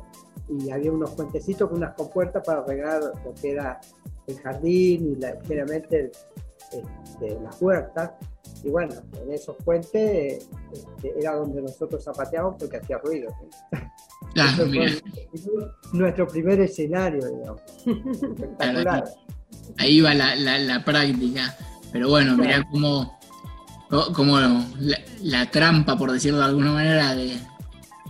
y 0.50 0.70
había 0.72 0.92
unos 0.92 1.12
puentecitos 1.12 1.70
con 1.70 1.78
unas 1.80 1.94
compuertas 1.96 2.44
para 2.46 2.64
regar 2.66 3.02
lo 3.24 3.34
que 3.34 3.52
era 3.52 3.80
el 4.28 4.40
jardín 4.40 5.14
y 5.14 5.16
la, 5.22 5.38
generalmente 5.48 6.12
este, 6.72 7.40
las 7.42 7.56
puertas. 7.58 8.12
Y 8.64 8.70
bueno, 8.70 8.94
en 9.22 9.32
esos 9.34 9.56
puentes 9.64 10.48
este, 10.72 11.20
era 11.20 11.36
donde 11.36 11.62
nosotros 11.62 12.04
zapateábamos 12.04 12.56
porque 12.60 12.78
hacía 12.78 12.98
ruido. 13.00 13.30
Ah, 14.36 14.58
nuestro 15.92 16.28
primer 16.28 16.60
escenario, 16.62 17.22
digamos. 17.28 17.62
Espectacular. 17.86 19.04
ahí 19.78 20.02
va 20.02 20.14
la, 20.16 20.36
la- 20.36 20.58
la 20.58 20.84
práctica. 20.84 21.56
Pero 21.92 22.10
bueno, 22.10 22.36
mirá 22.36 22.66
cómo, 22.72 23.20
cómo 24.16 24.40
la, 24.40 24.98
la 25.22 25.52
trampa, 25.52 25.96
por 25.98 26.12
decirlo 26.12 26.40
de 26.40 26.46
alguna 26.46 26.72
manera, 26.72 27.14
de- 27.14 27.38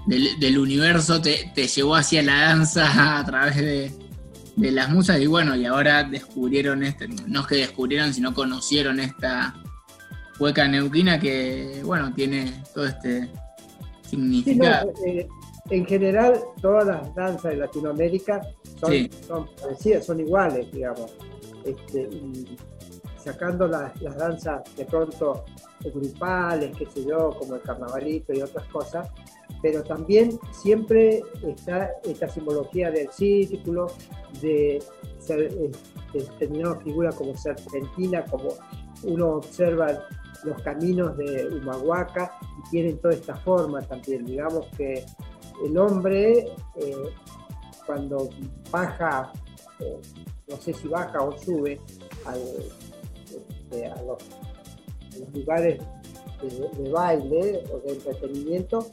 del, 0.06 0.40
del 0.40 0.58
universo 0.58 1.22
te, 1.22 1.52
te 1.56 1.68
llevó 1.68 1.96
hacia 1.96 2.22
la 2.24 2.42
danza 2.42 3.18
a 3.20 3.26
través 3.26 3.56
de, 3.58 3.92
de 4.56 4.72
las 4.72 4.90
musas. 4.90 5.20
Y 5.20 5.28
bueno, 5.28 5.56
y 5.56 5.66
ahora 5.66 6.04
descubrieron 6.04 6.84
este, 6.84 7.08
no 7.08 7.42
es 7.42 7.48
que 7.48 7.56
descubrieron, 7.56 8.14
sino 8.14 8.34
conocieron 8.34 9.00
esta 9.00 9.56
hueca 10.40 10.68
neuquina 10.68 11.20
que, 11.20 11.82
bueno, 11.86 12.14
tiene 12.14 12.64
todo 12.74 12.86
este 12.88 13.30
Sí, 14.10 14.18
no, 14.18 14.24
significado. 14.44 14.94
eh, 15.08 15.28
en 15.70 15.86
general, 15.86 16.40
todas 16.62 16.86
las 16.86 17.16
danzas 17.16 17.52
de 17.52 17.58
Latinoamérica 17.58 18.42
son, 18.80 18.92
Sí. 18.92 19.10
son 19.28 19.48
parecidas, 19.60 20.06
son 20.06 20.20
iguales, 20.20 20.72
digamos. 20.72 21.12
Este, 21.66 22.02
y 22.12 22.58
sacando 23.24 23.68
las, 23.68 24.00
las 24.02 24.18
danzas 24.18 24.62
de 24.76 24.86
pronto 24.86 25.46
grupales, 25.92 26.76
qué 26.78 26.86
sé 26.86 27.06
yo, 27.06 27.32
como 27.32 27.56
el 27.56 27.62
carnavalito 27.62 28.34
y 28.34 28.42
otras 28.42 28.68
cosas, 28.68 29.10
pero 29.62 29.84
también 29.84 30.40
siempre 30.52 31.22
está 31.42 31.92
esta 32.04 32.28
simbología 32.28 32.92
del 32.92 33.10
círculo, 33.10 33.88
de 34.42 34.84
ser, 35.20 35.42
eh, 35.42 35.72
determinada 36.14 36.80
figura 36.82 37.12
como 37.12 37.36
serpentina, 37.36 38.26
como 38.26 38.50
uno 39.04 39.36
observa 39.36 40.06
los 40.44 40.62
caminos 40.62 41.18
de 41.18 41.48
Humahuaca 41.48 42.38
y 42.60 42.70
tienen 42.70 43.00
toda 43.00 43.14
esta 43.14 43.36
forma 43.36 43.82
también. 43.82 44.26
Digamos 44.26 44.68
que 44.78 45.06
el 45.66 45.78
hombre 45.78 46.48
eh, 46.76 46.96
cuando 47.86 48.30
baja, 48.72 49.32
eh, 49.80 50.02
no 50.48 50.58
sé 50.58 50.74
si 50.74 50.88
baja 50.88 51.22
o 51.22 51.38
sube 51.38 51.80
al, 52.26 52.42
este, 53.26 53.88
a, 53.88 54.02
los, 54.04 54.18
los 55.20 55.34
lugares 55.34 55.80
de, 56.42 56.90
baile 56.90 57.64
o 57.72 57.80
de 57.80 57.94
entretenimiento, 57.94 58.86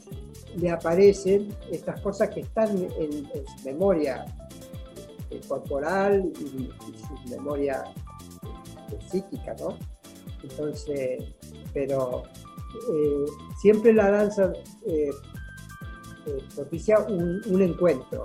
le 0.57 0.69
aparecen 0.69 1.49
estas 1.71 1.99
cosas 2.01 2.29
que 2.29 2.41
están 2.41 2.69
en, 2.77 3.29
en 3.33 3.47
su 3.47 3.65
memoria 3.65 4.25
corporal 5.47 6.31
y, 6.39 6.69
su 6.99 7.29
memoria 7.29 7.83
eh, 8.91 8.97
psíquica, 9.09 9.55
¿no? 9.59 9.77
Entonces, 10.43 11.23
pero 11.73 12.23
eh, 12.93 13.25
siempre 13.61 13.93
la 13.93 14.11
danza 14.11 14.53
eh, 14.85 15.11
propicia 16.55 16.99
un, 16.99 17.61
encuentro, 17.61 18.23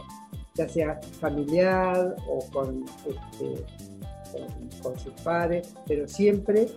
ya 0.55 0.68
sea 0.68 1.01
familiar 1.20 2.16
o 2.28 2.47
con, 2.51 2.84
este, 3.07 3.64
sus 5.03 5.12
padres, 5.22 5.74
pero 5.86 6.07
siempre 6.09 6.68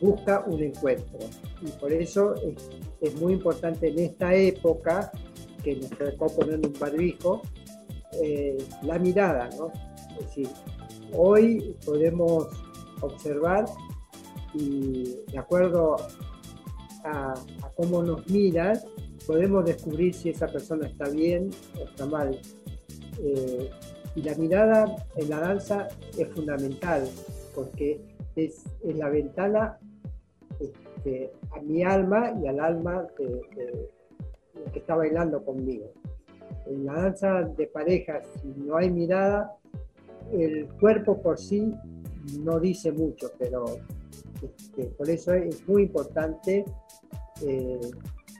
busca 0.00 0.44
un 0.46 0.62
encuentro. 0.62 1.18
Y 1.62 1.70
por 1.78 1.92
eso 1.92 2.34
es, 3.00 3.20
muy 3.20 3.34
importante 3.34 3.88
en 3.88 3.98
esta 3.98 4.34
época, 4.34 5.10
que 5.62 5.76
nos 5.76 5.90
tocó 5.90 6.26
poner 6.34 6.56
un 6.56 6.72
barbijo, 6.78 7.42
eh, 8.22 8.56
la 8.82 8.98
mirada, 8.98 9.48
¿no? 9.58 9.70
Es 10.18 10.26
decir, 10.26 10.48
hoy 11.12 11.76
podemos 11.84 12.48
observar 13.00 13.66
y 14.54 15.16
de 15.30 15.38
acuerdo 15.38 15.96
a, 17.04 17.32
a 17.32 17.70
cómo 17.76 18.02
nos 18.02 18.26
miran, 18.28 18.78
podemos 19.26 19.64
descubrir 19.64 20.14
si 20.14 20.30
esa 20.30 20.46
persona 20.46 20.86
está 20.86 21.08
bien 21.10 21.50
o 21.78 21.84
está 21.84 22.06
mal. 22.06 22.38
Eh, 23.22 23.70
y 24.14 24.22
la 24.22 24.34
mirada 24.36 24.96
en 25.16 25.30
la 25.30 25.40
danza 25.40 25.88
es 26.16 26.28
fundamental 26.28 27.06
porque 27.54 28.00
es, 28.36 28.64
es 28.82 28.96
la 28.96 29.08
ventana 29.08 29.78
este, 30.60 31.32
a 31.50 31.60
mi 31.60 31.82
alma 31.82 32.32
y 32.42 32.46
al 32.46 32.60
alma 32.60 33.06
que 33.16 33.88
está 34.74 34.96
bailando 34.96 35.44
conmigo. 35.44 35.86
En 36.66 36.84
la 36.86 36.94
danza 36.94 37.42
de 37.42 37.66
pareja, 37.68 38.22
si 38.40 38.48
no 38.48 38.76
hay 38.76 38.90
mirada, 38.90 39.56
el 40.32 40.66
cuerpo 40.80 41.20
por 41.22 41.38
sí 41.38 41.72
no 42.40 42.58
dice 42.58 42.90
mucho, 42.92 43.30
pero 43.38 43.64
este, 44.42 44.86
por 44.86 45.08
eso 45.08 45.32
es 45.32 45.66
muy 45.68 45.84
importante 45.84 46.64
eh, 47.46 47.80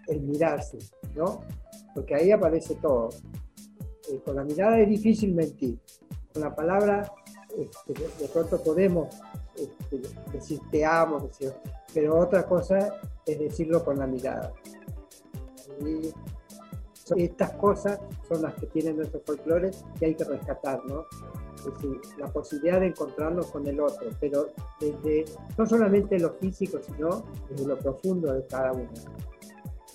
el 0.09 0.21
mirarse, 0.23 0.79
¿no? 1.14 1.41
Porque 1.95 2.14
ahí 2.14 2.31
aparece 2.33 2.75
todo. 2.77 3.11
Eh, 4.11 4.21
con 4.25 4.37
la 4.37 4.45
mirada 4.45 4.79
es 4.81 4.89
difícil 4.89 5.35
mentir. 5.35 5.79
Con 6.33 6.43
la 6.43 6.55
palabra, 6.55 7.11
este, 7.57 7.93
de 7.93 8.29
pronto 8.33 8.62
podemos 8.62 9.09
este, 9.57 10.03
decir 10.33 10.61
te 10.71 10.85
amo, 10.85 11.21
decir- 11.21 11.55
pero 11.97 12.18
otra 12.18 12.44
cosa 12.44 13.01
es 13.24 13.38
decirlo 13.38 13.82
con 13.82 13.99
la 13.99 14.07
mirada. 14.07 14.53
Y 15.80 16.12
estas 17.16 17.53
cosas 17.53 17.99
son 18.28 18.42
las 18.42 18.53
que 18.57 18.66
tienen 18.66 18.99
nuestro 18.99 19.22
folclore 19.24 19.70
que 19.99 20.05
hay 20.05 20.14
que 20.14 20.24
rescatar, 20.24 20.84
¿no? 20.84 21.07
Es 21.57 21.64
decir, 21.64 21.99
la 22.18 22.26
posibilidad 22.26 22.80
de 22.80 22.88
encontrarnos 22.88 23.47
con 23.47 23.66
el 23.66 23.80
otro, 23.80 24.11
pero 24.20 24.51
desde 24.78 25.24
no 25.57 25.64
solamente 25.64 26.18
lo 26.18 26.34
físico, 26.34 26.78
sino 26.82 27.24
desde 27.49 27.66
lo 27.66 27.78
profundo 27.78 28.30
de 28.30 28.47
cada 28.47 28.72
uno. 28.72 28.90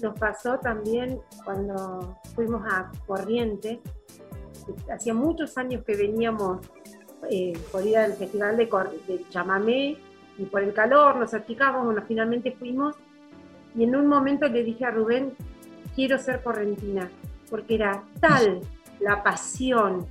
Nos 0.01 0.19
pasó 0.19 0.57
también 0.57 1.21
cuando 1.45 2.17
fuimos 2.33 2.63
a 2.67 2.91
Corrientes, 3.05 3.77
hacía 4.91 5.13
muchos 5.13 5.55
años 5.55 5.83
que 5.83 5.95
veníamos 5.95 6.65
eh, 7.29 7.53
por 7.71 7.85
ir 7.85 7.99
al 7.99 8.13
festival 8.13 8.57
de, 8.57 8.65
de 9.07 9.29
chamamé 9.29 9.99
y 10.41 10.45
por 10.45 10.63
el 10.63 10.73
calor 10.73 11.17
nos 11.17 11.33
achicábamos, 11.33 11.85
bueno, 11.85 12.03
finalmente 12.07 12.51
fuimos 12.51 12.95
y 13.75 13.83
en 13.83 13.95
un 13.95 14.07
momento 14.07 14.47
le 14.47 14.63
dije 14.63 14.85
a 14.85 14.91
Rubén, 14.91 15.33
quiero 15.95 16.17
ser 16.17 16.41
correntina, 16.41 17.09
porque 17.49 17.75
era 17.75 18.03
tal 18.19 18.61
la 18.99 19.21
pasión, 19.21 20.07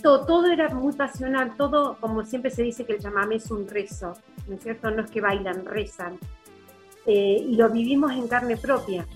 todo, 0.00 0.24
todo 0.26 0.46
era 0.46 0.68
muy 0.68 0.92
pasional, 0.92 1.56
todo, 1.56 1.96
como 2.00 2.24
siempre 2.24 2.50
se 2.50 2.62
dice 2.62 2.86
que 2.86 2.94
el 2.94 3.00
chamamé 3.00 3.36
es 3.36 3.50
un 3.50 3.66
rezo, 3.68 4.14
¿no 4.46 4.54
es 4.54 4.62
cierto? 4.62 4.90
No 4.90 5.02
es 5.02 5.10
que 5.10 5.20
bailan, 5.20 5.64
rezan. 5.64 6.18
Eh, 7.06 7.44
y 7.48 7.56
lo 7.56 7.68
vivimos 7.70 8.12
en 8.12 8.28
carne 8.28 8.56
propia, 8.56 9.06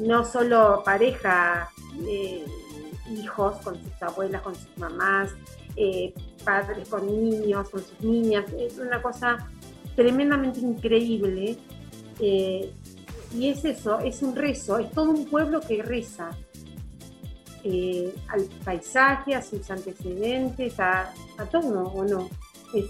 no 0.00 0.24
solo 0.24 0.82
pareja, 0.84 1.68
eh, 2.06 2.44
hijos 3.10 3.56
con 3.62 3.82
sus 3.82 4.02
abuelas, 4.02 4.42
con 4.42 4.54
sus 4.54 4.78
mamás, 4.78 5.34
eh, 5.76 6.12
padres 6.44 6.88
con 6.88 7.06
niños, 7.06 7.68
con 7.70 7.80
sus 7.80 8.00
niñas, 8.00 8.44
es 8.58 8.78
una 8.78 9.00
cosa 9.00 9.38
tremendamente 9.96 10.60
increíble. 10.60 11.56
eh, 12.20 12.72
y 13.34 13.48
es 13.48 13.64
eso, 13.64 13.98
es 14.00 14.22
un 14.22 14.36
rezo, 14.36 14.78
es 14.78 14.90
todo 14.90 15.10
un 15.10 15.24
pueblo 15.24 15.60
que 15.60 15.82
reza 15.82 16.30
eh, 17.64 18.14
al 18.28 18.42
paisaje, 18.62 19.34
a 19.34 19.40
sus 19.40 19.70
antecedentes, 19.70 20.78
a, 20.78 21.12
a 21.38 21.44
todo, 21.46 21.84
¿o 21.84 22.04
no? 22.04 22.28
Es, 22.74 22.84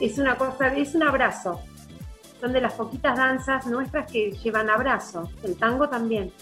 es 0.00 0.18
una 0.18 0.36
cosa, 0.36 0.76
es 0.76 0.94
un 0.94 1.04
abrazo. 1.04 1.60
Son 2.40 2.52
de 2.52 2.60
las 2.60 2.74
poquitas 2.74 3.16
danzas 3.16 3.66
nuestras 3.66 4.10
que 4.10 4.32
llevan 4.32 4.68
abrazo. 4.68 5.30
El 5.44 5.56
tango 5.56 5.88
también. 5.88 6.32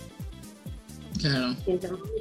Claro. 1.20 1.56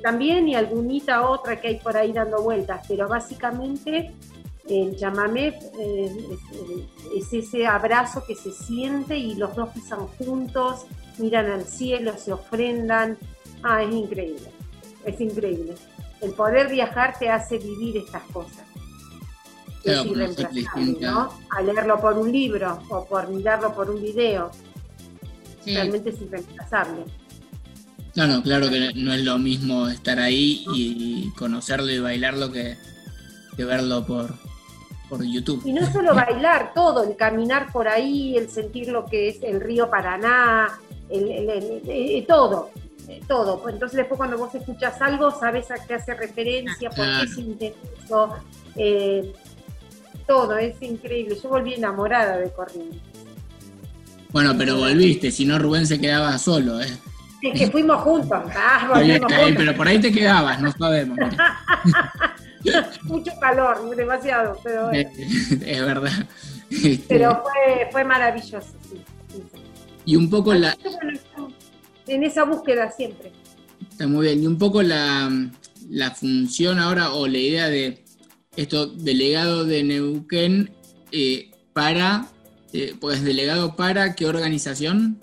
También 0.03 0.47
y 0.47 0.55
algunita 0.55 1.27
otra 1.29 1.59
que 1.59 1.69
hay 1.69 1.75
por 1.79 1.95
ahí 1.95 2.11
dando 2.11 2.41
vueltas, 2.41 2.85
pero 2.87 3.07
básicamente 3.07 4.13
el 4.67 4.95
chamamé 4.97 5.47
eh, 5.79 6.15
es, 7.15 7.33
es 7.33 7.45
ese 7.47 7.65
abrazo 7.65 8.23
que 8.27 8.35
se 8.35 8.51
siente 8.51 9.17
y 9.17 9.35
los 9.35 9.55
dos 9.55 9.69
pisan 9.69 10.05
juntos, 10.07 10.85
miran 11.17 11.47
al 11.47 11.65
cielo, 11.65 12.17
se 12.17 12.33
ofrendan. 12.33 13.17
Ah, 13.63 13.83
es 13.83 13.93
increíble, 13.93 14.51
es 15.05 15.19
increíble. 15.19 15.75
El 16.21 16.31
poder 16.31 16.69
viajar 16.69 17.17
te 17.17 17.29
hace 17.29 17.57
vivir 17.57 17.97
estas 17.97 18.23
cosas. 18.23 18.63
Claro, 19.83 20.01
es 20.01 20.05
irreemplazable, 20.07 20.97
¿no? 20.99 21.33
A 21.57 21.61
leerlo 21.61 21.99
por 22.01 22.17
un 22.17 22.31
libro 22.31 22.79
o 22.89 23.05
por 23.05 23.29
mirarlo 23.29 23.73
por 23.73 23.89
un 23.89 24.01
video, 24.01 24.51
Sí. 25.63 25.73
realmente 25.73 26.09
es 26.09 26.21
irreemplazable. 26.21 27.03
No, 28.15 28.27
no, 28.27 28.41
claro 28.43 28.69
que 28.69 28.91
no 28.95 29.13
es 29.13 29.23
lo 29.23 29.37
mismo 29.37 29.87
estar 29.87 30.19
ahí 30.19 30.65
y 30.73 31.29
conocerlo 31.37 31.89
y 31.91 31.99
bailarlo 31.99 32.51
que, 32.51 32.75
que 33.55 33.63
verlo 33.65 34.05
por, 34.05 34.33
por 35.07 35.23
YouTube. 35.23 35.61
Y 35.65 35.71
no 35.73 35.89
solo 35.91 36.13
bailar, 36.15 36.73
todo, 36.73 37.03
el 37.03 37.15
caminar 37.15 37.71
por 37.71 37.87
ahí, 37.87 38.35
el 38.35 38.49
sentir 38.49 38.89
lo 38.89 39.05
que 39.05 39.29
es 39.29 39.43
el 39.43 39.61
río 39.61 39.89
Paraná, 39.89 40.69
el, 41.09 41.29
el- 41.31 41.49
el- 41.49 41.81
eh, 41.87 42.25
todo, 42.27 42.71
eh, 43.07 43.21
todo. 43.27 43.67
Entonces 43.69 43.97
después 43.97 44.17
cuando 44.17 44.37
vos 44.37 44.53
escuchas 44.55 44.99
algo, 45.01 45.31
sabes 45.39 45.69
a 45.71 45.75
qué 45.85 45.93
hace 45.93 46.13
referencia, 46.15 46.89
por 46.89 47.05
qué 47.21 47.27
se 47.27 47.41
intenso, 47.41 48.35
eh, 48.75 49.33
todo, 50.27 50.57
es 50.57 50.81
increíble. 50.81 51.37
Yo 51.41 51.49
volví 51.49 51.75
enamorada 51.75 52.37
de 52.37 52.51
Corrientes. 52.51 52.99
Bueno, 54.31 54.53
pero 54.57 54.77
volviste, 54.77 55.31
si 55.31 55.45
no 55.45 55.57
Rubén 55.57 55.87
se 55.87 55.99
quedaba 55.99 56.37
solo, 56.37 56.79
¿eh? 56.81 56.87
Es 57.41 57.59
que 57.59 57.71
fuimos 57.71 58.01
juntos, 58.01 58.43
ah, 58.55 58.89
juntos. 58.93 59.31
pero 59.55 59.75
por 59.75 59.87
ahí 59.87 59.99
te 59.99 60.11
quedabas, 60.11 60.61
no 60.61 60.71
sabemos. 60.73 61.17
Mucho 63.03 63.31
calor, 63.39 63.95
demasiado, 63.95 64.59
pero, 64.63 64.87
bueno. 64.87 65.09
es 65.65 65.85
verdad. 65.85 66.11
Este, 66.69 67.05
pero 67.07 67.41
fue, 67.43 67.89
fue 67.91 68.03
maravilloso. 68.03 68.73
sí, 68.91 69.01
sí. 69.31 69.41
y 70.05 70.15
un 70.15 70.29
poco 70.29 70.53
la, 70.53 70.77
en 72.07 72.23
esa 72.23 72.43
búsqueda 72.43 72.91
siempre. 72.91 73.31
Está 73.89 74.07
muy 74.07 74.27
bien. 74.27 74.43
Y 74.43 74.47
un 74.47 74.57
poco 74.57 74.81
la, 74.81 75.31
la 75.89 76.11
función 76.11 76.79
ahora 76.79 77.11
o 77.13 77.27
la 77.27 77.37
idea 77.37 77.69
de 77.69 78.03
esto, 78.55 78.87
delegado 78.87 79.65
de 79.65 79.83
Neuquén 79.83 80.71
eh, 81.11 81.51
para, 81.73 82.27
eh, 82.73 82.95
pues 82.99 83.23
delegado 83.23 83.75
para 83.75 84.15
qué 84.15 84.25
organización? 84.25 85.21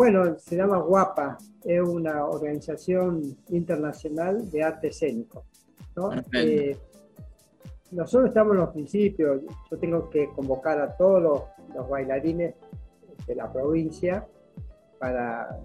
Bueno, 0.00 0.34
se 0.38 0.56
llama 0.56 0.78
Guapa, 0.78 1.36
es 1.62 1.78
una 1.78 2.24
organización 2.24 3.36
internacional 3.50 4.50
de 4.50 4.62
arte 4.62 4.88
escénico. 4.88 5.44
Eh, 6.32 6.74
nosotros 7.90 8.30
estamos 8.30 8.54
en 8.54 8.60
los 8.60 8.70
principios, 8.70 9.42
yo 9.70 9.76
tengo 9.76 10.08
que 10.08 10.30
convocar 10.30 10.80
a 10.80 10.96
todos 10.96 11.22
los, 11.22 11.42
los 11.74 11.86
bailarines 11.86 12.54
de 13.26 13.34
la 13.34 13.52
provincia 13.52 14.26
para, 14.98 15.60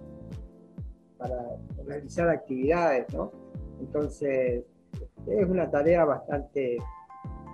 para 1.16 1.42
realizar 1.86 2.28
actividades, 2.28 3.10
¿no? 3.14 3.32
Entonces, 3.80 4.64
es 5.26 5.48
una 5.48 5.70
tarea 5.70 6.04
bastante 6.04 6.76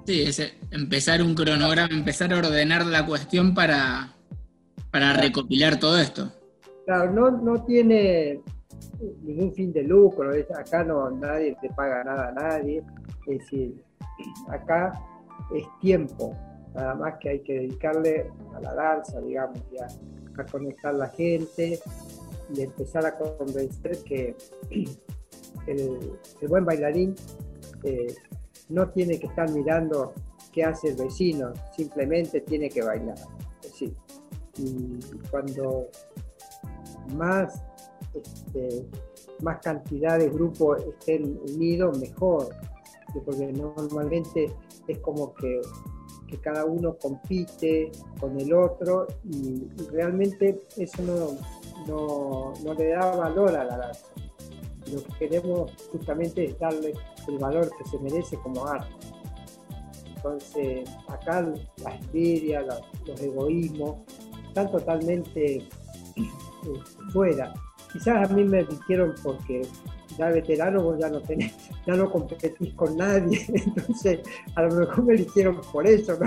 Sí, 0.05 0.23
es 0.23 0.53
empezar 0.73 1.23
un 1.23 1.37
cronograma, 1.37 1.95
empezar 1.95 2.35
a 2.35 2.39
ordenar 2.39 2.85
la 2.87 3.07
cuestión 3.07 3.55
para, 3.55 4.17
para 4.91 5.13
recopilar 5.13 5.79
todo 5.79 6.01
esto. 6.01 6.42
Claro, 6.85 7.13
no, 7.13 7.31
no 7.31 7.65
tiene 7.65 8.41
ningún 9.23 9.53
fin 9.55 9.73
de 9.73 9.83
lucro, 9.83 10.31
acá 10.57 10.85
no 10.85 11.11
nadie 11.11 11.57
te 11.61 11.69
paga 11.71 12.05
nada 12.05 12.29
a 12.29 12.33
nadie, 12.33 12.83
es 13.27 13.39
decir, 13.39 13.83
acá 14.49 14.93
es 15.55 15.65
tiempo, 15.81 16.37
nada 16.75 16.95
más 16.95 17.15
que 17.19 17.31
hay 17.31 17.41
que 17.41 17.55
dedicarle 17.55 18.31
a 18.55 18.61
la 18.61 18.75
danza, 18.75 19.21
digamos, 19.21 19.59
y 19.73 19.79
a, 19.79 19.87
a 20.41 20.47
conectar 20.47 20.95
la 20.95 21.09
gente 21.09 21.79
y 22.55 22.61
empezar 22.61 23.07
a 23.07 23.17
convencer 23.17 23.99
que 24.05 24.37
el, 25.67 26.19
el 26.41 26.49
buen 26.49 26.65
bailarín 26.65 27.15
eh, 27.85 28.15
no 28.69 28.89
tiene 28.91 29.19
que 29.19 29.27
estar 29.27 29.51
mirando 29.51 30.13
qué 30.53 30.65
hace 30.65 30.89
el 30.89 30.97
vecino, 30.97 31.53
simplemente 31.77 32.41
tiene 32.41 32.69
que 32.69 32.83
bailar. 32.83 33.17
Es 33.63 33.71
decir, 33.71 33.95
y 34.59 34.99
cuando 35.31 35.89
más, 37.15 37.63
este, 38.15 38.87
más 39.43 39.59
cantidad 39.61 40.19
de 40.19 40.29
grupos 40.29 40.83
estén 40.83 41.39
unidos, 41.49 41.99
mejor. 41.99 42.49
Porque 43.25 43.53
normalmente 43.53 44.51
es 44.89 44.99
como 45.01 45.35
que, 45.35 45.61
que 46.27 46.39
cada 46.39 46.65
uno 46.65 46.97
compite 46.97 47.93
con 48.19 48.41
el 48.41 48.55
otro 48.55 49.07
y, 49.25 49.69
realmente 49.91 50.61
eso 50.79 51.03
no, 51.03 51.37
no, 51.87 52.53
no 52.65 52.75
le 52.75 52.89
da 52.89 53.15
valor 53.17 53.55
a 53.55 53.65
la 53.65 53.77
danza. 53.77 54.07
Lo 54.93 55.03
que 55.05 55.29
queremos 55.29 55.73
justamente 55.91 56.45
es 56.45 56.59
darle 56.59 56.95
el 57.29 57.39
valor 57.39 57.71
que 57.77 57.85
se 57.89 57.99
merece 57.99 58.37
como 58.39 58.67
arte. 58.67 58.89
Entonces, 60.17 60.89
acá 61.09 61.43
la 61.83 61.97
envidia, 61.97 62.63
la- 62.63 62.81
los 63.07 63.21
egoísmos 63.21 63.97
están 64.49 64.71
totalmente 64.71 65.67
fuera. 67.13 67.53
Quizás 67.93 68.31
a 68.31 68.35
mí 68.35 68.45
me 68.45 68.61
eligieron 68.61 69.15
porque 69.23 69.63
ya 70.17 70.29
veterano 70.29 70.99
ya 70.99 71.09
no 71.09 71.21
tenés, 71.21 71.55
ya 71.87 71.95
no 71.95 72.11
competís 72.11 72.75
con 72.75 72.97
nadie, 72.97 73.45
entonces 73.49 74.21
a 74.55 74.63
lo 74.63 74.75
mejor 74.77 75.05
me 75.05 75.15
eligieron 75.15 75.61
por 75.73 75.87
eso, 75.87 76.19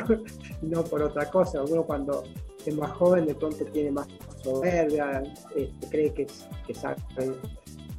¿no? 0.61 0.83
Por 0.83 1.03
otra 1.03 1.29
cosa. 1.29 1.63
Uno 1.63 1.83
cuando 1.83 2.23
es 2.65 2.75
más 2.75 2.91
joven 2.91 3.25
de 3.25 3.35
pronto 3.35 3.63
tiene 3.65 3.91
más 3.91 4.07
soberbia, 4.43 5.23
este, 5.55 5.89
cree 5.89 6.13
que, 6.13 6.27
que 6.67 6.73
sabe 6.73 6.95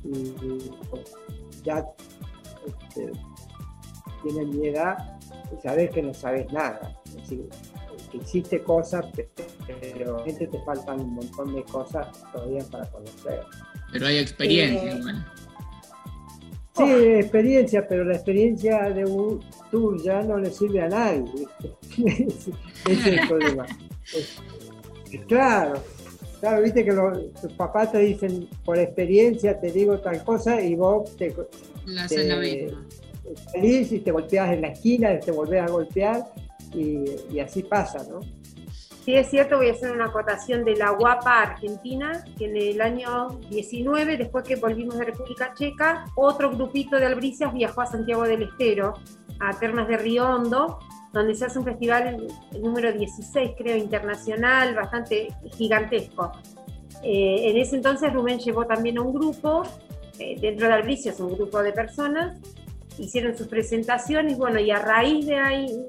y, 0.05 0.71
pues, 0.91 1.15
ya 1.65 1.85
este, 2.67 3.13
tiene 4.23 4.47
mi 4.47 4.69
edad 4.69 5.19
y 5.57 5.61
sabes 5.61 5.91
que 5.91 6.03
no 6.03 6.15
sabes 6.15 6.53
nada. 6.53 6.97
Hiciste 8.17 8.63
cosas, 8.63 9.07
pero 9.67 10.17
realmente 10.17 10.47
te 10.47 10.59
faltan 10.65 11.01
un 11.01 11.15
montón 11.15 11.55
de 11.55 11.63
cosas 11.65 12.09
todavía 12.33 12.65
para 12.71 12.85
conocer. 12.91 13.41
Pero 13.93 14.07
hay 14.07 14.19
experiencia 14.19 14.93
Eh, 14.93 14.99
igual. 14.99 15.27
Sí, 16.77 16.83
experiencia, 16.85 17.89
pero 17.89 18.05
la 18.05 18.17
experiencia 18.17 18.91
de 18.91 19.05
un 19.07 19.43
tour 19.71 20.03
ya 20.03 20.21
no 20.23 20.37
le 20.39 20.51
sirve 20.51 20.83
a 20.83 20.89
nadie. 20.89 21.25
¿viste? 21.33 22.27
Ese 22.91 22.93
es 22.93 23.07
el 23.07 23.21
problema. 23.29 23.67
Es- 24.15 24.37
es 25.13 25.25
claro, 25.27 25.83
claro, 26.41 26.63
viste 26.63 26.85
que 26.85 26.93
los, 26.93 27.33
tus 27.41 27.53
papás 27.55 27.93
te 27.93 27.99
dicen 28.01 28.49
por 28.65 28.79
experiencia 28.79 29.59
te 29.59 29.71
digo 29.71 29.99
tal 30.01 30.23
cosa 30.25 30.61
y 30.61 30.75
vos 30.75 31.17
te, 31.17 31.31
lo 31.31 31.45
te- 32.09 32.75
feliz 33.53 33.93
y 33.93 34.01
te 34.01 34.11
golpeas 34.11 34.53
en 34.53 34.63
la 34.63 34.69
esquina, 34.69 35.19
te 35.19 35.31
volvés 35.31 35.63
a 35.63 35.67
golpear 35.69 36.25
y, 36.75 37.39
así 37.41 37.63
pasa, 37.63 38.05
¿no? 38.11 38.21
Sí, 39.05 39.15
es 39.15 39.31
cierto, 39.31 39.59
voy 39.59 39.69
a 39.69 39.73
hacer 39.73 39.93
una 39.93 40.07
acotación 40.07 40.65
de 40.65 40.75
la 40.75 40.91
guapa 40.91 41.41
Argentina, 41.41 42.25
que 42.37 42.47
en 42.47 42.57
el 42.57 42.81
año 42.81 43.29
19, 43.51 44.17
después 44.17 44.43
que 44.43 44.57
volvimos 44.57 44.99
de 44.99 45.05
República 45.05 45.55
Checa, 45.55 46.07
otro 46.17 46.51
grupito 46.51 46.97
de 46.97 47.07
albricias 47.07 47.55
viajó 47.55 47.83
a 47.83 47.87
Santiago 47.87 48.25
del 48.25 48.43
Estero, 48.43 48.95
a 49.39 49.57
Termas 49.59 49.87
de 49.87 49.97
Río 49.97 50.29
Hondo, 50.29 50.81
donde 51.13 51.35
se 51.37 51.45
hace 51.45 51.59
un 51.59 51.65
festival, 51.65 52.27
número 52.61 52.93
16, 52.93 53.53
creo, 53.57 53.77
internacional, 53.77 54.75
bastante 54.75 55.29
gigantesco. 55.57 56.33
Eh, 57.03 57.51
en 57.51 57.57
ese 57.59 57.77
entonces 57.77 58.13
Rubén 58.13 58.39
llevó 58.39 58.67
también 58.67 58.99
a 58.99 59.03
un 59.03 59.13
grupo, 59.13 59.63
eh, 60.19 60.37
dentro 60.41 60.67
de 60.67 60.75
Albricias, 60.75 61.21
un 61.21 61.35
grupo 61.35 61.63
de 61.63 61.73
personas, 61.73 62.39
hicieron 62.99 63.37
sus 63.37 63.49
presentaciones, 63.49 64.39
bueno, 64.39 64.59
y 64.61 64.71
a 64.71 64.79
raíz 64.79 65.27
de 65.27 65.37
ahí 65.37 65.87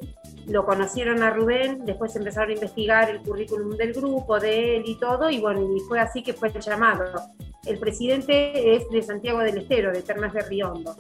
lo 0.48 0.66
conocieron 0.66 1.24
a 1.24 1.30
Rubén, 1.30 1.86
después 1.86 2.16
empezaron 2.16 2.52
a 2.52 2.54
investigar 2.54 3.10
el 3.10 3.22
currículum 3.22 3.76
del 3.76 3.94
grupo, 3.94 4.40
de 4.40 4.78
él 4.78 4.84
y 4.86 4.98
todo, 4.98 5.30
y 5.30 5.40
bueno, 5.40 5.62
y 5.76 5.80
fue 5.82 6.00
así 6.00 6.24
que 6.24 6.34
fue 6.34 6.50
el 6.50 6.62
llamado. 6.62 7.04
El 7.66 7.80
presidente 7.80 8.76
es 8.76 8.90
de 8.90 9.02
Santiago 9.02 9.40
del 9.40 9.58
Estero, 9.58 9.92
de 9.92 10.02
Termas 10.02 10.34
de 10.34 10.42
Riondo, 10.42 10.96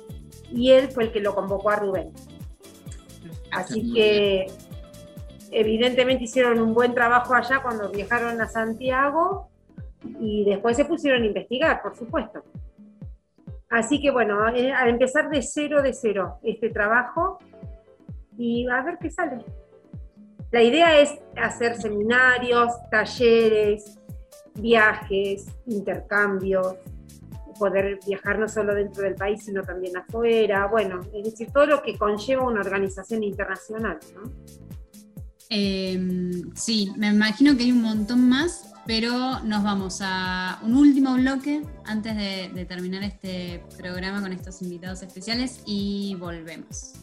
y 0.51 0.71
él 0.71 0.89
fue 0.89 1.05
el 1.05 1.11
que 1.11 1.21
lo 1.21 1.33
convocó 1.33 1.69
a 1.69 1.77
Rubén. 1.77 2.11
Así 3.51 3.93
que 3.93 4.47
evidentemente 5.51 6.25
hicieron 6.25 6.59
un 6.59 6.73
buen 6.73 6.93
trabajo 6.93 7.33
allá 7.33 7.61
cuando 7.61 7.89
viajaron 7.89 8.41
a 8.41 8.47
Santiago 8.47 9.49
y 10.19 10.43
después 10.43 10.75
se 10.75 10.83
pusieron 10.85 11.23
a 11.23 11.25
investigar, 11.25 11.81
por 11.81 11.95
supuesto. 11.95 12.43
Así 13.69 14.01
que 14.01 14.11
bueno, 14.11 14.47
eh, 14.49 14.71
a 14.71 14.87
empezar 14.87 15.29
de 15.29 15.41
cero 15.41 15.81
de 15.81 15.93
cero 15.93 16.39
este 16.43 16.69
trabajo 16.69 17.39
y 18.37 18.67
a 18.69 18.81
ver 18.81 18.97
qué 19.01 19.09
sale. 19.09 19.43
La 20.51 20.63
idea 20.63 20.99
es 20.99 21.13
hacer 21.35 21.75
seminarios, 21.75 22.71
talleres, 22.89 23.99
viajes, 24.55 25.47
intercambios, 25.65 26.75
poder 27.59 27.99
viajar 28.05 28.39
no 28.39 28.47
solo 28.47 28.73
dentro 28.73 29.03
del 29.03 29.15
país, 29.15 29.43
sino 29.43 29.63
también 29.63 29.97
afuera. 29.97 30.67
Bueno, 30.67 31.01
es 31.13 31.31
decir, 31.31 31.51
todo 31.51 31.65
lo 31.65 31.81
que 31.81 31.97
conlleva 31.97 32.43
una 32.43 32.61
organización 32.61 33.23
internacional. 33.23 33.99
¿no? 34.15 34.31
Eh, 35.49 35.99
sí, 36.55 36.93
me 36.97 37.07
imagino 37.07 37.55
que 37.57 37.63
hay 37.63 37.71
un 37.71 37.81
montón 37.81 38.27
más, 38.29 38.66
pero 38.87 39.41
nos 39.43 39.63
vamos 39.63 39.99
a 40.01 40.59
un 40.63 40.75
último 40.75 41.13
bloque 41.15 41.61
antes 41.85 42.15
de, 42.15 42.65
terminar 42.65 43.03
este 43.03 43.61
programa 43.77 44.21
con 44.21 44.31
estos 44.31 44.61
invitados 44.61 45.01
especiales 45.01 45.61
y 45.65 46.15
volvemos. 46.15 46.93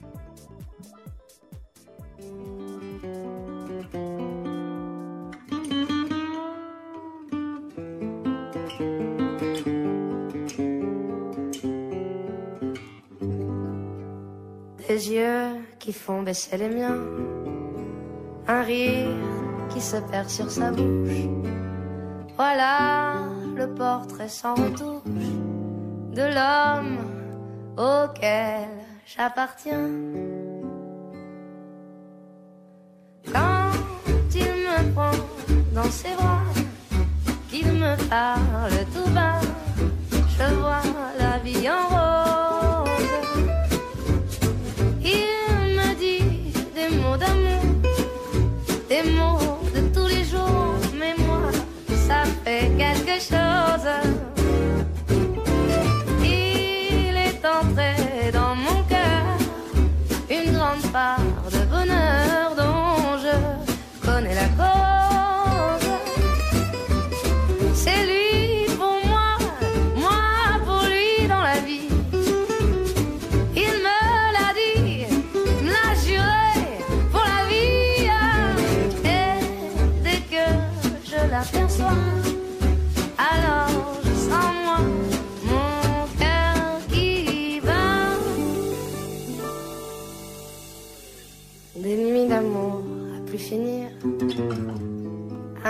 Des 14.88 15.08
yeux 15.10 15.66
qui 15.78 15.92
font 15.92 16.22
baisser 16.22 16.56
les 16.56 16.68
miens, 16.68 16.96
un 18.46 18.62
rire 18.62 19.08
qui 19.70 19.80
se 19.80 19.96
perd 19.96 20.28
sur 20.28 20.50
sa 20.50 20.70
bouche. 20.70 21.53
Voilà 22.36 23.14
le 23.54 23.72
portrait 23.74 24.28
sans 24.28 24.54
retouche 24.54 25.02
de 26.12 26.22
l'homme 26.22 26.98
auquel 27.76 28.68
j'appartiens. 29.06 29.88
Quand 33.32 33.70
il 34.34 34.40
me 34.42 34.92
prend 34.92 35.10
dans 35.72 35.90
ses 35.90 36.14
bras, 36.14 36.42
qu'il 37.48 37.68
me 37.68 37.96
parle 38.08 38.84
tout 38.92 39.10
bas, 39.10 39.40
je 40.10 40.54
vois 40.54 40.82
la 41.18 41.38
vie 41.38 41.68
en 41.70 41.88
rose. 41.88 42.13
Shoulder. 53.20 54.33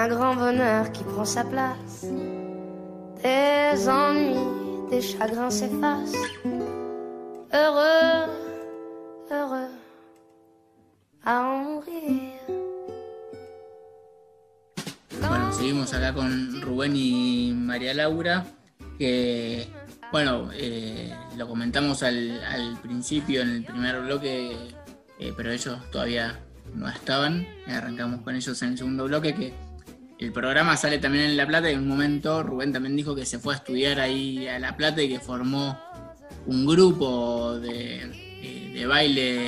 Un 0.05 0.09
grand 0.09 0.37
bonheur 0.37 0.93
qui 0.93 1.03
prend 1.05 1.25
sa 1.25 1.45
place. 1.45 2.05
Des 3.23 3.89
ennuis, 3.89 4.37
des 4.91 5.01
chagrins 5.01 5.51
s'effacent 5.51 6.13
heureux, 7.53 8.29
heureux 9.31 9.71
à 11.25 11.41
en 11.41 11.65
mourir. 11.65 12.33
Bueno, 15.27 15.53
seguimos 15.53 15.95
acá 15.95 16.13
con 16.13 16.61
Rubén 16.61 16.95
y 16.97 17.53
María 17.55 17.95
Laura, 17.95 18.45
que, 18.99 19.67
bueno, 20.13 20.51
eh, 20.53 21.15
lo 21.39 21.49
comentamos 21.49 22.03
al, 22.03 22.45
al 22.45 22.77
principio, 22.83 23.41
en 23.41 23.51
el 23.51 23.65
primer 23.65 24.03
bloque, 24.03 24.55
eh, 25.19 25.33
pero 25.35 25.51
ellos 25.51 25.79
todavía 25.91 26.41
no 26.75 26.89
estaban. 26.89 27.47
Arrancamos 27.67 28.21
con 28.21 28.37
ellos 28.37 28.61
en 28.63 28.71
el 28.71 28.79
segundo 28.79 29.05
bloque, 29.05 29.35
que 29.35 29.55
el 30.25 30.33
programa 30.33 30.77
sale 30.77 30.99
también 30.99 31.25
en 31.27 31.37
La 31.37 31.47
Plata 31.47 31.71
y 31.71 31.75
en 31.75 31.81
un 31.81 31.89
momento 31.89 32.43
Rubén 32.43 32.73
también 32.73 32.97
dijo 32.97 33.15
que 33.15 33.27
se 33.27 33.39
fue 33.39 33.55
a 33.55 33.57
estudiar 33.59 34.01
ahí 34.01 34.47
a 34.49 34.59
La 34.59 34.77
Plata 34.77 35.03
y 35.03 35.09
que 35.09 35.21
formó 35.21 35.79
un 36.47 36.67
grupo 36.67 37.59
de, 37.59 37.71
de- 38.41 38.71
de 38.75 38.87
baile 38.87 39.47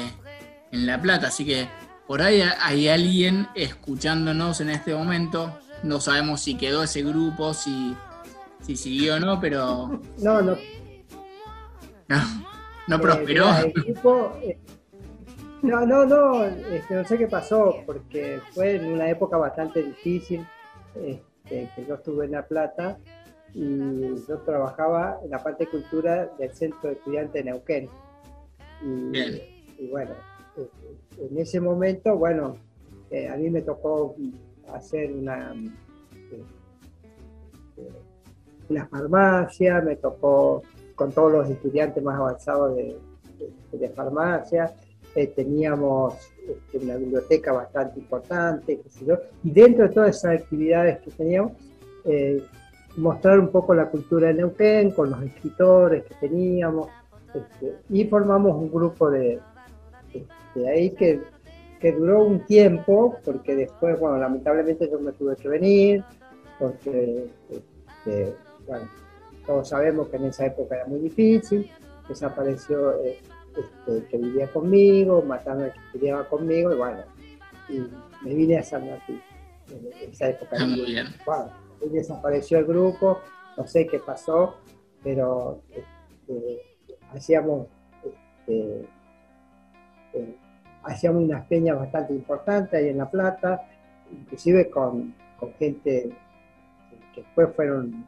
en 0.73 0.87
La 0.87 1.01
Plata, 1.01 1.29
así 1.29 1.45
que 1.45 1.69
por 2.07 2.23
ahí 2.23 2.43
hay 2.63 2.89
alguien 2.89 3.49
escuchándonos 3.55 4.61
en 4.61 4.71
este 4.71 4.95
momento. 4.95 5.59
No 5.83 5.99
sabemos 6.01 6.41
si 6.41 6.57
quedó 6.57 6.83
ese 6.85 7.03
grupo, 7.03 7.53
si, 7.55 7.95
si 8.61 8.77
siguió 8.77 9.17
o 9.17 9.21
no, 9.21 9.41
pero 9.41 10.01
No, 10.19 10.41
no. 10.43 10.57
no, 12.09 12.17
no 12.87 12.97
eh, 12.97 12.99
prosperó. 12.99 13.47
mira, 13.47 13.61
el 13.61 13.73
grupo, 13.73 14.39
eh, 14.43 14.59
no, 15.63 15.85
no, 15.85 16.05
no, 16.07 16.45
este, 16.45 16.95
no 16.95 17.05
sé 17.05 17.19
qué 17.19 17.27
pasó, 17.27 17.83
porque 17.85 18.41
fue 18.53 18.77
en 18.77 18.87
una 18.87 19.09
época 19.11 19.37
bastante 19.37 19.83
difícil, 19.83 20.47
este, 21.05 21.71
que 21.75 21.87
yo 21.87 21.95
estuve 21.95 22.25
en 22.27 22.33
La 22.33 22.47
Plata 22.47 22.99
y 23.55 24.15
yo 24.27 24.39
trabajaba 24.45 25.19
en 25.25 25.31
la 25.31 25.43
parte 25.43 25.65
de 25.65 25.71
cultura 25.71 26.27
del 26.39 26.53
Centro 26.55 26.91
de 26.91 26.97
Estudiantes 26.97 27.33
de 27.45 27.51
Neuquén. 27.51 27.89
Y, 28.83 29.11
Bien. 29.11 29.41
y 29.79 29.89
bueno, 29.89 30.11
eh, 30.59 30.69
en 31.31 31.39
ese 31.39 31.61
momento, 31.61 32.17
bueno, 32.17 32.57
eh, 33.11 33.29
a 33.29 33.37
mí 33.37 33.49
me 33.51 33.63
tocó 33.63 34.15
hacer 34.73 35.13
una, 35.13 35.55
eh, 35.55 36.43
eh, 37.79 37.89
una 38.69 38.87
farmacia, 38.89 39.81
me 39.81 39.97
tocó 39.97 40.63
con 40.95 41.13
todos 41.13 41.33
los 41.33 41.49
estudiantes 41.51 42.03
más 42.03 42.19
avanzados 42.19 42.75
de, 42.77 42.99
de- 43.73 43.79
de 43.79 43.89
farmacia, 43.91 44.75
eh, 45.17 45.29
teníamos 45.29 46.15
este, 46.47 46.79
una 46.79 46.97
biblioteca 46.97 47.51
bastante 47.51 47.99
importante, 47.99 48.81
qué 48.83 48.91
sé 48.91 49.07
yo, 49.07 49.17
y 49.43 49.51
dentro 49.51 49.89
de 49.89 49.95
todas 49.95 50.15
esas 50.15 50.43
actividades 50.43 50.99
que 50.99 51.11
teníamos, 51.11 51.53
eh, 52.05 52.43
mostrar 52.99 53.41
un 53.41 53.49
poco 53.49 53.75
la 53.75 53.89
cultura 53.89 54.29
de 54.29 54.35
Neuquén 54.35 54.91
con 54.91 55.11
los 55.11 55.23
escritores 55.23 56.05
que 56.05 56.15
teníamos, 56.17 56.89
este, 57.35 57.77
y 57.89 58.05
formamos 58.05 58.57
un 58.57 58.71
grupo 58.71 59.11
de, 59.11 59.41
de 60.55 60.69
ahí 60.69 60.91
que, 60.91 61.23
que 61.81 61.93
duró 61.93 62.23
un 62.23 62.41
tiempo, 62.41 63.17
porque 63.25 63.57
después, 63.57 63.99
bueno, 63.99 64.19
lamentablemente 64.19 64.87
yo 64.91 65.01
me 65.01 65.13
tuve 65.13 65.35
que 65.37 65.49
venir, 65.49 66.05
porque, 66.59 67.27
este, 67.51 68.35
bueno, 68.67 68.87
todos 69.47 69.67
sabemos 69.67 70.09
que 70.09 70.17
en 70.17 70.25
esa 70.27 70.45
época 70.45 70.77
era 70.77 70.87
muy 70.87 71.01
difícil, 71.01 71.71
desapareció 72.07 73.03
eh, 73.03 73.19
este, 73.57 74.07
que 74.09 74.19
vivía 74.19 74.51
conmigo, 74.53 75.23
mataron 75.23 75.65
al 75.65 75.73
que 75.73 75.81
estudiaba 75.81 76.29
conmigo, 76.29 76.73
y 76.73 76.77
bueno, 76.77 77.03
y 77.69 77.81
me 78.25 78.35
vine 78.35 78.59
a 78.59 78.63
San 78.63 78.89
Martín 78.89 79.21
en 79.71 80.11
esa 80.11 80.29
época. 80.29 80.57
Está 80.57 80.67
muy 80.67 80.87
bien. 80.87 81.07
Y 81.83 81.89
desapareció 81.89 82.59
el 82.59 82.67
grupo, 82.67 83.21
no 83.57 83.67
sé 83.67 83.87
qué 83.87 83.99
pasó, 83.99 84.57
pero 85.03 85.63
este, 85.71 86.63
hacíamos 87.13 87.69
este, 88.47 88.89
eh, 90.15 90.37
hacíamos 90.85 91.25
unas 91.25 91.47
peñas 91.47 91.79
bastante 91.79 92.15
importantes 92.15 92.75
ahí 92.75 92.89
en 92.89 92.99
La 92.99 93.11
Plata, 93.11 93.69
inclusive 94.11 94.71
con, 94.71 95.15
con 95.39 95.53
gente 95.55 96.17
que 97.15 97.21
después 97.23 97.49
fueron 97.55 98.07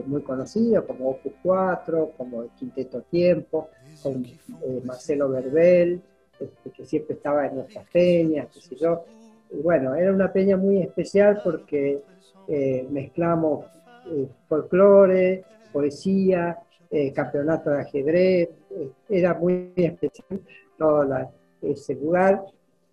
este, 0.00 0.08
muy 0.10 0.22
conocidos, 0.22 0.84
como 0.84 1.10
Opus 1.10 1.32
4, 1.42 2.12
como 2.16 2.42
el 2.42 2.48
Quinteto 2.50 3.02
Tiempo, 3.02 3.68
con 4.02 4.24
eh, 4.24 4.80
Marcelo 4.84 5.28
Verbel, 5.28 6.00
este, 6.38 6.70
que 6.70 6.84
siempre 6.86 7.14
estaba 7.16 7.46
en 7.46 7.56
nuestras 7.56 7.86
peñas, 7.90 8.48
qué 8.52 8.60
sé 8.60 8.76
yo. 8.76 9.04
Y 9.50 9.56
bueno, 9.62 9.94
era 9.94 10.12
una 10.12 10.32
peña 10.32 10.56
muy 10.56 10.80
especial 10.82 11.40
porque 11.44 12.02
eh, 12.48 12.86
mezclamos 12.90 13.66
eh, 14.10 14.28
folclore, 14.48 15.44
poesía, 15.72 16.58
eh, 16.90 17.12
campeonato 17.12 17.70
de 17.70 17.80
ajedrez, 17.82 18.48
eh, 18.70 18.90
era 19.08 19.34
muy 19.34 19.72
especial 19.76 20.40
todo 20.78 21.04
la- 21.04 21.30
ese 21.62 21.94
lugar 21.94 22.42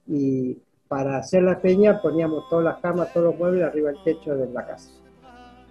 y 0.08 0.58
para 0.88 1.18
hacer 1.18 1.44
la 1.44 1.60
peña 1.60 2.02
poníamos 2.02 2.48
todas 2.50 2.66
las 2.66 2.78
camas, 2.80 3.12
todos 3.14 3.28
los 3.28 3.38
muebles 3.40 3.66
arriba 3.66 3.92
del 3.92 4.04
techo 4.04 4.36
de 4.36 4.48
la 4.50 4.66
casa. 4.68 4.90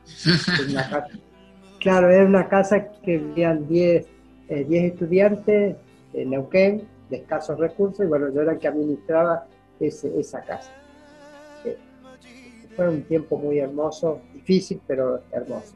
En 0.66 0.74
la 0.74 0.89
claro, 1.79 2.11
era 2.11 2.24
una 2.24 2.49
casa 2.49 2.89
que 3.03 3.18
vivían 3.18 3.66
10 3.68 4.07
eh, 4.49 4.64
10 4.64 4.93
estudiantes 4.93 5.77
en 6.12 6.31
Neuquén 6.31 6.89
de 7.11 7.16
escasos 7.16 7.59
recursos 7.59 8.05
y 8.05 8.09
bueno, 8.09 8.33
yo 8.33 8.43
era 8.43 8.53
el 8.53 8.59
que 8.59 8.68
administraba 8.68 9.45
ese- 9.81 10.12
esa 10.18 10.45
casa. 10.45 10.70
Eh, 11.64 11.77
fue 12.77 12.89
un 12.89 13.03
tiempo 13.05 13.39
muy 13.39 13.59
hermoso, 13.59 14.20
difícil, 14.35 14.81
pero 14.87 15.20
hermoso. 15.33 15.74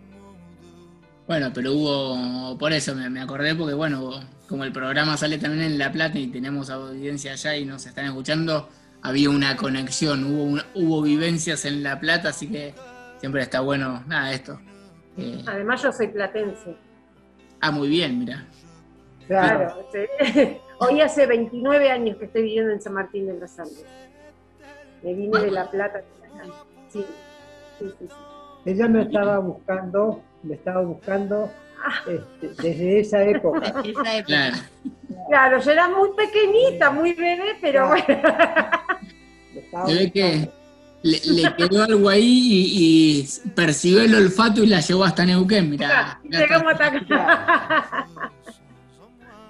Bueno, 1.26 1.50
pero 1.54 1.72
hubo, 1.72 2.58
por 2.58 2.72
eso 2.72 2.94
me, 2.94 3.20
acordé, 3.20 3.54
porque 3.54 3.74
bueno, 3.74 4.20
como 4.48 4.64
el 4.64 4.72
programa 4.72 5.16
sale 5.16 5.38
también 5.38 5.64
en 5.64 5.78
La 5.78 5.92
Plata 5.92 6.18
y 6.18 6.26
tenemos 6.28 6.70
audiencia 6.70 7.32
allá 7.32 7.56
y 7.56 7.64
nos 7.64 7.86
están 7.86 8.06
escuchando, 8.06 8.68
había 9.02 9.30
una 9.30 9.56
conexión, 9.56 10.24
hubo, 10.24 10.44
una- 10.44 10.64
hubo 10.74 11.02
vivencias 11.02 11.64
en 11.64 11.82
La 11.82 12.00
Plata, 12.00 12.30
así 12.30 12.48
que 12.48 12.74
siempre 13.18 13.42
está 13.42 13.60
bueno, 13.60 14.02
nada, 14.08 14.32
esto. 14.32 14.60
Eh, 15.16 15.42
Además 15.46 15.82
yo 15.82 15.92
soy 15.92 16.08
platense. 16.08 16.76
ah, 17.60 17.70
muy 17.70 17.88
bien, 17.88 18.18
mira. 18.18 18.46
Claro. 19.26 19.86
sí. 19.92 20.56
Hoy 20.78 21.00
hace 21.02 21.26
29 21.26 21.90
años 21.90 22.16
que 22.16 22.24
estoy 22.24 22.42
viviendo 22.42 22.72
en 22.72 22.80
San 22.80 22.94
Martín 22.94 23.26
de 23.26 23.38
los 23.38 23.58
Andes. 23.58 23.84
Me 25.02 25.12
vine 25.12 25.38
de 25.38 25.50
La 25.50 25.70
Plata. 25.70 26.02
Sí, 26.88 27.04
sí, 27.78 27.84
sí. 27.98 28.06
sí. 28.08 28.14
Ella 28.64 28.88
me 28.88 29.02
estaba 29.02 29.38
buscando, 29.38 30.22
me 30.42 30.54
estaba 30.54 30.80
buscando 30.80 31.50
este, 32.06 32.62
desde 32.62 33.00
esa 33.00 33.22
época. 33.24 33.66
Esa 33.84 34.16
época. 34.16 34.24
Claro. 34.26 34.56
Claro, 35.28 35.60
yo 35.60 35.70
era 35.70 35.88
muy 35.88 36.10
pequeñita, 36.16 36.90
muy 36.90 37.12
bebé, 37.14 37.56
pero 37.60 37.88
bueno. 37.88 38.06
Se 39.86 39.94
ve 39.94 40.10
que 40.10 40.50
le, 41.02 41.20
le 41.24 41.54
quedó 41.56 41.82
algo 41.84 42.08
ahí 42.08 42.22
y, 42.24 43.20
y 43.20 43.50
percibió 43.50 44.02
el 44.02 44.14
olfato 44.14 44.62
y 44.62 44.66
la 44.66 44.80
llevó 44.80 45.04
hasta 45.04 45.24
Neuquén, 45.24 45.70
mirá. 45.70 46.20
mirá, 46.22 46.40
Llegamos 46.40 46.72
hasta 46.72 46.86
acá. 46.86 48.06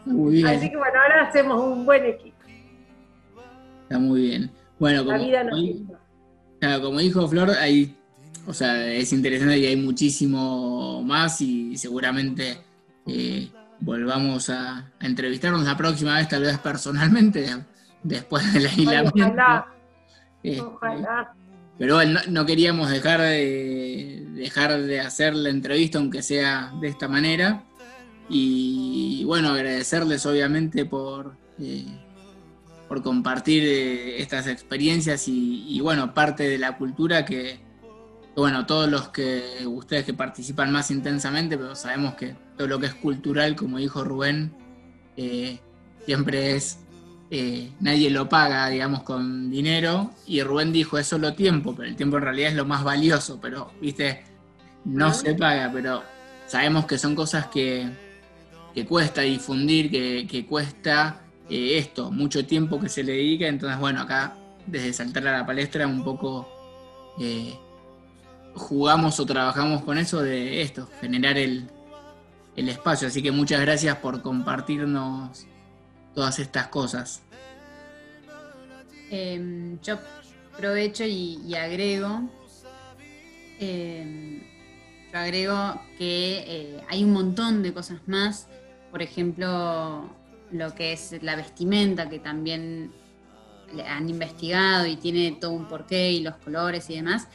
muy 0.07 0.35
bien, 0.35 0.47
Así 0.47 0.71
que 0.71 0.77
bueno, 0.77 0.95
ahora 1.01 1.29
hacemos 1.29 1.61
un 1.61 1.85
buen 1.85 2.05
equipo. 2.07 2.37
está 3.83 3.99
muy 3.99 4.21
bien. 4.23 4.51
Bueno, 4.79 5.05
La 5.05 5.13
como, 5.15 5.25
vida 5.27 5.45
nos 5.45 5.61
como-. 5.61 5.99
Claro, 6.61 6.83
como 6.83 6.99
dijo 7.01 7.27
Flor, 7.29 7.51
hay, 7.51 7.97
o 8.47 8.53
sea, 8.55 8.87
es 8.93 9.13
interesante 9.13 9.59
y 9.59 9.67
hay 9.67 9.77
muchísimo 9.77 11.03
más 11.03 11.41
y 11.41 11.77
seguramente 11.77 12.59
eh, 13.07 13.51
volvamos 13.81 14.51
a, 14.51 14.79
a 14.99 15.07
entrevistarnos 15.07 15.65
la 15.65 15.77
próxima 15.77 16.17
vez, 16.17 16.29
tal 16.29 16.43
vez 16.43 16.59
personalmente, 16.59 17.47
después 18.03 18.53
del 18.53 18.67
aislamiento. 18.67 19.13
ojalá, 19.17 19.67
Este, 20.43 20.61
ojalá. 20.63 21.35
Pero 21.81 21.95
bueno, 21.95 22.21
no, 22.29 22.45
queríamos 22.45 22.91
dejar 22.91 23.23
de, 23.23 24.27
dejar 24.35 24.83
de 24.83 25.01
hacer 25.01 25.35
la 25.35 25.49
entrevista, 25.49 25.97
aunque 25.97 26.23
sea 26.23 26.75
de 26.79 26.89
esta 26.89 27.09
manera. 27.09 27.65
Y 28.29 29.25
bueno, 29.25 29.49
agradecerles 29.49 30.27
obviamente 30.27 30.85
por, 30.85 31.39
eh, 31.59 31.87
por 32.87 33.03
compartir 33.03 33.63
eh, 33.65 34.21
estas 34.21 34.47
experiencias 34.47 35.27
y, 35.27 35.81
bueno, 35.81 36.13
parte 36.13 36.51
de 36.51 36.59
la 36.59 36.77
cultura 36.77 37.25
que, 37.25 37.61
que, 38.35 38.41
bueno, 38.41 38.67
todos 38.67 38.91
los 38.91 39.09
que 39.09 39.43
ustedes 39.65 40.05
que 40.05 40.13
participan 40.13 40.71
más 40.71 40.91
intensamente, 40.91 41.57
pero 41.57 41.75
sabemos 41.75 42.13
que 42.13 42.37
todo 42.59 42.69
lo 42.69 42.79
que 42.79 42.89
es 42.89 42.95
cultural, 42.95 43.57
como 43.57 43.79
dijo 43.79 44.05
Rubén, 44.05 44.53
eh, 45.17 45.61
siempre 46.05 46.57
es 46.57 46.80
eh, 47.31 47.71
nadie 47.81 48.11
lo 48.11 48.29
paga, 48.29 48.69
digamos, 48.69 49.03
con 49.05 49.51
dinero. 49.51 50.11
Y 50.27 50.43
Rubén 50.43 50.73
dijo, 50.73 50.99
es 50.99 51.07
solo 51.07 51.35
tiempo, 51.35 51.75
pero 51.75 51.89
el 51.89 51.97
tiempo 51.97 52.17
en 52.17 52.25
realidad 52.25 52.51
es 52.51 52.57
lo 52.57 52.65
más 52.67 52.83
valioso, 52.85 53.39
pero, 53.41 53.71
viste, 53.81 54.25
no 54.85 55.07
Ah. 55.09 55.15
se 55.15 55.35
paga, 55.35 55.71
pero 55.73 56.03
sabemos 56.47 56.87
que 56.87 56.99
son 56.99 57.15
cosas 57.15 57.47
que, 57.47 57.89
que 58.75 58.85
cuesta 58.85 59.23
difundir, 59.23 59.91
que, 59.91 60.27
que 60.29 60.45
cuesta 60.47 61.21
eh, 61.49 61.79
esto, 61.79 62.11
mucho 62.11 62.45
tiempo 62.47 62.81
que 62.81 62.89
se 62.89 63.03
le 63.05 63.13
dedica. 63.13 63.47
Entonces, 63.47 63.79
bueno, 63.79 64.01
acá, 64.03 64.37
desde 64.67 64.93
saltar 64.93 65.27
a 65.29 65.39
la 65.39 65.47
palestra, 65.47 65.87
un 65.87 66.03
poco 66.05 66.49
eh, 67.21 67.55
jugamos 68.55 69.21
o 69.21 69.27
trabajamos 69.27 69.83
con 69.83 69.99
eso 69.99 70.23
de 70.23 70.63
esto, 70.63 70.89
generar 71.01 71.39
el, 71.39 71.69
el 72.57 72.69
espacio. 72.69 73.09
Así 73.09 73.23
que 73.23 73.31
muchas 73.31 73.61
gracias 73.61 73.97
por 73.99 74.23
compartirnos 74.23 75.47
todas 76.15 76.39
estas 76.39 76.69
cosas. 76.69 77.23
Eh, 79.11 79.77
yo 79.83 79.99
aprovecho 80.55 81.05
y, 81.05 81.41
y 81.47 81.55
agrego, 81.55 82.29
eh, 83.59 84.43
yo 85.13 85.19
agrego 85.19 85.81
que 85.99 86.45
eh, 86.47 86.85
hay 86.89 87.03
un 87.03 87.13
montón 87.13 87.63
de 87.63 87.73
cosas 87.73 88.01
más, 88.07 88.47
por 88.91 89.03
ejemplo, 89.03 90.09
lo 90.53 90.75
que 90.75 90.93
es 90.93 91.23
la 91.23 91.37
vestimenta, 91.37 92.09
que 92.09 92.19
también 92.19 92.93
han 93.87 94.09
investigado 94.09 94.87
y 94.87 94.97
tiene 94.97 95.33
todo 95.41 95.53
un 95.53 95.67
porqué 95.67 96.13
y 96.13 96.21
los 96.21 96.37
colores 96.37 96.91
y 96.91 96.97
demás. 96.97 97.29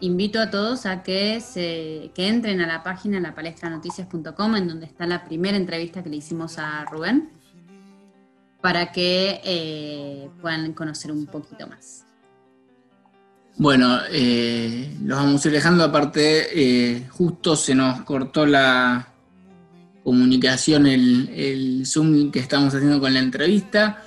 Invito 0.00 0.40
a 0.40 0.50
todos 0.50 0.86
a 0.86 1.02
que, 1.02 1.40
se, 1.40 2.12
que 2.14 2.28
entren 2.28 2.60
a 2.60 2.66
la 2.66 2.82
página 2.82 3.20
lapalestranoticias.com 3.20 4.56
en 4.56 4.68
donde 4.68 4.86
está 4.86 5.06
la 5.06 5.24
primera 5.24 5.56
entrevista 5.56 6.02
que 6.02 6.10
le 6.10 6.16
hicimos 6.16 6.58
a 6.58 6.84
Rubén 6.84 7.37
para 8.60 8.92
que 8.92 9.40
eh, 9.44 10.30
puedan 10.40 10.72
conocer 10.72 11.12
un 11.12 11.26
poquito 11.26 11.66
más. 11.66 12.04
Bueno, 13.56 13.98
eh, 14.10 14.96
los 15.02 15.18
vamos 15.18 15.44
a 15.44 15.48
ir 15.48 15.54
dejando. 15.54 15.84
Aparte, 15.84 16.48
eh, 16.52 17.06
justo 17.10 17.56
se 17.56 17.74
nos 17.74 18.02
cortó 18.02 18.46
la 18.46 19.08
comunicación, 20.04 20.86
el, 20.86 21.82
Zoom 21.84 22.30
que 22.30 22.38
estamos 22.38 22.74
haciendo 22.74 23.00
con 23.00 23.12
la 23.12 23.20
entrevista 23.20 24.02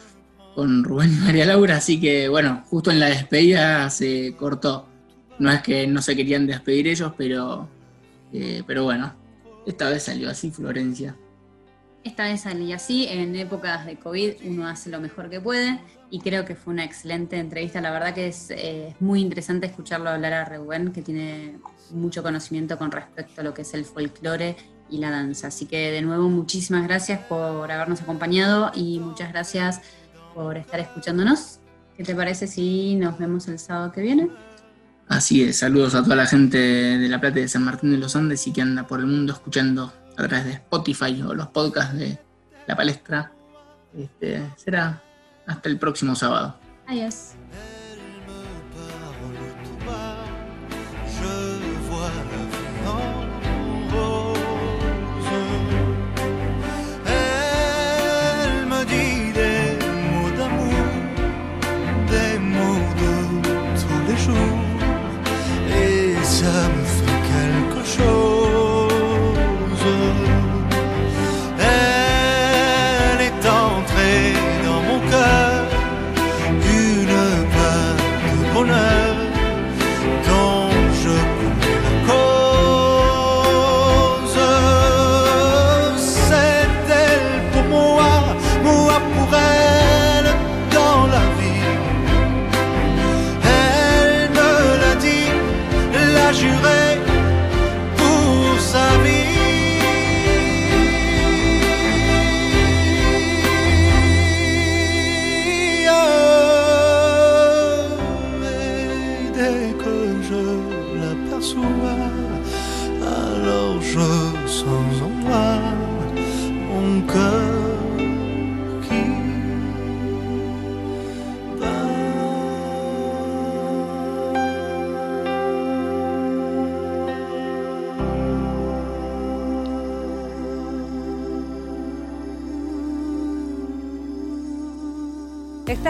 con 0.56 0.84
Rubén 0.84 1.14
y 1.14 1.18
María 1.18 1.46
Laura. 1.46 1.78
Así 1.78 2.00
que, 2.00 2.28
bueno, 2.28 2.64
justo 2.70 2.92
en 2.92 3.00
la 3.00 3.08
despedida 3.08 3.90
se 3.90 4.36
cortó. 4.38 4.88
No 5.40 5.52
es 5.52 5.62
que 5.62 5.88
no 5.88 6.02
se 6.02 6.16
querían 6.16 6.46
despedir 6.46 6.88
ellos, 6.88 7.14
pero, 7.18 7.68
pero 8.68 8.84
bueno, 8.84 9.14
esta 9.66 9.90
vez 9.90 10.04
salió 10.04 10.30
así 10.30 10.52
Florencia. 10.52 11.16
Esta 12.04 12.24
vez 12.24 12.42
salí 12.42 12.74
así, 12.74 13.08
en 13.08 13.36
épocas 13.36 13.86
de 13.86 13.96
COVID 13.98 14.34
uno 14.46 14.68
hace 14.68 14.90
lo 14.90 15.00
mejor 15.00 15.30
que 15.30 15.40
puede 15.40 15.80
y 16.10 16.20
creo 16.20 16.46
que 16.46 16.56
fue 16.56 16.74
una 16.74 16.84
excelente 16.84 17.38
entrevista. 17.38 17.80
La 17.80 17.92
verdad 17.92 18.14
que 18.14 18.28
es, 18.28 18.50
eh, 18.50 18.96
muy 19.00 19.22
interesante 19.22 19.68
escucharlo 19.68 20.10
hablar 20.10 20.34
a 20.34 20.46
Rubén, 20.46 20.92
que 20.92 21.02
tiene 21.02 21.58
mucho 21.92 22.24
conocimiento 22.24 22.78
con 22.78 22.92
respecto 22.92 23.42
a 23.42 23.44
lo 23.44 23.54
que 23.54 23.62
es 23.62 23.74
el 23.74 23.86
folclore 23.86 24.56
y 24.90 24.98
la 24.98 25.12
danza. 25.12 25.48
Así 25.48 25.68
que 25.68 25.92
de 25.92 26.02
nuevo 26.02 26.28
muchísimas 26.28 26.88
gracias 26.88 27.20
por 27.20 27.72
habernos 27.72 28.02
acompañado 28.02 28.72
y 28.76 29.00
muchas 29.00 29.32
gracias 29.32 29.82
por 30.34 30.58
estar 30.58 30.80
escuchándonos. 30.80 31.60
¿Qué 31.96 32.04
te 32.04 32.16
parece 32.16 32.48
si 32.48 32.96
nos 32.96 33.18
vemos 33.20 33.48
el 33.48 33.60
sábado 33.60 33.92
que 33.92 34.02
viene? 34.02 34.30
Así 35.08 35.44
es, 35.44 35.60
saludos 35.60 35.94
a 35.94 36.04
toda 36.04 36.16
la 36.16 36.26
gente 36.26 36.58
de 36.58 37.10
La 37.10 37.20
Plata 37.20 37.40
y 37.40 37.44
de 37.44 37.48
San 37.48 37.64
Martín 37.64 37.92
de 37.92 37.98
los 37.98 38.16
Andes 38.16 38.48
y 38.48 38.54
que 38.54 38.62
anda 38.62 38.88
por 38.88 39.02
el 39.02 39.08
mundo 39.08 39.34
escuchando 39.34 39.94
a 40.26 40.28
través 40.28 40.46
de 40.46 40.54
Spotify 40.54 41.22
o 41.22 41.34
los 41.34 41.48
podcasts 41.48 41.98
de 41.98 42.20
La 42.68 42.76
Palestra. 42.76 43.32
Este, 43.98 44.50
será 44.56 45.02
hasta 45.46 45.70
el 45.70 45.78
próximo 45.78 46.16
sábado. 46.16 46.56
Adiós. 46.88 47.34